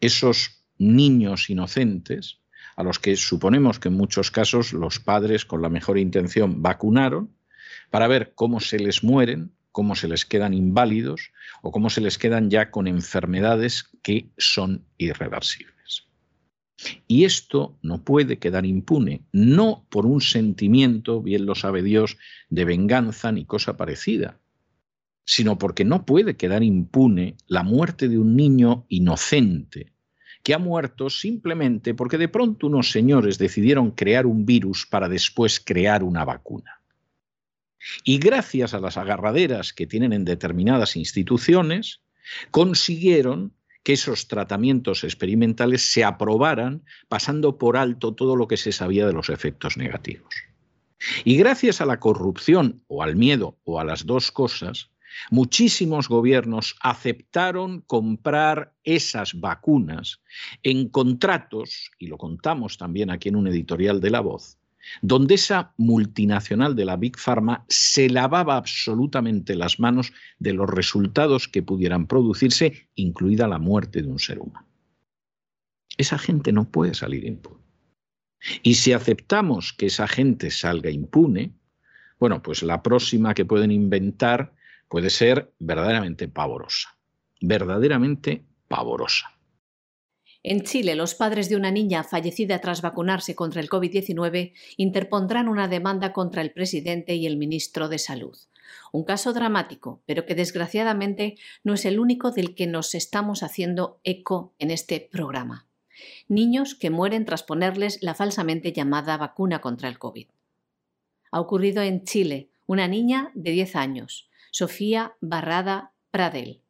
esos 0.00 0.62
niños 0.78 1.50
inocentes 1.50 2.38
a 2.76 2.84
los 2.84 2.98
que 2.98 3.16
suponemos 3.16 3.78
que 3.78 3.88
en 3.88 3.94
muchos 3.94 4.30
casos 4.30 4.72
los 4.72 5.00
padres 5.00 5.44
con 5.44 5.62
la 5.62 5.68
mejor 5.68 5.98
intención 5.98 6.62
vacunaron 6.62 7.30
para 7.90 8.06
ver 8.06 8.32
cómo 8.34 8.60
se 8.60 8.78
les 8.78 9.02
mueren 9.02 9.52
cómo 9.72 9.94
se 9.96 10.06
les 10.06 10.24
quedan 10.24 10.54
inválidos 10.54 11.32
o 11.62 11.72
cómo 11.72 11.90
se 11.90 12.00
les 12.00 12.18
quedan 12.18 12.50
ya 12.50 12.70
con 12.70 12.86
enfermedades 12.86 13.90
que 14.02 14.28
son 14.38 14.84
irreversibles. 14.98 15.72
Y 17.06 17.24
esto 17.24 17.78
no 17.82 18.02
puede 18.04 18.38
quedar 18.38 18.66
impune, 18.66 19.22
no 19.32 19.86
por 19.88 20.06
un 20.06 20.20
sentimiento, 20.20 21.22
bien 21.22 21.46
lo 21.46 21.54
sabe 21.54 21.82
Dios, 21.82 22.18
de 22.50 22.64
venganza 22.64 23.32
ni 23.32 23.44
cosa 23.44 23.76
parecida, 23.76 24.38
sino 25.24 25.58
porque 25.58 25.84
no 25.84 26.04
puede 26.04 26.36
quedar 26.36 26.62
impune 26.62 27.36
la 27.46 27.62
muerte 27.62 28.08
de 28.08 28.18
un 28.18 28.36
niño 28.36 28.84
inocente 28.88 29.92
que 30.42 30.54
ha 30.54 30.58
muerto 30.58 31.08
simplemente 31.08 31.94
porque 31.94 32.18
de 32.18 32.28
pronto 32.28 32.66
unos 32.66 32.90
señores 32.90 33.38
decidieron 33.38 33.92
crear 33.92 34.26
un 34.26 34.44
virus 34.44 34.86
para 34.86 35.08
después 35.08 35.60
crear 35.60 36.02
una 36.02 36.24
vacuna. 36.24 36.81
Y 38.04 38.18
gracias 38.18 38.74
a 38.74 38.80
las 38.80 38.96
agarraderas 38.96 39.72
que 39.72 39.86
tienen 39.86 40.12
en 40.12 40.24
determinadas 40.24 40.96
instituciones, 40.96 42.00
consiguieron 42.50 43.52
que 43.82 43.94
esos 43.94 44.28
tratamientos 44.28 45.04
experimentales 45.04 45.90
se 45.90 46.04
aprobaran 46.04 46.84
pasando 47.08 47.58
por 47.58 47.76
alto 47.76 48.14
todo 48.14 48.36
lo 48.36 48.46
que 48.46 48.56
se 48.56 48.72
sabía 48.72 49.06
de 49.06 49.12
los 49.12 49.28
efectos 49.28 49.76
negativos. 49.76 50.32
Y 51.24 51.36
gracias 51.36 51.80
a 51.80 51.86
la 51.86 51.98
corrupción 51.98 52.82
o 52.86 53.02
al 53.02 53.16
miedo 53.16 53.58
o 53.64 53.80
a 53.80 53.84
las 53.84 54.06
dos 54.06 54.30
cosas, 54.30 54.90
muchísimos 55.30 56.08
gobiernos 56.08 56.76
aceptaron 56.80 57.80
comprar 57.82 58.72
esas 58.84 59.38
vacunas 59.38 60.20
en 60.62 60.88
contratos, 60.88 61.90
y 61.98 62.06
lo 62.06 62.18
contamos 62.18 62.78
también 62.78 63.10
aquí 63.10 63.28
en 63.30 63.36
un 63.36 63.48
editorial 63.48 64.00
de 64.00 64.10
La 64.10 64.20
Voz, 64.20 64.58
donde 65.00 65.34
esa 65.34 65.72
multinacional 65.76 66.76
de 66.76 66.84
la 66.84 66.96
Big 66.96 67.16
Pharma 67.18 67.64
se 67.68 68.08
lavaba 68.10 68.56
absolutamente 68.56 69.54
las 69.54 69.80
manos 69.80 70.12
de 70.38 70.52
los 70.52 70.68
resultados 70.68 71.48
que 71.48 71.62
pudieran 71.62 72.06
producirse, 72.06 72.88
incluida 72.94 73.48
la 73.48 73.58
muerte 73.58 74.02
de 74.02 74.08
un 74.08 74.18
ser 74.18 74.38
humano. 74.38 74.66
Esa 75.96 76.18
gente 76.18 76.52
no 76.52 76.70
puede 76.70 76.94
salir 76.94 77.24
impune. 77.24 77.62
Y 78.62 78.74
si 78.74 78.92
aceptamos 78.92 79.72
que 79.72 79.86
esa 79.86 80.08
gente 80.08 80.50
salga 80.50 80.90
impune, 80.90 81.52
bueno, 82.18 82.42
pues 82.42 82.62
la 82.62 82.82
próxima 82.82 83.34
que 83.34 83.44
pueden 83.44 83.70
inventar 83.70 84.52
puede 84.88 85.10
ser 85.10 85.52
verdaderamente 85.58 86.28
pavorosa, 86.28 86.96
verdaderamente 87.40 88.44
pavorosa. 88.68 89.32
En 90.44 90.62
Chile, 90.62 90.96
los 90.96 91.14
padres 91.14 91.48
de 91.48 91.54
una 91.54 91.70
niña 91.70 92.02
fallecida 92.02 92.58
tras 92.58 92.82
vacunarse 92.82 93.36
contra 93.36 93.60
el 93.60 93.68
COVID-19 93.68 94.52
interpondrán 94.76 95.48
una 95.48 95.68
demanda 95.68 96.12
contra 96.12 96.42
el 96.42 96.50
presidente 96.50 97.14
y 97.14 97.26
el 97.26 97.36
ministro 97.36 97.88
de 97.88 98.00
Salud. 98.00 98.36
Un 98.90 99.04
caso 99.04 99.32
dramático, 99.32 100.02
pero 100.04 100.26
que 100.26 100.34
desgraciadamente 100.34 101.36
no 101.62 101.74
es 101.74 101.84
el 101.84 102.00
único 102.00 102.32
del 102.32 102.56
que 102.56 102.66
nos 102.66 102.96
estamos 102.96 103.44
haciendo 103.44 104.00
eco 104.02 104.52
en 104.58 104.72
este 104.72 105.08
programa. 105.12 105.68
Niños 106.26 106.74
que 106.74 106.90
mueren 106.90 107.24
tras 107.24 107.44
ponerles 107.44 108.02
la 108.02 108.14
falsamente 108.14 108.72
llamada 108.72 109.16
vacuna 109.16 109.60
contra 109.60 109.88
el 109.88 110.00
COVID. 110.00 110.26
Ha 111.30 111.40
ocurrido 111.40 111.82
en 111.82 112.02
Chile 112.02 112.50
una 112.66 112.88
niña 112.88 113.30
de 113.34 113.52
10 113.52 113.76
años, 113.76 114.28
Sofía 114.50 115.14
Barrada 115.20 115.92
Pradel, 116.10 116.62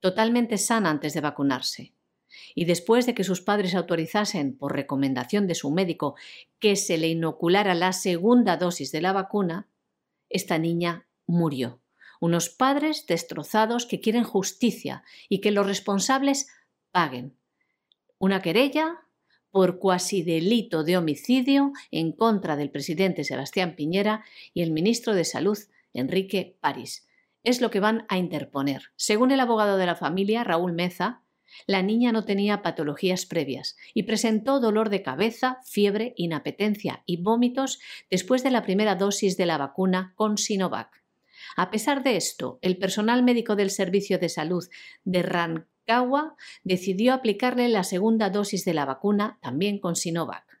totalmente 0.00 0.58
sana 0.58 0.90
antes 0.90 1.14
de 1.14 1.20
vacunarse 1.20 1.92
y 2.54 2.64
después 2.64 3.06
de 3.06 3.14
que 3.14 3.24
sus 3.24 3.40
padres 3.40 3.74
autorizasen, 3.74 4.56
por 4.56 4.74
recomendación 4.74 5.46
de 5.46 5.54
su 5.54 5.70
médico, 5.70 6.16
que 6.58 6.76
se 6.76 6.98
le 6.98 7.08
inoculara 7.08 7.74
la 7.74 7.92
segunda 7.92 8.56
dosis 8.56 8.92
de 8.92 9.00
la 9.00 9.12
vacuna, 9.12 9.68
esta 10.28 10.58
niña 10.58 11.06
murió. 11.26 11.80
Unos 12.20 12.48
padres 12.48 13.06
destrozados 13.06 13.86
que 13.86 14.00
quieren 14.00 14.24
justicia 14.24 15.02
y 15.28 15.40
que 15.40 15.50
los 15.50 15.66
responsables 15.66 16.48
paguen. 16.90 17.36
Una 18.18 18.40
querella 18.42 19.00
por 19.50 19.78
cuasi 19.78 20.22
delito 20.22 20.82
de 20.82 20.96
homicidio 20.96 21.72
en 21.90 22.12
contra 22.12 22.56
del 22.56 22.70
presidente 22.70 23.22
Sebastián 23.22 23.76
Piñera 23.76 24.24
y 24.54 24.62
el 24.62 24.72
ministro 24.72 25.14
de 25.14 25.24
Salud, 25.24 25.58
Enrique 25.92 26.56
París. 26.60 27.06
Es 27.44 27.60
lo 27.60 27.70
que 27.70 27.80
van 27.80 28.06
a 28.08 28.18
interponer. 28.18 28.92
Según 28.96 29.30
el 29.30 29.40
abogado 29.40 29.76
de 29.76 29.86
la 29.86 29.96
familia, 29.96 30.42
Raúl 30.42 30.72
Meza, 30.72 31.22
la 31.66 31.82
niña 31.82 32.12
no 32.12 32.24
tenía 32.24 32.62
patologías 32.62 33.26
previas 33.26 33.76
y 33.94 34.04
presentó 34.04 34.60
dolor 34.60 34.90
de 34.90 35.02
cabeza, 35.02 35.58
fiebre, 35.64 36.14
inapetencia 36.16 37.02
y 37.06 37.22
vómitos 37.22 37.80
después 38.10 38.42
de 38.42 38.50
la 38.50 38.62
primera 38.62 38.94
dosis 38.94 39.36
de 39.36 39.46
la 39.46 39.58
vacuna 39.58 40.12
con 40.16 40.38
Sinovac. 40.38 41.02
A 41.56 41.70
pesar 41.70 42.02
de 42.02 42.16
esto, 42.16 42.58
el 42.62 42.78
personal 42.78 43.22
médico 43.22 43.56
del 43.56 43.70
Servicio 43.70 44.18
de 44.18 44.28
Salud 44.28 44.64
de 45.04 45.22
Rancagua 45.22 46.36
decidió 46.64 47.12
aplicarle 47.12 47.68
la 47.68 47.84
segunda 47.84 48.30
dosis 48.30 48.64
de 48.64 48.74
la 48.74 48.84
vacuna 48.84 49.38
también 49.42 49.78
con 49.78 49.96
Sinovac. 49.96 50.51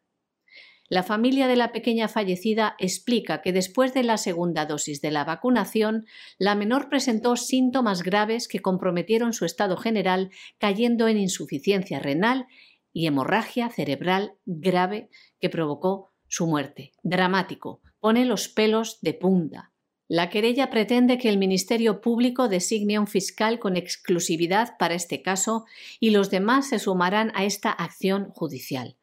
La 0.92 1.02
familia 1.02 1.48
de 1.48 1.56
la 1.56 1.72
pequeña 1.72 2.06
fallecida 2.06 2.76
explica 2.78 3.40
que 3.40 3.54
después 3.54 3.94
de 3.94 4.02
la 4.02 4.18
segunda 4.18 4.66
dosis 4.66 5.00
de 5.00 5.10
la 5.10 5.24
vacunación, 5.24 6.04
la 6.36 6.54
menor 6.54 6.90
presentó 6.90 7.36
síntomas 7.36 8.02
graves 8.02 8.46
que 8.46 8.60
comprometieron 8.60 9.32
su 9.32 9.46
estado 9.46 9.78
general, 9.78 10.28
cayendo 10.58 11.08
en 11.08 11.16
insuficiencia 11.16 11.98
renal 11.98 12.46
y 12.92 13.06
hemorragia 13.06 13.70
cerebral 13.70 14.34
grave 14.44 15.08
que 15.40 15.48
provocó 15.48 16.12
su 16.28 16.46
muerte. 16.46 16.92
Dramático. 17.02 17.80
Pone 17.98 18.26
los 18.26 18.48
pelos 18.48 18.98
de 19.00 19.14
punta. 19.14 19.72
La 20.08 20.28
querella 20.28 20.68
pretende 20.68 21.16
que 21.16 21.30
el 21.30 21.38
Ministerio 21.38 22.02
Público 22.02 22.48
designe 22.48 22.98
un 22.98 23.06
fiscal 23.06 23.58
con 23.58 23.78
exclusividad 23.78 24.76
para 24.78 24.92
este 24.92 25.22
caso 25.22 25.64
y 26.00 26.10
los 26.10 26.28
demás 26.28 26.68
se 26.68 26.78
sumarán 26.78 27.32
a 27.34 27.46
esta 27.46 27.70
acción 27.70 28.28
judicial. 28.34 28.98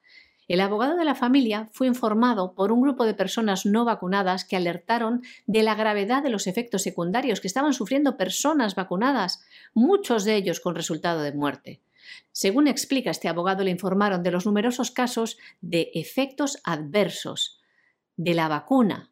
El 0.50 0.62
abogado 0.62 0.96
de 0.96 1.06
la 1.06 1.14
familia 1.14 1.70
fue 1.72 1.86
informado 1.86 2.56
por 2.56 2.72
un 2.72 2.82
grupo 2.82 3.06
de 3.06 3.14
personas 3.14 3.68
no 3.68 3.86
vacunadas 3.86 4.46
que 4.46 4.56
alertaron 4.56 5.22
de 5.46 5.62
la 5.62 5.76
gravedad 5.76 6.24
de 6.24 6.32
los 6.32 6.48
efectos 6.48 6.82
secundarios 6.82 7.40
que 7.40 7.48
estaban 7.48 7.72
sufriendo 7.72 8.18
personas 8.18 8.74
vacunadas, 8.74 9.46
muchos 9.76 10.26
de 10.26 10.36
ellos 10.36 10.60
con 10.60 10.74
resultado 10.74 11.22
de 11.22 11.34
muerte. 11.34 11.82
Según 12.32 12.68
explica 12.68 13.12
este 13.12 13.28
abogado, 13.28 13.64
le 13.64 13.70
informaron 13.70 14.24
de 14.24 14.32
los 14.32 14.48
numerosos 14.48 14.90
casos 14.90 15.38
de 15.62 15.92
efectos 15.94 16.58
adversos 16.64 17.62
de 18.18 18.34
la 18.34 18.48
vacuna 18.48 19.12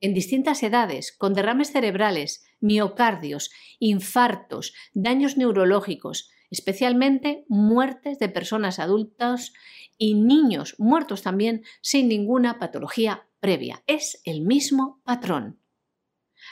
en 0.00 0.14
distintas 0.14 0.62
edades, 0.62 1.10
con 1.10 1.34
derrames 1.34 1.72
cerebrales, 1.72 2.46
miocardios, 2.60 3.50
infartos, 3.80 4.72
daños 4.94 5.36
neurológicos, 5.36 6.30
especialmente 6.50 7.44
muertes 7.48 8.20
de 8.20 8.28
personas 8.28 8.78
adultas 8.78 9.52
y 9.98 10.14
niños 10.14 10.74
muertos 10.78 11.22
también 11.22 11.64
sin 11.80 12.08
ninguna 12.08 12.58
patología 12.58 13.28
previa. 13.40 13.82
Es 13.86 14.20
el 14.24 14.42
mismo 14.42 15.00
patrón. 15.04 15.60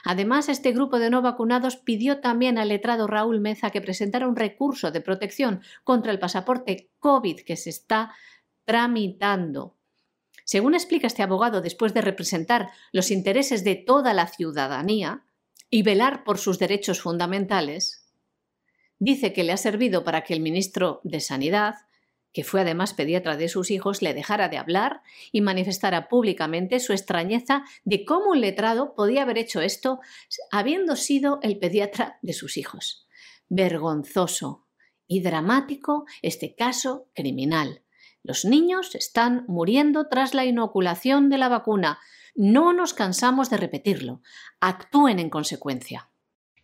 Además, 0.05 0.49
este 0.49 0.73
grupo 0.73 0.99
de 0.99 1.11
no 1.11 1.23
vacunados 1.23 1.77
pidió 1.77 2.21
también 2.21 2.59
al 2.59 2.69
letrado 2.69 3.07
Raúl 3.07 3.41
Meza 3.41 3.71
que 3.71 3.81
presentara 3.81 4.29
un 4.29 4.37
recurso 4.37 4.91
de 4.91 5.01
protección 5.01 5.63
contra 5.85 6.11
el 6.11 6.19
pasaporte 6.19 6.91
COVID 6.99 7.41
que 7.41 7.57
se 7.57 7.71
está 7.71 8.13
tramitando. 8.65 9.77
Según 10.45 10.75
explica 10.75 11.07
este 11.07 11.23
abogado, 11.23 11.61
después 11.61 11.95
de 11.95 12.03
representar 12.03 12.71
los 12.93 13.11
intereses 13.11 13.65
de 13.65 13.77
toda 13.77 14.13
la 14.13 14.27
ciudadanía 14.27 15.25
y 15.71 15.83
velar 15.83 16.25
por 16.25 16.39
sus 16.39 16.59
derechos 16.59 17.01
fundamentales, 17.01 18.07
dice 18.99 19.33
que 19.33 19.45
le 19.45 19.53
ha 19.53 19.57
servido 19.57 20.05
para 20.05 20.23
que 20.23 20.35
el 20.35 20.41
ministro 20.41 21.01
de 21.03 21.21
Sanidad 21.21 21.75
que 22.35 22.45
fue 22.45 22.61
además 22.61 22.93
pediatra 22.93 23.37
de 23.37 23.49
sus 23.49 23.71
hijos, 23.71 24.03
le 24.03 24.13
dejara 24.13 24.49
de 24.49 24.59
hablar 24.59 25.03
y 25.33 25.41
manifestara 25.41 26.09
públicamente 26.09 26.81
su 26.81 26.93
extrañeza 26.93 27.65
de 27.85 28.05
cómo 28.05 28.33
un 28.33 28.41
letrado 28.41 28.95
podía 28.95 29.23
haber 29.23 29.39
hecho 29.39 29.63
esto 29.63 30.01
habiendo 30.51 30.97
sido 30.97 31.39
el 31.43 31.59
pediatra 31.59 32.19
de 32.23 32.33
sus 32.33 32.59
hijos. 32.59 33.07
Vergonzoso 33.49 34.67
y 35.07 35.23
dramático 35.23 36.07
este 36.23 36.57
caso 36.57 37.07
criminal. 37.15 37.83
Los 38.25 38.45
niños 38.45 38.97
están 38.97 39.45
muriendo 39.47 40.09
tras 40.09 40.35
la 40.35 40.45
inoculación 40.45 41.31
de 41.31 41.39
la 41.39 41.49
vacuna. 41.49 42.01
No 42.35 42.73
nos 42.73 42.95
cansamos 42.95 43.49
de 43.49 43.59
repetirlo. 43.59 44.23
Actúen 44.61 45.21
en 45.21 45.31
consecuencia. 45.31 46.11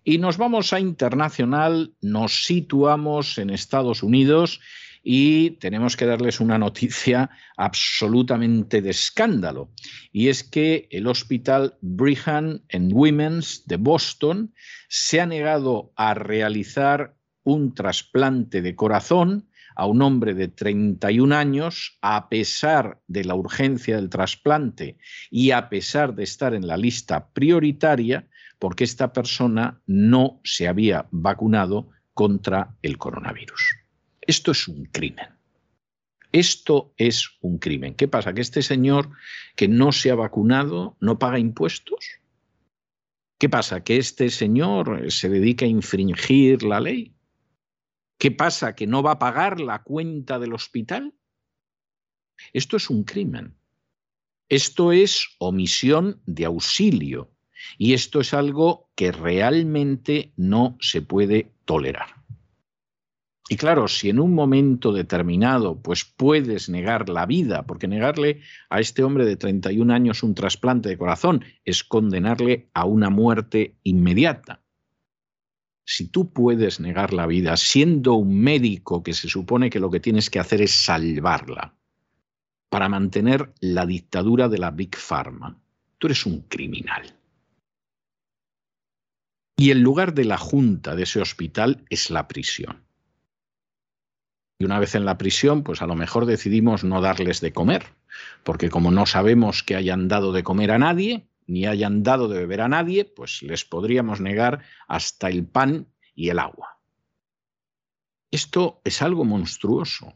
Y 0.03 0.19
nos 0.19 0.37
vamos 0.37 0.73
a 0.73 0.81
internacional, 0.81 1.95
nos 2.01 2.45
situamos 2.45 3.39
en 3.39 3.51
Estados 3.51 4.03
Unidos 4.03 4.61
y 5.03 5.53
tenemos 5.53 5.97
que 5.97 6.07
darles 6.07 6.41
una 6.41 6.59
noticia 6.59 7.31
absolutamente 7.57 8.83
de 8.83 8.91
escándalo. 8.91 9.71
Y 10.13 10.29
es 10.29 10.45
que 10.45 10.89
el 10.91 11.07
hospital 11.07 11.77
Brigham 11.81 12.61
and 12.73 12.93
Women's 12.93 13.67
de 13.67 13.77
Boston 13.77 14.55
se 14.89 15.21
ha 15.21 15.27
negado 15.27 15.93
a 15.97 16.15
realizar 16.15 17.17
un 17.43 17.75
trasplante 17.75 18.63
de 18.63 18.77
corazón 18.77 19.49
a 19.77 19.87
un 19.87 20.03
hombre 20.03 20.35
de 20.35 20.49
31 20.49 21.35
años, 21.35 21.99
a 22.03 22.29
pesar 22.29 23.01
de 23.07 23.25
la 23.25 23.35
urgencia 23.35 23.97
del 23.97 24.11
trasplante 24.11 24.99
y 25.31 25.53
a 25.53 25.71
pesar 25.71 26.15
de 26.15 26.25
estar 26.25 26.55
en 26.55 26.67
la 26.67 26.77
lista 26.77 27.31
prioritaria, 27.33 28.29
porque 28.59 28.85
esta 28.85 29.13
persona 29.13 29.81
no 29.87 30.41
se 30.45 30.69
había 30.69 31.07
vacunado 31.11 31.89
contra 32.13 32.77
el 32.83 32.99
coronavirus. 32.99 33.80
Esto 34.31 34.53
es 34.53 34.69
un 34.69 34.85
crimen. 34.85 35.27
Esto 36.31 36.95
es 36.97 37.37
un 37.41 37.59
crimen. 37.59 37.97
¿Qué 37.97 38.07
pasa? 38.07 38.33
¿Que 38.33 38.43
este 38.43 38.63
señor 38.63 39.11
que 39.57 39.67
no 39.67 39.91
se 39.91 40.13
ha 40.13 40.15
vacunado 40.15 40.97
no 41.01 41.19
paga 41.19 41.41
impuestos? 41.41 42.21
¿Qué 43.41 43.49
pasa? 43.49 43.83
¿Que 43.83 43.97
este 43.97 44.31
señor 44.31 45.11
se 45.11 45.29
dedica 45.29 45.65
a 45.65 45.69
infringir 45.69 46.63
la 46.63 46.79
ley? 46.79 47.13
¿Qué 48.19 48.31
pasa? 48.31 48.77
¿Que 48.77 48.87
no 48.87 49.03
va 49.03 49.15
a 49.15 49.19
pagar 49.19 49.59
la 49.59 49.83
cuenta 49.83 50.39
del 50.39 50.53
hospital? 50.53 51.13
Esto 52.53 52.77
es 52.77 52.89
un 52.89 53.03
crimen. 53.03 53.57
Esto 54.49 54.93
es 54.93 55.27
omisión 55.41 56.23
de 56.25 56.45
auxilio. 56.45 57.35
Y 57.79 57.95
esto 57.95 58.21
es 58.21 58.33
algo 58.33 58.93
que 58.95 59.11
realmente 59.11 60.33
no 60.37 60.77
se 60.79 61.03
puede 61.03 61.51
tolerar. 61.65 62.21
Y 63.53 63.57
claro, 63.57 63.89
si 63.89 64.11
en 64.11 64.21
un 64.21 64.33
momento 64.33 64.93
determinado 64.93 65.83
pues 65.83 66.05
puedes 66.05 66.69
negar 66.69 67.09
la 67.09 67.27
vida, 67.27 67.67
porque 67.67 67.89
negarle 67.89 68.43
a 68.69 68.79
este 68.79 69.03
hombre 69.03 69.25
de 69.25 69.35
31 69.35 69.93
años 69.93 70.23
un 70.23 70.37
trasplante 70.37 70.89
de 70.89 70.97
corazón 70.97 71.45
es 71.65 71.83
condenarle 71.83 72.71
a 72.75 72.85
una 72.85 73.11
muerte 73.11 73.75
inmediata. 73.83 74.63
Si 75.85 76.07
tú 76.07 76.33
puedes 76.33 76.79
negar 76.79 77.13
la 77.13 77.27
vida 77.27 77.57
siendo 77.57 78.15
un 78.15 78.39
médico 78.39 79.03
que 79.03 79.15
se 79.15 79.29
supone 79.29 79.69
que 79.69 79.81
lo 79.81 79.91
que 79.91 79.99
tienes 79.99 80.31
que 80.31 80.39
hacer 80.39 80.63
es 80.63 80.71
salvarla 80.71 81.75
para 82.69 82.89
mantener 82.89 83.53
la 83.59 83.85
dictadura 83.85 84.49
de 84.49 84.59
la 84.59 84.71
Big 84.71 84.95
Pharma, 84.95 85.61
tú 85.99 86.07
eres 86.07 86.25
un 86.25 86.43
criminal. 86.43 87.19
Y 89.57 89.73
el 89.73 89.81
lugar 89.81 90.15
de 90.15 90.25
la 90.25 90.39
junta 90.39 90.95
de 90.95 91.03
ese 91.03 91.21
hospital 91.21 91.85
es 91.91 92.11
la 92.11 92.29
prisión. 92.29 92.89
Y 94.61 94.67
una 94.67 94.79
vez 94.79 94.95
en 94.95 95.07
la 95.07 95.17
prisión, 95.17 95.63
pues 95.63 95.81
a 95.81 95.87
lo 95.87 95.97
mejor 95.97 96.27
decidimos 96.27 96.85
no 96.85 97.01
darles 97.01 97.41
de 97.41 97.51
comer, 97.51 97.87
porque 98.45 98.69
como 98.69 98.91
no 98.91 99.07
sabemos 99.07 99.63
que 99.63 99.75
hayan 99.75 100.07
dado 100.07 100.33
de 100.33 100.43
comer 100.43 100.71
a 100.71 100.79
nadie, 100.79 101.27
ni 101.47 101.65
hayan 101.65 102.03
dado 102.03 102.29
de 102.29 102.41
beber 102.41 102.61
a 102.61 102.69
nadie, 102.69 103.07
pues 103.07 103.41
les 103.43 103.65
podríamos 103.65 104.21
negar 104.21 104.63
hasta 104.87 105.31
el 105.31 105.47
pan 105.47 105.87
y 106.15 106.29
el 106.29 106.39
agua. 106.39 106.79
Esto 108.31 108.83
es 108.85 109.01
algo 109.01 109.25
monstruoso. 109.25 110.13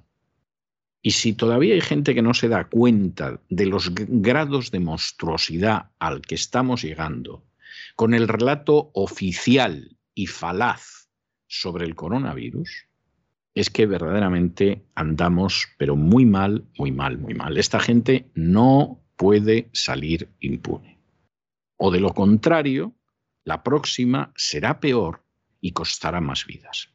Y 1.00 1.12
si 1.12 1.32
todavía 1.32 1.72
hay 1.72 1.80
gente 1.80 2.14
que 2.14 2.20
no 2.20 2.34
se 2.34 2.48
da 2.48 2.68
cuenta 2.68 3.40
de 3.48 3.64
los 3.64 3.92
grados 3.94 4.70
de 4.70 4.80
monstruosidad 4.80 5.90
al 5.98 6.20
que 6.20 6.34
estamos 6.34 6.82
llegando, 6.82 7.46
con 7.96 8.12
el 8.12 8.28
relato 8.28 8.90
oficial 8.92 9.96
y 10.14 10.26
falaz 10.26 11.08
sobre 11.46 11.86
el 11.86 11.94
coronavirus, 11.94 12.88
es 13.54 13.70
que 13.70 13.86
verdaderamente 13.86 14.84
andamos, 14.94 15.68
pero 15.78 15.96
muy 15.96 16.26
mal, 16.26 16.64
muy 16.76 16.90
mal, 16.90 17.18
muy 17.18 17.34
mal. 17.34 17.56
Esta 17.56 17.78
gente 17.78 18.30
no 18.34 19.00
puede 19.16 19.70
salir 19.72 20.28
impune. 20.40 21.00
O 21.76 21.90
de 21.90 22.00
lo 22.00 22.14
contrario, 22.14 22.94
la 23.44 23.62
próxima 23.62 24.32
será 24.36 24.80
peor 24.80 25.24
y 25.60 25.72
costará 25.72 26.20
más 26.20 26.46
vidas. 26.46 26.90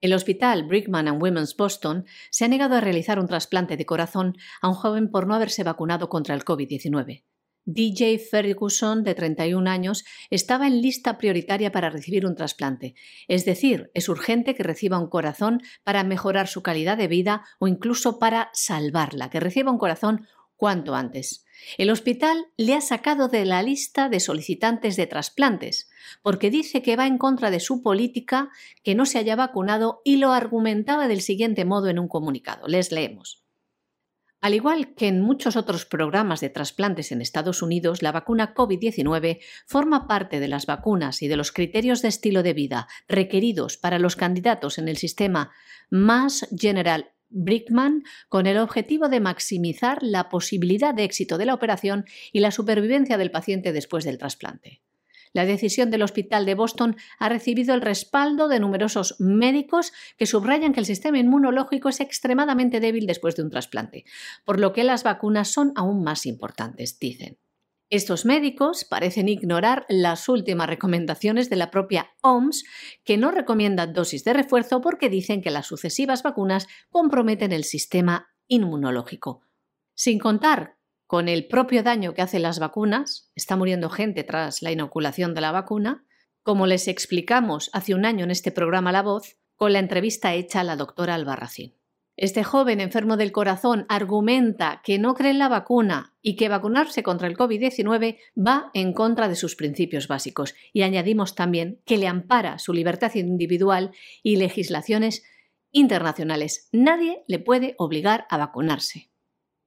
El 0.00 0.14
hospital 0.14 0.64
Brigham 0.64 0.94
and 0.94 1.22
Women's 1.22 1.56
Boston 1.56 2.06
se 2.30 2.44
ha 2.44 2.48
negado 2.48 2.76
a 2.76 2.80
realizar 2.80 3.18
un 3.18 3.26
trasplante 3.26 3.76
de 3.76 3.84
corazón 3.84 4.36
a 4.62 4.68
un 4.68 4.74
joven 4.74 5.10
por 5.10 5.26
no 5.26 5.34
haberse 5.34 5.62
vacunado 5.62 6.08
contra 6.08 6.34
el 6.34 6.44
COVID-19. 6.44 7.24
DJ 7.72 8.18
Ferguson, 8.18 9.04
de 9.04 9.14
31 9.14 9.70
años, 9.70 10.04
estaba 10.30 10.66
en 10.66 10.82
lista 10.82 11.18
prioritaria 11.18 11.70
para 11.70 11.90
recibir 11.90 12.26
un 12.26 12.34
trasplante. 12.34 12.94
Es 13.28 13.44
decir, 13.44 13.90
es 13.94 14.08
urgente 14.08 14.54
que 14.54 14.62
reciba 14.62 14.98
un 14.98 15.08
corazón 15.08 15.62
para 15.84 16.02
mejorar 16.04 16.48
su 16.48 16.62
calidad 16.62 16.96
de 16.96 17.08
vida 17.08 17.44
o 17.58 17.68
incluso 17.68 18.18
para 18.18 18.50
salvarla, 18.52 19.30
que 19.30 19.40
reciba 19.40 19.70
un 19.70 19.78
corazón 19.78 20.26
cuanto 20.56 20.94
antes. 20.94 21.46
El 21.78 21.90
hospital 21.90 22.46
le 22.56 22.74
ha 22.74 22.80
sacado 22.80 23.28
de 23.28 23.44
la 23.44 23.62
lista 23.62 24.08
de 24.08 24.20
solicitantes 24.20 24.96
de 24.96 25.06
trasplantes, 25.06 25.88
porque 26.22 26.50
dice 26.50 26.82
que 26.82 26.96
va 26.96 27.06
en 27.06 27.18
contra 27.18 27.50
de 27.50 27.60
su 27.60 27.82
política 27.82 28.50
que 28.82 28.94
no 28.94 29.06
se 29.06 29.18
haya 29.18 29.36
vacunado 29.36 30.02
y 30.04 30.16
lo 30.16 30.32
argumentaba 30.32 31.08
del 31.08 31.20
siguiente 31.20 31.64
modo 31.64 31.88
en 31.88 31.98
un 31.98 32.08
comunicado. 32.08 32.66
Les 32.66 32.92
leemos. 32.92 33.44
Al 34.40 34.54
igual 34.54 34.94
que 34.94 35.06
en 35.06 35.20
muchos 35.20 35.56
otros 35.56 35.84
programas 35.84 36.40
de 36.40 36.48
trasplantes 36.48 37.12
en 37.12 37.20
Estados 37.20 37.60
Unidos, 37.60 38.00
la 38.02 38.10
vacuna 38.10 38.54
COVID-19 38.54 39.40
forma 39.66 40.08
parte 40.08 40.40
de 40.40 40.48
las 40.48 40.64
vacunas 40.64 41.20
y 41.20 41.28
de 41.28 41.36
los 41.36 41.52
criterios 41.52 42.00
de 42.00 42.08
estilo 42.08 42.42
de 42.42 42.54
vida 42.54 42.88
requeridos 43.06 43.76
para 43.76 43.98
los 43.98 44.16
candidatos 44.16 44.78
en 44.78 44.88
el 44.88 44.96
sistema 44.96 45.52
Mass 45.90 46.48
General 46.58 47.12
Brickman 47.28 48.02
con 48.28 48.46
el 48.46 48.58
objetivo 48.58 49.08
de 49.08 49.20
maximizar 49.20 50.02
la 50.02 50.28
posibilidad 50.30 50.94
de 50.94 51.04
éxito 51.04 51.36
de 51.36 51.46
la 51.46 51.54
operación 51.54 52.06
y 52.32 52.40
la 52.40 52.50
supervivencia 52.50 53.18
del 53.18 53.30
paciente 53.30 53.72
después 53.72 54.04
del 54.04 54.18
trasplante. 54.18 54.80
La 55.32 55.44
decisión 55.44 55.90
del 55.90 56.02
Hospital 56.02 56.44
de 56.44 56.54
Boston 56.54 56.96
ha 57.18 57.28
recibido 57.28 57.74
el 57.74 57.80
respaldo 57.80 58.48
de 58.48 58.58
numerosos 58.58 59.16
médicos 59.20 59.92
que 60.16 60.26
subrayan 60.26 60.72
que 60.72 60.80
el 60.80 60.86
sistema 60.86 61.18
inmunológico 61.18 61.88
es 61.88 62.00
extremadamente 62.00 62.80
débil 62.80 63.06
después 63.06 63.36
de 63.36 63.42
un 63.42 63.50
trasplante, 63.50 64.04
por 64.44 64.58
lo 64.58 64.72
que 64.72 64.84
las 64.84 65.04
vacunas 65.04 65.48
son 65.48 65.72
aún 65.76 66.02
más 66.02 66.26
importantes, 66.26 66.98
dicen. 66.98 67.38
Estos 67.90 68.24
médicos 68.24 68.84
parecen 68.84 69.28
ignorar 69.28 69.84
las 69.88 70.28
últimas 70.28 70.68
recomendaciones 70.68 71.50
de 71.50 71.56
la 71.56 71.72
propia 71.72 72.12
OMS, 72.22 72.64
que 73.04 73.16
no 73.16 73.32
recomiendan 73.32 73.92
dosis 73.92 74.22
de 74.22 74.32
refuerzo 74.32 74.80
porque 74.80 75.08
dicen 75.08 75.42
que 75.42 75.50
las 75.50 75.66
sucesivas 75.66 76.22
vacunas 76.22 76.68
comprometen 76.88 77.52
el 77.52 77.64
sistema 77.64 78.28
inmunológico. 78.46 79.42
Sin 79.94 80.20
contar 80.20 80.79
con 81.10 81.28
el 81.28 81.48
propio 81.48 81.82
daño 81.82 82.14
que 82.14 82.22
hacen 82.22 82.42
las 82.42 82.60
vacunas, 82.60 83.32
está 83.34 83.56
muriendo 83.56 83.90
gente 83.90 84.22
tras 84.22 84.62
la 84.62 84.70
inoculación 84.70 85.34
de 85.34 85.40
la 85.40 85.50
vacuna, 85.50 86.04
como 86.44 86.68
les 86.68 86.86
explicamos 86.86 87.68
hace 87.72 87.96
un 87.96 88.04
año 88.04 88.22
en 88.22 88.30
este 88.30 88.52
programa 88.52 88.92
La 88.92 89.02
Voz, 89.02 89.36
con 89.56 89.72
la 89.72 89.80
entrevista 89.80 90.34
hecha 90.34 90.60
a 90.60 90.62
la 90.64 90.76
doctora 90.76 91.16
Albarracín. 91.16 91.74
Este 92.16 92.44
joven 92.44 92.80
enfermo 92.80 93.16
del 93.16 93.32
corazón 93.32 93.86
argumenta 93.88 94.82
que 94.84 95.00
no 95.00 95.14
cree 95.14 95.32
en 95.32 95.40
la 95.40 95.48
vacuna 95.48 96.14
y 96.22 96.36
que 96.36 96.48
vacunarse 96.48 97.02
contra 97.02 97.26
el 97.26 97.36
COVID-19 97.36 98.18
va 98.38 98.70
en 98.72 98.92
contra 98.92 99.26
de 99.26 99.34
sus 99.34 99.56
principios 99.56 100.06
básicos. 100.06 100.54
Y 100.72 100.82
añadimos 100.82 101.34
también 101.34 101.80
que 101.86 101.98
le 101.98 102.06
ampara 102.06 102.60
su 102.60 102.72
libertad 102.72 103.12
individual 103.16 103.90
y 104.22 104.36
legislaciones 104.36 105.24
internacionales. 105.72 106.68
Nadie 106.70 107.24
le 107.26 107.40
puede 107.40 107.74
obligar 107.78 108.28
a 108.30 108.36
vacunarse. 108.36 109.09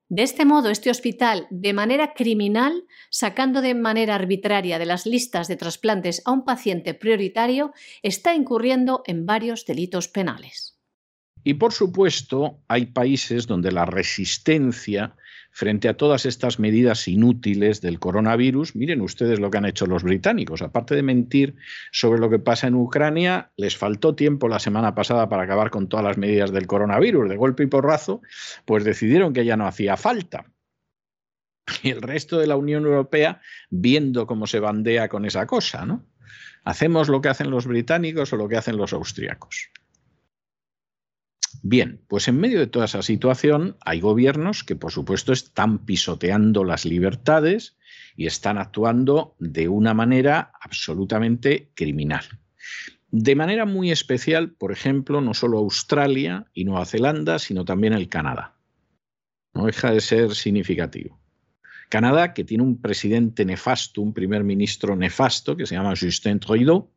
De 0.10 0.24
este 0.24 0.46
modo, 0.46 0.70
este 0.70 0.90
hospital, 0.90 1.48
de 1.50 1.74
manera 1.74 2.14
criminal, 2.14 2.84
sacando 3.10 3.62
de 3.62 3.74
manera 3.74 4.16
arbitraria 4.16 4.78
de 4.78 4.86
las 4.86 5.06
listas 5.06 5.48
de 5.48 5.56
trasplantes 5.56 6.22
a 6.26 6.32
un 6.32 6.46
paciente 6.46 6.94
prioritario, 6.94 7.74
está 8.02 8.36
incurriendo 8.36 9.02
en 9.06 9.26
varios 9.26 9.66
delitos 9.66 10.08
penales. 10.08 10.78
Y 11.44 11.56
por 11.56 11.74
supuesto, 11.74 12.62
hay 12.68 12.88
países 12.88 13.48
donde 13.48 13.72
la 13.72 13.86
resistencia 13.86 15.16
frente 15.54 15.88
a 15.88 15.94
todas 15.94 16.26
estas 16.26 16.60
medidas 16.60 17.08
inútiles 17.08 17.80
del 17.80 18.00
coronavirus, 18.00 18.76
miren 18.76 19.02
ustedes 19.02 19.40
lo 19.40 19.52
que 19.52 19.60
han 19.60 19.66
hecho 19.66 19.86
los 19.86 20.04
británicos. 20.04 20.64
Aparte 20.64 20.96
de 20.96 21.04
mentir 21.04 21.56
sobre 21.92 22.20
lo 22.20 22.30
que 22.30 22.40
pasa 22.40 22.68
en 22.68 22.74
Ucrania, 22.74 23.52
les 23.56 23.78
faltó 23.78 24.16
tiempo 24.16 24.48
la 24.48 24.60
semana 24.60 24.96
pasada 24.96 25.30
para 25.30 25.44
acabar 25.44 25.70
con 25.70 25.88
todas 25.88 26.04
las 26.04 26.18
medidas 26.18 26.52
del 26.52 26.66
coronavirus. 26.66 27.30
De 27.30 27.38
golpe 27.38 27.64
y 27.64 27.68
porrazo, 27.68 28.22
pues 28.66 28.84
decidieron 28.84 29.32
que 29.32 29.46
ya 29.46 29.56
no 29.56 29.68
hacía 29.68 29.96
falta. 29.96 30.46
Y 31.84 31.92
el 31.92 32.02
resto 32.02 32.40
de 32.40 32.48
la 32.48 32.56
Unión 32.56 32.86
Europea 32.86 33.40
viendo 33.70 34.26
cómo 34.26 34.48
se 34.48 34.60
bandea 34.60 35.08
con 35.08 35.24
esa 35.24 35.46
cosa, 35.46 35.86
¿no? 35.86 36.04
¿Hacemos 36.64 37.10
lo 37.10 37.22
que 37.22 37.30
hacen 37.30 37.52
los 37.52 37.68
británicos 37.68 38.34
o 38.34 38.38
lo 38.38 38.50
que 38.50 38.58
hacen 38.58 38.78
los 38.78 38.92
austriacos? 38.92 39.70
Bien, 41.66 42.02
pues 42.10 42.28
en 42.28 42.42
medio 42.42 42.60
de 42.60 42.68
toda 42.68 42.86
esa 42.86 43.02
situación 43.02 43.78
hay 43.86 44.02
gobiernos 44.02 44.66
que 44.66 44.76
por 44.76 44.92
supuesto 44.92 45.32
están 45.32 45.86
pisoteando 45.86 46.66
las 46.66 46.84
libertades 46.84 47.78
y 48.18 48.26
están 48.26 48.58
actuando 48.58 49.38
de 49.40 49.70
una 49.70 49.94
manera 49.94 50.52
absolutamente 50.60 51.72
criminal. 51.74 52.26
De 53.12 53.36
manera 53.36 53.66
muy 53.66 53.92
especial, 53.92 54.52
por 54.52 54.74
ejemplo, 54.74 55.22
no 55.22 55.34
solo 55.34 55.58
Australia 55.60 56.48
y 56.54 56.66
Nueva 56.66 56.86
Zelanda, 56.86 57.40
sino 57.40 57.64
también 57.64 57.94
el 57.94 58.10
Canadá. 58.10 58.58
No 59.54 59.66
deja 59.68 59.92
de 59.92 60.02
ser 60.02 60.36
significativo. 60.36 61.18
Canadá, 61.88 62.34
que 62.34 62.44
tiene 62.44 62.64
un 62.64 62.82
presidente 62.82 63.46
nefasto, 63.46 64.02
un 64.02 64.14
primer 64.14 64.44
ministro 64.44 64.98
nefasto, 64.98 65.56
que 65.56 65.66
se 65.66 65.76
llama 65.76 65.94
Justin 65.98 66.40
Trudeau, 66.40 66.93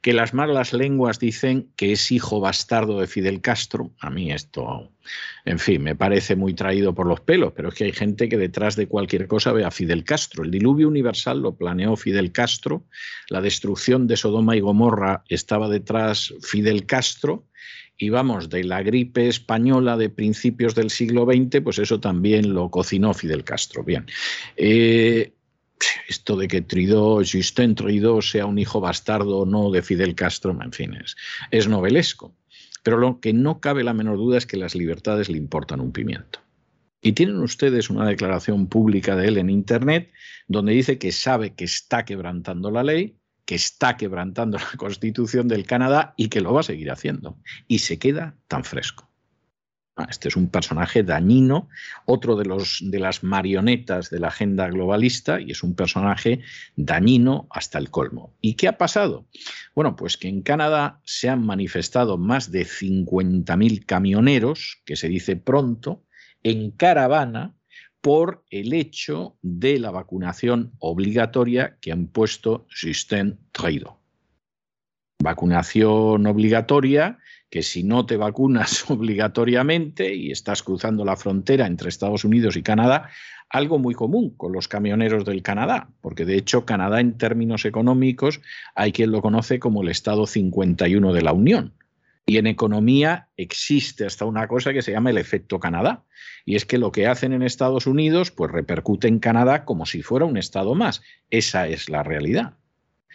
que 0.00 0.14
las 0.14 0.32
malas 0.32 0.72
lenguas 0.72 1.18
dicen 1.18 1.70
que 1.76 1.92
es 1.92 2.10
hijo 2.10 2.40
bastardo 2.40 3.00
de 3.00 3.06
Fidel 3.06 3.40
Castro. 3.42 3.90
A 4.00 4.08
mí 4.08 4.32
esto, 4.32 4.90
en 5.44 5.58
fin, 5.58 5.82
me 5.82 5.94
parece 5.94 6.36
muy 6.36 6.54
traído 6.54 6.94
por 6.94 7.06
los 7.06 7.20
pelos, 7.20 7.52
pero 7.54 7.68
es 7.68 7.74
que 7.74 7.84
hay 7.84 7.92
gente 7.92 8.28
que 8.28 8.38
detrás 8.38 8.76
de 8.76 8.86
cualquier 8.86 9.26
cosa 9.26 9.52
ve 9.52 9.64
a 9.64 9.70
Fidel 9.70 10.04
Castro. 10.04 10.42
El 10.42 10.50
diluvio 10.50 10.88
universal 10.88 11.40
lo 11.40 11.54
planeó 11.54 11.96
Fidel 11.96 12.32
Castro, 12.32 12.84
la 13.28 13.42
destrucción 13.42 14.06
de 14.06 14.16
Sodoma 14.16 14.56
y 14.56 14.60
Gomorra 14.60 15.22
estaba 15.28 15.68
detrás 15.68 16.32
Fidel 16.42 16.86
Castro. 16.86 17.46
Y 18.02 18.08
vamos, 18.08 18.48
de 18.48 18.64
la 18.64 18.82
gripe 18.82 19.28
española 19.28 19.98
de 19.98 20.08
principios 20.08 20.74
del 20.74 20.88
siglo 20.88 21.26
XX, 21.26 21.60
pues 21.62 21.78
eso 21.78 22.00
también 22.00 22.54
lo 22.54 22.70
cocinó 22.70 23.12
Fidel 23.12 23.44
Castro. 23.44 23.84
Bien. 23.84 24.06
Eh, 24.56 25.34
esto 26.08 26.36
de 26.36 26.48
que 26.48 26.62
Trudeau, 26.62 27.22
Justin 27.24 27.74
Trudeau 27.74 28.22
sea 28.22 28.46
un 28.46 28.58
hijo 28.58 28.80
bastardo 28.80 29.38
o 29.38 29.46
no 29.46 29.70
de 29.70 29.82
Fidel 29.82 30.14
Castro, 30.14 30.56
en 30.62 30.72
fin, 30.72 30.96
es, 31.50 31.68
novelesco. 31.68 32.34
Pero 32.82 32.96
lo 32.96 33.20
que 33.20 33.32
no 33.32 33.60
cabe 33.60 33.84
la 33.84 33.94
menor 33.94 34.16
duda 34.16 34.38
es 34.38 34.46
que 34.46 34.56
las 34.56 34.74
libertades 34.74 35.28
le 35.28 35.36
importan 35.36 35.80
un 35.80 35.92
pimiento. 35.92 36.40
Y 37.02 37.12
tienen 37.12 37.38
ustedes 37.38 37.90
una 37.90 38.06
declaración 38.06 38.66
pública 38.66 39.16
de 39.16 39.28
él 39.28 39.38
en 39.38 39.50
Internet 39.50 40.12
donde 40.48 40.72
dice 40.72 40.98
que 40.98 41.12
sabe 41.12 41.54
que 41.54 41.64
está 41.64 42.04
quebrantando 42.04 42.70
la 42.70 42.82
ley, 42.82 43.16
que 43.44 43.54
está 43.54 43.96
quebrantando 43.96 44.58
la 44.58 44.70
Constitución 44.76 45.48
del 45.48 45.66
Canadá 45.66 46.14
y 46.16 46.28
que 46.28 46.40
lo 46.40 46.52
va 46.52 46.60
a 46.60 46.64
seguir 46.64 46.90
haciendo. 46.90 47.38
Y 47.68 47.78
se 47.78 47.98
queda 47.98 48.36
tan 48.48 48.64
fresco. 48.64 49.09
Ah, 49.96 50.06
este 50.08 50.28
es 50.28 50.36
un 50.36 50.48
personaje 50.48 51.02
dañino, 51.02 51.68
otro 52.06 52.36
de, 52.36 52.44
los, 52.44 52.78
de 52.82 53.00
las 53.00 53.22
marionetas 53.24 54.08
de 54.08 54.20
la 54.20 54.28
agenda 54.28 54.68
globalista 54.68 55.40
y 55.40 55.50
es 55.50 55.62
un 55.62 55.74
personaje 55.74 56.42
dañino 56.76 57.48
hasta 57.50 57.78
el 57.78 57.90
colmo. 57.90 58.34
¿Y 58.40 58.54
qué 58.54 58.68
ha 58.68 58.78
pasado? 58.78 59.26
Bueno, 59.74 59.96
pues 59.96 60.16
que 60.16 60.28
en 60.28 60.42
Canadá 60.42 61.00
se 61.04 61.28
han 61.28 61.44
manifestado 61.44 62.18
más 62.18 62.50
de 62.52 62.64
50.000 62.64 63.84
camioneros, 63.84 64.80
que 64.84 64.96
se 64.96 65.08
dice 65.08 65.36
pronto, 65.36 66.04
en 66.42 66.70
caravana 66.70 67.56
por 68.00 68.44
el 68.50 68.72
hecho 68.72 69.36
de 69.42 69.78
la 69.78 69.90
vacunación 69.90 70.72
obligatoria 70.78 71.78
que 71.80 71.92
han 71.92 72.06
puesto 72.06 72.66
Justin 72.70 73.38
Trudeau. 73.52 73.98
Vacunación 75.22 76.26
obligatoria 76.26 77.18
que 77.50 77.62
si 77.62 77.82
no 77.82 78.06
te 78.06 78.16
vacunas 78.16 78.84
obligatoriamente 78.90 80.14
y 80.14 80.30
estás 80.30 80.62
cruzando 80.62 81.04
la 81.04 81.16
frontera 81.16 81.66
entre 81.66 81.88
Estados 81.88 82.24
Unidos 82.24 82.56
y 82.56 82.62
Canadá, 82.62 83.10
algo 83.50 83.78
muy 83.78 83.94
común 83.94 84.30
con 84.36 84.52
los 84.52 84.68
camioneros 84.68 85.24
del 85.24 85.42
Canadá, 85.42 85.90
porque 86.00 86.24
de 86.24 86.36
hecho 86.36 86.64
Canadá 86.64 87.00
en 87.00 87.18
términos 87.18 87.64
económicos 87.64 88.40
hay 88.76 88.92
quien 88.92 89.10
lo 89.10 89.20
conoce 89.20 89.58
como 89.58 89.82
el 89.82 89.88
Estado 89.88 90.26
51 90.26 91.12
de 91.12 91.22
la 91.22 91.32
Unión. 91.32 91.74
Y 92.26 92.38
en 92.38 92.46
economía 92.46 93.28
existe 93.36 94.06
hasta 94.06 94.24
una 94.24 94.46
cosa 94.46 94.72
que 94.72 94.82
se 94.82 94.92
llama 94.92 95.10
el 95.10 95.18
efecto 95.18 95.58
Canadá. 95.58 96.04
Y 96.44 96.54
es 96.54 96.64
que 96.64 96.78
lo 96.78 96.92
que 96.92 97.08
hacen 97.08 97.32
en 97.32 97.42
Estados 97.42 97.88
Unidos, 97.88 98.30
pues 98.30 98.52
repercute 98.52 99.08
en 99.08 99.18
Canadá 99.18 99.64
como 99.64 99.84
si 99.84 100.02
fuera 100.02 100.26
un 100.26 100.36
Estado 100.36 100.76
más. 100.76 101.02
Esa 101.30 101.66
es 101.66 101.88
la 101.88 102.04
realidad. 102.04 102.54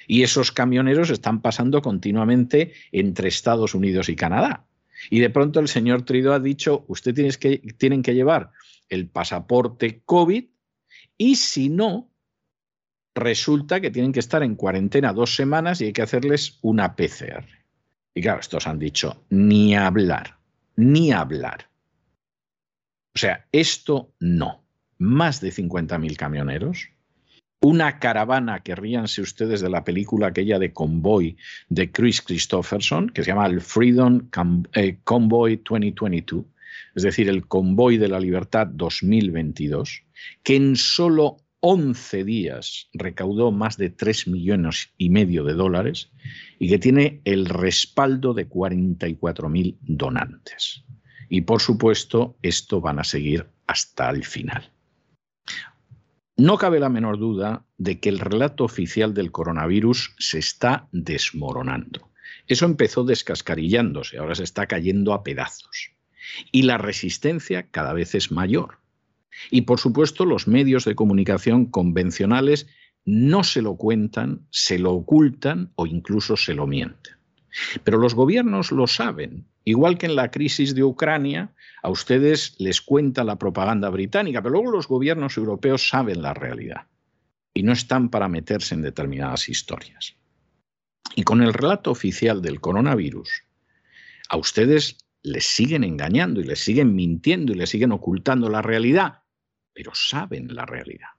Y 0.07 0.23
esos 0.23 0.51
camioneros 0.51 1.09
están 1.09 1.41
pasando 1.41 1.81
continuamente 1.81 2.73
entre 2.91 3.27
Estados 3.27 3.73
Unidos 3.73 4.09
y 4.09 4.15
Canadá. 4.15 4.65
Y 5.09 5.19
de 5.19 5.29
pronto 5.29 5.59
el 5.59 5.67
señor 5.67 6.03
Trido 6.03 6.33
ha 6.33 6.39
dicho, 6.39 6.85
ustedes 6.87 7.37
que, 7.37 7.57
tienen 7.77 8.01
que 8.01 8.13
llevar 8.13 8.51
el 8.89 9.07
pasaporte 9.07 10.01
COVID 10.05 10.45
y 11.17 11.35
si 11.35 11.69
no, 11.69 12.09
resulta 13.13 13.79
que 13.79 13.91
tienen 13.91 14.11
que 14.11 14.19
estar 14.19 14.43
en 14.43 14.55
cuarentena 14.55 15.13
dos 15.13 15.35
semanas 15.35 15.81
y 15.81 15.85
hay 15.85 15.93
que 15.93 16.01
hacerles 16.01 16.59
una 16.61 16.95
PCR. 16.95 17.45
Y 18.13 18.21
claro, 18.21 18.39
estos 18.39 18.67
han 18.67 18.79
dicho, 18.79 19.23
ni 19.29 19.75
hablar, 19.75 20.37
ni 20.75 21.11
hablar. 21.11 21.69
O 23.13 23.19
sea, 23.19 23.47
esto 23.51 24.13
no. 24.19 24.63
Más 24.97 25.41
de 25.41 25.51
50.000 25.51 26.15
camioneros, 26.15 26.89
una 27.65 27.97
caravana, 27.97 28.59
que 28.59 28.75
ríanse 28.75 29.23
ustedes 29.23 29.59
de 29.59 29.71
la 29.71 29.83
película 29.83 30.27
aquella 30.27 30.59
de 30.59 30.71
Convoy 30.71 31.35
de 31.67 31.91
Chris 31.91 32.21
Christopherson, 32.21 33.09
que 33.09 33.23
se 33.23 33.31
llama 33.31 33.47
el 33.47 33.59
Freedom 33.59 34.29
eh, 34.73 34.99
Convoy 35.03 35.63
2022, 35.67 36.45
es 36.93 37.03
decir, 37.03 37.27
el 37.27 37.47
Convoy 37.47 37.97
de 37.97 38.07
la 38.07 38.19
Libertad 38.19 38.67
2022, 38.67 40.03
que 40.43 40.55
en 40.55 40.75
solo 40.75 41.37
11 41.61 42.23
días 42.23 42.89
recaudó 42.93 43.51
más 43.51 43.77
de 43.77 43.89
3 43.89 44.27
millones 44.27 44.91
y 44.99 45.09
medio 45.09 45.43
de 45.43 45.53
dólares 45.53 46.11
y 46.59 46.69
que 46.69 46.77
tiene 46.77 47.21
el 47.25 47.47
respaldo 47.47 48.35
de 48.35 48.47
44 48.47 49.49
mil 49.49 49.79
donantes. 49.81 50.83
Y 51.29 51.41
por 51.41 51.61
supuesto, 51.61 52.37
esto 52.43 52.79
van 52.79 52.99
a 52.99 53.03
seguir 53.03 53.47
hasta 53.65 54.11
el 54.11 54.23
final. 54.23 54.74
No 56.37 56.57
cabe 56.57 56.81
la 56.81 56.89
menor 56.89 57.17
duda 57.17 57.65
de 57.77 58.01
que 58.01 58.09
el 58.09 58.19
relato 58.19 58.65
oficial 58.65 59.13
del 59.13 59.31
coronavirus 59.31 60.15
se 60.19 60.37
está 60.37 60.89
desmoronando. 60.91 62.09
Eso 62.47 62.65
empezó 62.65 63.05
descascarillándose, 63.05 64.17
ahora 64.17 64.35
se 64.35 64.43
está 64.43 64.67
cayendo 64.67 65.13
a 65.13 65.23
pedazos. 65.23 65.91
Y 66.51 66.63
la 66.63 66.77
resistencia 66.77 67.69
cada 67.71 67.93
vez 67.93 68.15
es 68.15 68.33
mayor. 68.33 68.79
Y 69.49 69.61
por 69.61 69.79
supuesto 69.79 70.25
los 70.25 70.45
medios 70.45 70.83
de 70.83 70.95
comunicación 70.95 71.67
convencionales 71.67 72.67
no 73.05 73.45
se 73.45 73.61
lo 73.61 73.77
cuentan, 73.77 74.45
se 74.49 74.77
lo 74.77 74.91
ocultan 74.91 75.71
o 75.75 75.85
incluso 75.85 76.35
se 76.35 76.53
lo 76.53 76.67
mienten. 76.67 77.14
Pero 77.83 77.97
los 77.97 78.13
gobiernos 78.13 78.71
lo 78.71 78.87
saben, 78.87 79.45
igual 79.63 79.97
que 79.97 80.07
en 80.07 80.15
la 80.15 80.31
crisis 80.31 80.75
de 80.75 80.83
Ucrania, 80.83 81.53
a 81.81 81.89
ustedes 81.89 82.55
les 82.59 82.81
cuenta 82.81 83.23
la 83.23 83.37
propaganda 83.37 83.89
británica, 83.89 84.41
pero 84.41 84.53
luego 84.53 84.71
los 84.71 84.87
gobiernos 84.87 85.37
europeos 85.37 85.87
saben 85.87 86.21
la 86.21 86.33
realidad 86.33 86.87
y 87.53 87.63
no 87.63 87.71
están 87.71 88.09
para 88.09 88.27
meterse 88.27 88.75
en 88.75 88.81
determinadas 88.81 89.47
historias. 89.47 90.15
Y 91.15 91.23
con 91.23 91.41
el 91.41 91.53
relato 91.53 91.91
oficial 91.91 92.41
del 92.41 92.59
coronavirus, 92.59 93.43
a 94.29 94.37
ustedes 94.37 94.97
les 95.23 95.45
siguen 95.45 95.83
engañando 95.83 96.41
y 96.41 96.43
les 96.43 96.59
siguen 96.59 96.93
mintiendo 96.93 97.53
y 97.53 97.55
les 97.55 97.69
siguen 97.69 97.93
ocultando 97.93 98.49
la 98.49 98.61
realidad, 98.61 99.23
pero 99.73 99.91
saben 99.93 100.53
la 100.53 100.65
realidad. 100.65 101.09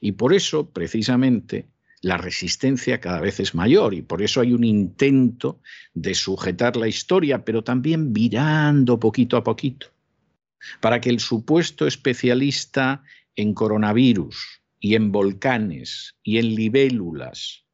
Y 0.00 0.12
por 0.12 0.34
eso, 0.34 0.70
precisamente, 0.70 1.68
la 2.02 2.16
resistencia 2.16 3.00
cada 3.00 3.20
vez 3.20 3.40
es 3.40 3.54
mayor 3.54 3.94
y 3.94 4.02
por 4.02 4.22
eso 4.22 4.40
hay 4.40 4.52
un 4.52 4.64
intento 4.64 5.60
de 5.94 6.14
sujetar 6.14 6.76
la 6.76 6.88
historia, 6.88 7.44
pero 7.44 7.64
también 7.64 8.12
virando 8.12 9.00
poquito 9.00 9.36
a 9.36 9.44
poquito, 9.44 9.88
para 10.80 11.00
que 11.00 11.10
el 11.10 11.20
supuesto 11.20 11.86
especialista 11.86 13.02
en 13.36 13.54
coronavirus 13.54 14.62
y 14.80 14.94
en 14.94 15.10
volcanes 15.10 16.16
y 16.22 16.38
en 16.38 16.54
libélulas, 16.54 17.64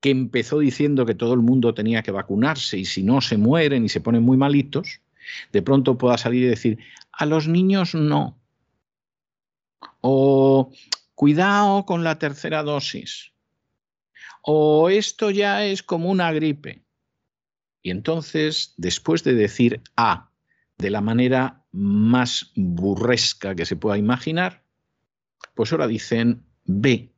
que 0.00 0.10
empezó 0.10 0.58
diciendo 0.58 1.04
que 1.04 1.14
todo 1.14 1.34
el 1.34 1.40
mundo 1.40 1.74
tenía 1.74 2.02
que 2.02 2.10
vacunarse 2.10 2.78
y 2.78 2.84
si 2.84 3.02
no 3.02 3.20
se 3.20 3.36
mueren 3.36 3.84
y 3.84 3.88
se 3.88 4.00
ponen 4.00 4.22
muy 4.22 4.36
malitos, 4.36 5.00
de 5.52 5.62
pronto 5.62 5.98
pueda 5.98 6.16
salir 6.16 6.44
y 6.44 6.48
decir, 6.48 6.78
a 7.12 7.26
los 7.26 7.48
niños 7.48 7.94
no, 7.94 8.38
o 10.00 10.70
cuidado 11.16 11.86
con 11.86 12.04
la 12.04 12.18
tercera 12.20 12.62
dosis. 12.62 13.32
O 14.42 14.88
esto 14.90 15.30
ya 15.30 15.64
es 15.64 15.82
como 15.82 16.10
una 16.10 16.30
gripe. 16.30 16.84
Y 17.82 17.90
entonces, 17.90 18.74
después 18.76 19.24
de 19.24 19.34
decir 19.34 19.80
A 19.96 20.30
de 20.78 20.90
la 20.90 21.00
manera 21.00 21.64
más 21.72 22.52
burresca 22.54 23.54
que 23.56 23.66
se 23.66 23.76
pueda 23.76 23.98
imaginar, 23.98 24.62
pues 25.54 25.72
ahora 25.72 25.88
dicen 25.88 26.44
B. 26.64 27.12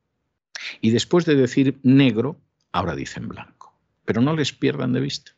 Y 0.81 0.91
después 0.91 1.25
de 1.27 1.35
decir 1.35 1.79
negro, 1.83 2.41
ahora 2.73 2.95
dicen 2.95 3.29
blanco. 3.29 3.75
Pero 4.05 4.23
no 4.23 4.35
les 4.35 4.53
pierdan 4.53 4.93
de 4.93 5.01
vista. 5.01 5.33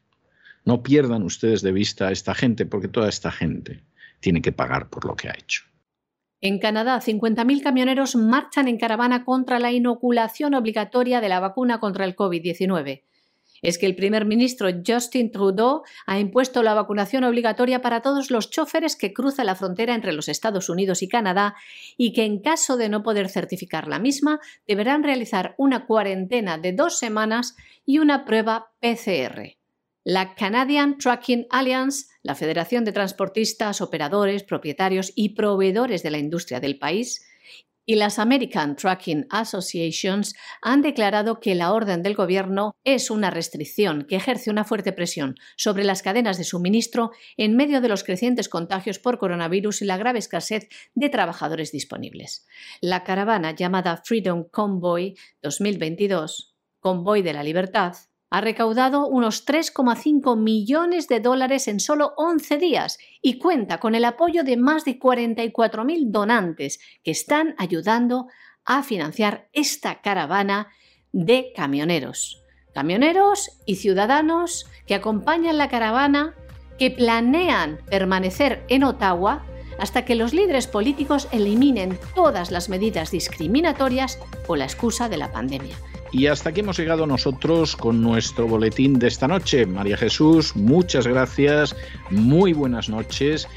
No 0.64 0.82
pierdan 0.82 1.22
ustedes 1.22 1.62
de 1.62 1.72
vista 1.72 2.08
a 2.08 2.12
esta 2.12 2.34
gente, 2.34 2.66
porque 2.66 2.88
toda 2.88 3.08
esta 3.08 3.32
gente 3.32 3.82
tiene 4.20 4.42
que 4.42 4.52
pagar 4.52 4.90
por 4.90 5.06
lo 5.06 5.16
que 5.16 5.28
ha 5.28 5.32
hecho. 5.32 5.69
En 6.42 6.58
Canadá, 6.58 7.00
50.000 7.00 7.62
camioneros 7.62 8.16
marchan 8.16 8.66
en 8.66 8.78
caravana 8.78 9.24
contra 9.24 9.58
la 9.58 9.72
inoculación 9.72 10.54
obligatoria 10.54 11.20
de 11.20 11.28
la 11.28 11.38
vacuna 11.38 11.80
contra 11.80 12.06
el 12.06 12.16
COVID-19. 12.16 13.02
Es 13.62 13.76
que 13.76 13.84
el 13.84 13.94
primer 13.94 14.24
ministro 14.24 14.70
Justin 14.86 15.30
Trudeau 15.30 15.82
ha 16.06 16.18
impuesto 16.18 16.62
la 16.62 16.72
vacunación 16.72 17.24
obligatoria 17.24 17.82
para 17.82 18.00
todos 18.00 18.30
los 18.30 18.48
choferes 18.48 18.96
que 18.96 19.12
cruzan 19.12 19.46
la 19.46 19.54
frontera 19.54 19.94
entre 19.94 20.14
los 20.14 20.30
Estados 20.30 20.70
Unidos 20.70 21.02
y 21.02 21.08
Canadá 21.08 21.56
y 21.98 22.14
que 22.14 22.24
en 22.24 22.40
caso 22.40 22.78
de 22.78 22.88
no 22.88 23.02
poder 23.02 23.28
certificar 23.28 23.86
la 23.86 23.98
misma 23.98 24.40
deberán 24.66 25.02
realizar 25.02 25.54
una 25.58 25.84
cuarentena 25.84 26.56
de 26.56 26.72
dos 26.72 26.98
semanas 26.98 27.54
y 27.84 27.98
una 27.98 28.24
prueba 28.24 28.72
PCR. 28.80 29.59
La 30.12 30.34
Canadian 30.34 30.98
Trucking 30.98 31.46
Alliance, 31.50 32.06
la 32.24 32.34
Federación 32.34 32.84
de 32.84 32.90
Transportistas, 32.90 33.80
Operadores, 33.80 34.42
Propietarios 34.42 35.12
y 35.14 35.36
Proveedores 35.36 36.02
de 36.02 36.10
la 36.10 36.18
Industria 36.18 36.58
del 36.58 36.80
país, 36.80 37.24
y 37.86 37.94
las 37.94 38.18
American 38.18 38.74
Trucking 38.74 39.28
Associations 39.30 40.34
han 40.62 40.82
declarado 40.82 41.38
que 41.38 41.54
la 41.54 41.72
orden 41.72 42.02
del 42.02 42.16
Gobierno 42.16 42.74
es 42.82 43.08
una 43.08 43.30
restricción 43.30 44.04
que 44.08 44.16
ejerce 44.16 44.50
una 44.50 44.64
fuerte 44.64 44.92
presión 44.92 45.36
sobre 45.56 45.84
las 45.84 46.02
cadenas 46.02 46.38
de 46.38 46.44
suministro 46.44 47.12
en 47.36 47.54
medio 47.54 47.80
de 47.80 47.88
los 47.88 48.02
crecientes 48.02 48.48
contagios 48.48 48.98
por 48.98 49.16
coronavirus 49.18 49.82
y 49.82 49.84
la 49.84 49.96
grave 49.96 50.18
escasez 50.18 50.68
de 50.96 51.08
trabajadores 51.08 51.70
disponibles. 51.70 52.48
La 52.80 53.04
caravana 53.04 53.54
llamada 53.54 54.02
Freedom 54.04 54.42
Convoy 54.50 55.14
2022, 55.40 56.56
Convoy 56.80 57.22
de 57.22 57.32
la 57.32 57.44
Libertad, 57.44 57.94
ha 58.30 58.40
recaudado 58.40 59.08
unos 59.08 59.44
3,5 59.44 60.36
millones 60.36 61.08
de 61.08 61.18
dólares 61.18 61.66
en 61.66 61.80
solo 61.80 62.14
11 62.16 62.58
días 62.58 62.98
y 63.20 63.38
cuenta 63.38 63.78
con 63.78 63.96
el 63.96 64.04
apoyo 64.04 64.44
de 64.44 64.56
más 64.56 64.84
de 64.84 64.98
44.000 64.98 66.10
donantes 66.10 66.78
que 67.02 67.10
están 67.10 67.56
ayudando 67.58 68.28
a 68.64 68.84
financiar 68.84 69.48
esta 69.52 70.00
caravana 70.00 70.68
de 71.12 71.52
camioneros. 71.56 72.40
Camioneros 72.72 73.50
y 73.66 73.76
ciudadanos 73.76 74.66
que 74.86 74.94
acompañan 74.94 75.58
la 75.58 75.68
caravana, 75.68 76.36
que 76.78 76.92
planean 76.92 77.80
permanecer 77.90 78.64
en 78.68 78.84
Ottawa 78.84 79.44
hasta 79.80 80.04
que 80.04 80.14
los 80.14 80.32
líderes 80.32 80.68
políticos 80.68 81.26
eliminen 81.32 81.98
todas 82.14 82.52
las 82.52 82.68
medidas 82.68 83.10
discriminatorias 83.10 84.20
o 84.46 84.54
la 84.54 84.64
excusa 84.64 85.08
de 85.08 85.16
la 85.16 85.32
pandemia. 85.32 85.74
Y 86.12 86.26
hasta 86.26 86.50
aquí 86.50 86.60
hemos 86.60 86.78
llegado 86.78 87.06
nosotros 87.06 87.76
con 87.76 88.02
nuestro 88.02 88.46
boletín 88.48 88.98
de 88.98 89.08
esta 89.08 89.28
noche. 89.28 89.66
María 89.66 89.96
Jesús, 89.96 90.56
muchas 90.56 91.06
gracias, 91.06 91.76
muy 92.10 92.52
buenas 92.52 92.88
noches 92.88 93.48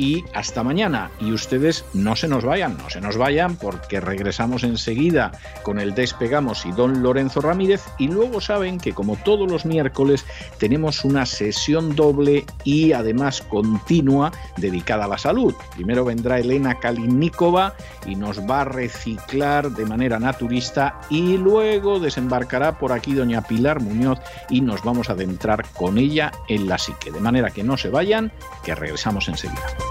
y 0.00 0.24
hasta 0.32 0.64
mañana. 0.64 1.10
Y 1.20 1.32
ustedes 1.32 1.84
no 1.92 2.16
se 2.16 2.26
nos 2.26 2.42
vayan, 2.42 2.78
no 2.78 2.88
se 2.88 3.02
nos 3.02 3.18
vayan 3.18 3.56
porque 3.56 4.00
regresamos 4.00 4.64
enseguida 4.64 5.32
con 5.62 5.78
el 5.78 5.94
Despegamos 5.94 6.64
y 6.64 6.72
don 6.72 7.02
Lorenzo 7.02 7.42
Ramírez 7.42 7.82
y 7.98 8.08
luego 8.08 8.40
saben 8.40 8.78
que 8.78 8.94
como 8.94 9.16
todos 9.16 9.50
los 9.50 9.66
miércoles 9.66 10.24
tenemos 10.56 11.04
una 11.04 11.26
sesión 11.26 11.94
doble 11.94 12.46
y 12.64 12.92
además 12.92 13.42
continua 13.42 14.32
dedicada 14.56 15.04
a 15.04 15.08
la 15.08 15.18
salud. 15.18 15.54
Primero 15.76 16.06
vendrá 16.06 16.38
Elena 16.38 16.76
Kalinikova 16.76 17.74
y 18.06 18.16
nos 18.16 18.40
va 18.40 18.62
a 18.62 18.64
reciclar 18.64 19.70
de 19.70 19.84
manera 19.84 20.18
naturista 20.18 20.98
y 21.10 21.36
luego 21.36 22.00
desembarcará 22.00 22.78
por 22.78 22.92
aquí 22.92 23.12
doña 23.12 23.42
Pilar 23.42 23.80
Muñoz 23.80 24.18
y 24.48 24.62
nos 24.62 24.82
vamos 24.82 25.10
a 25.10 25.12
adentrar 25.12 25.66
con 25.74 25.98
ella 25.98 26.32
en 26.48 26.68
la 26.68 26.78
psique. 26.78 27.10
De 27.10 27.20
manera 27.20 27.50
que 27.50 27.62
no 27.62 27.76
se 27.76 27.90
vayan, 27.90 28.32
que 28.64 28.74
regresamos 28.74 29.28
enseguida. 29.28 29.89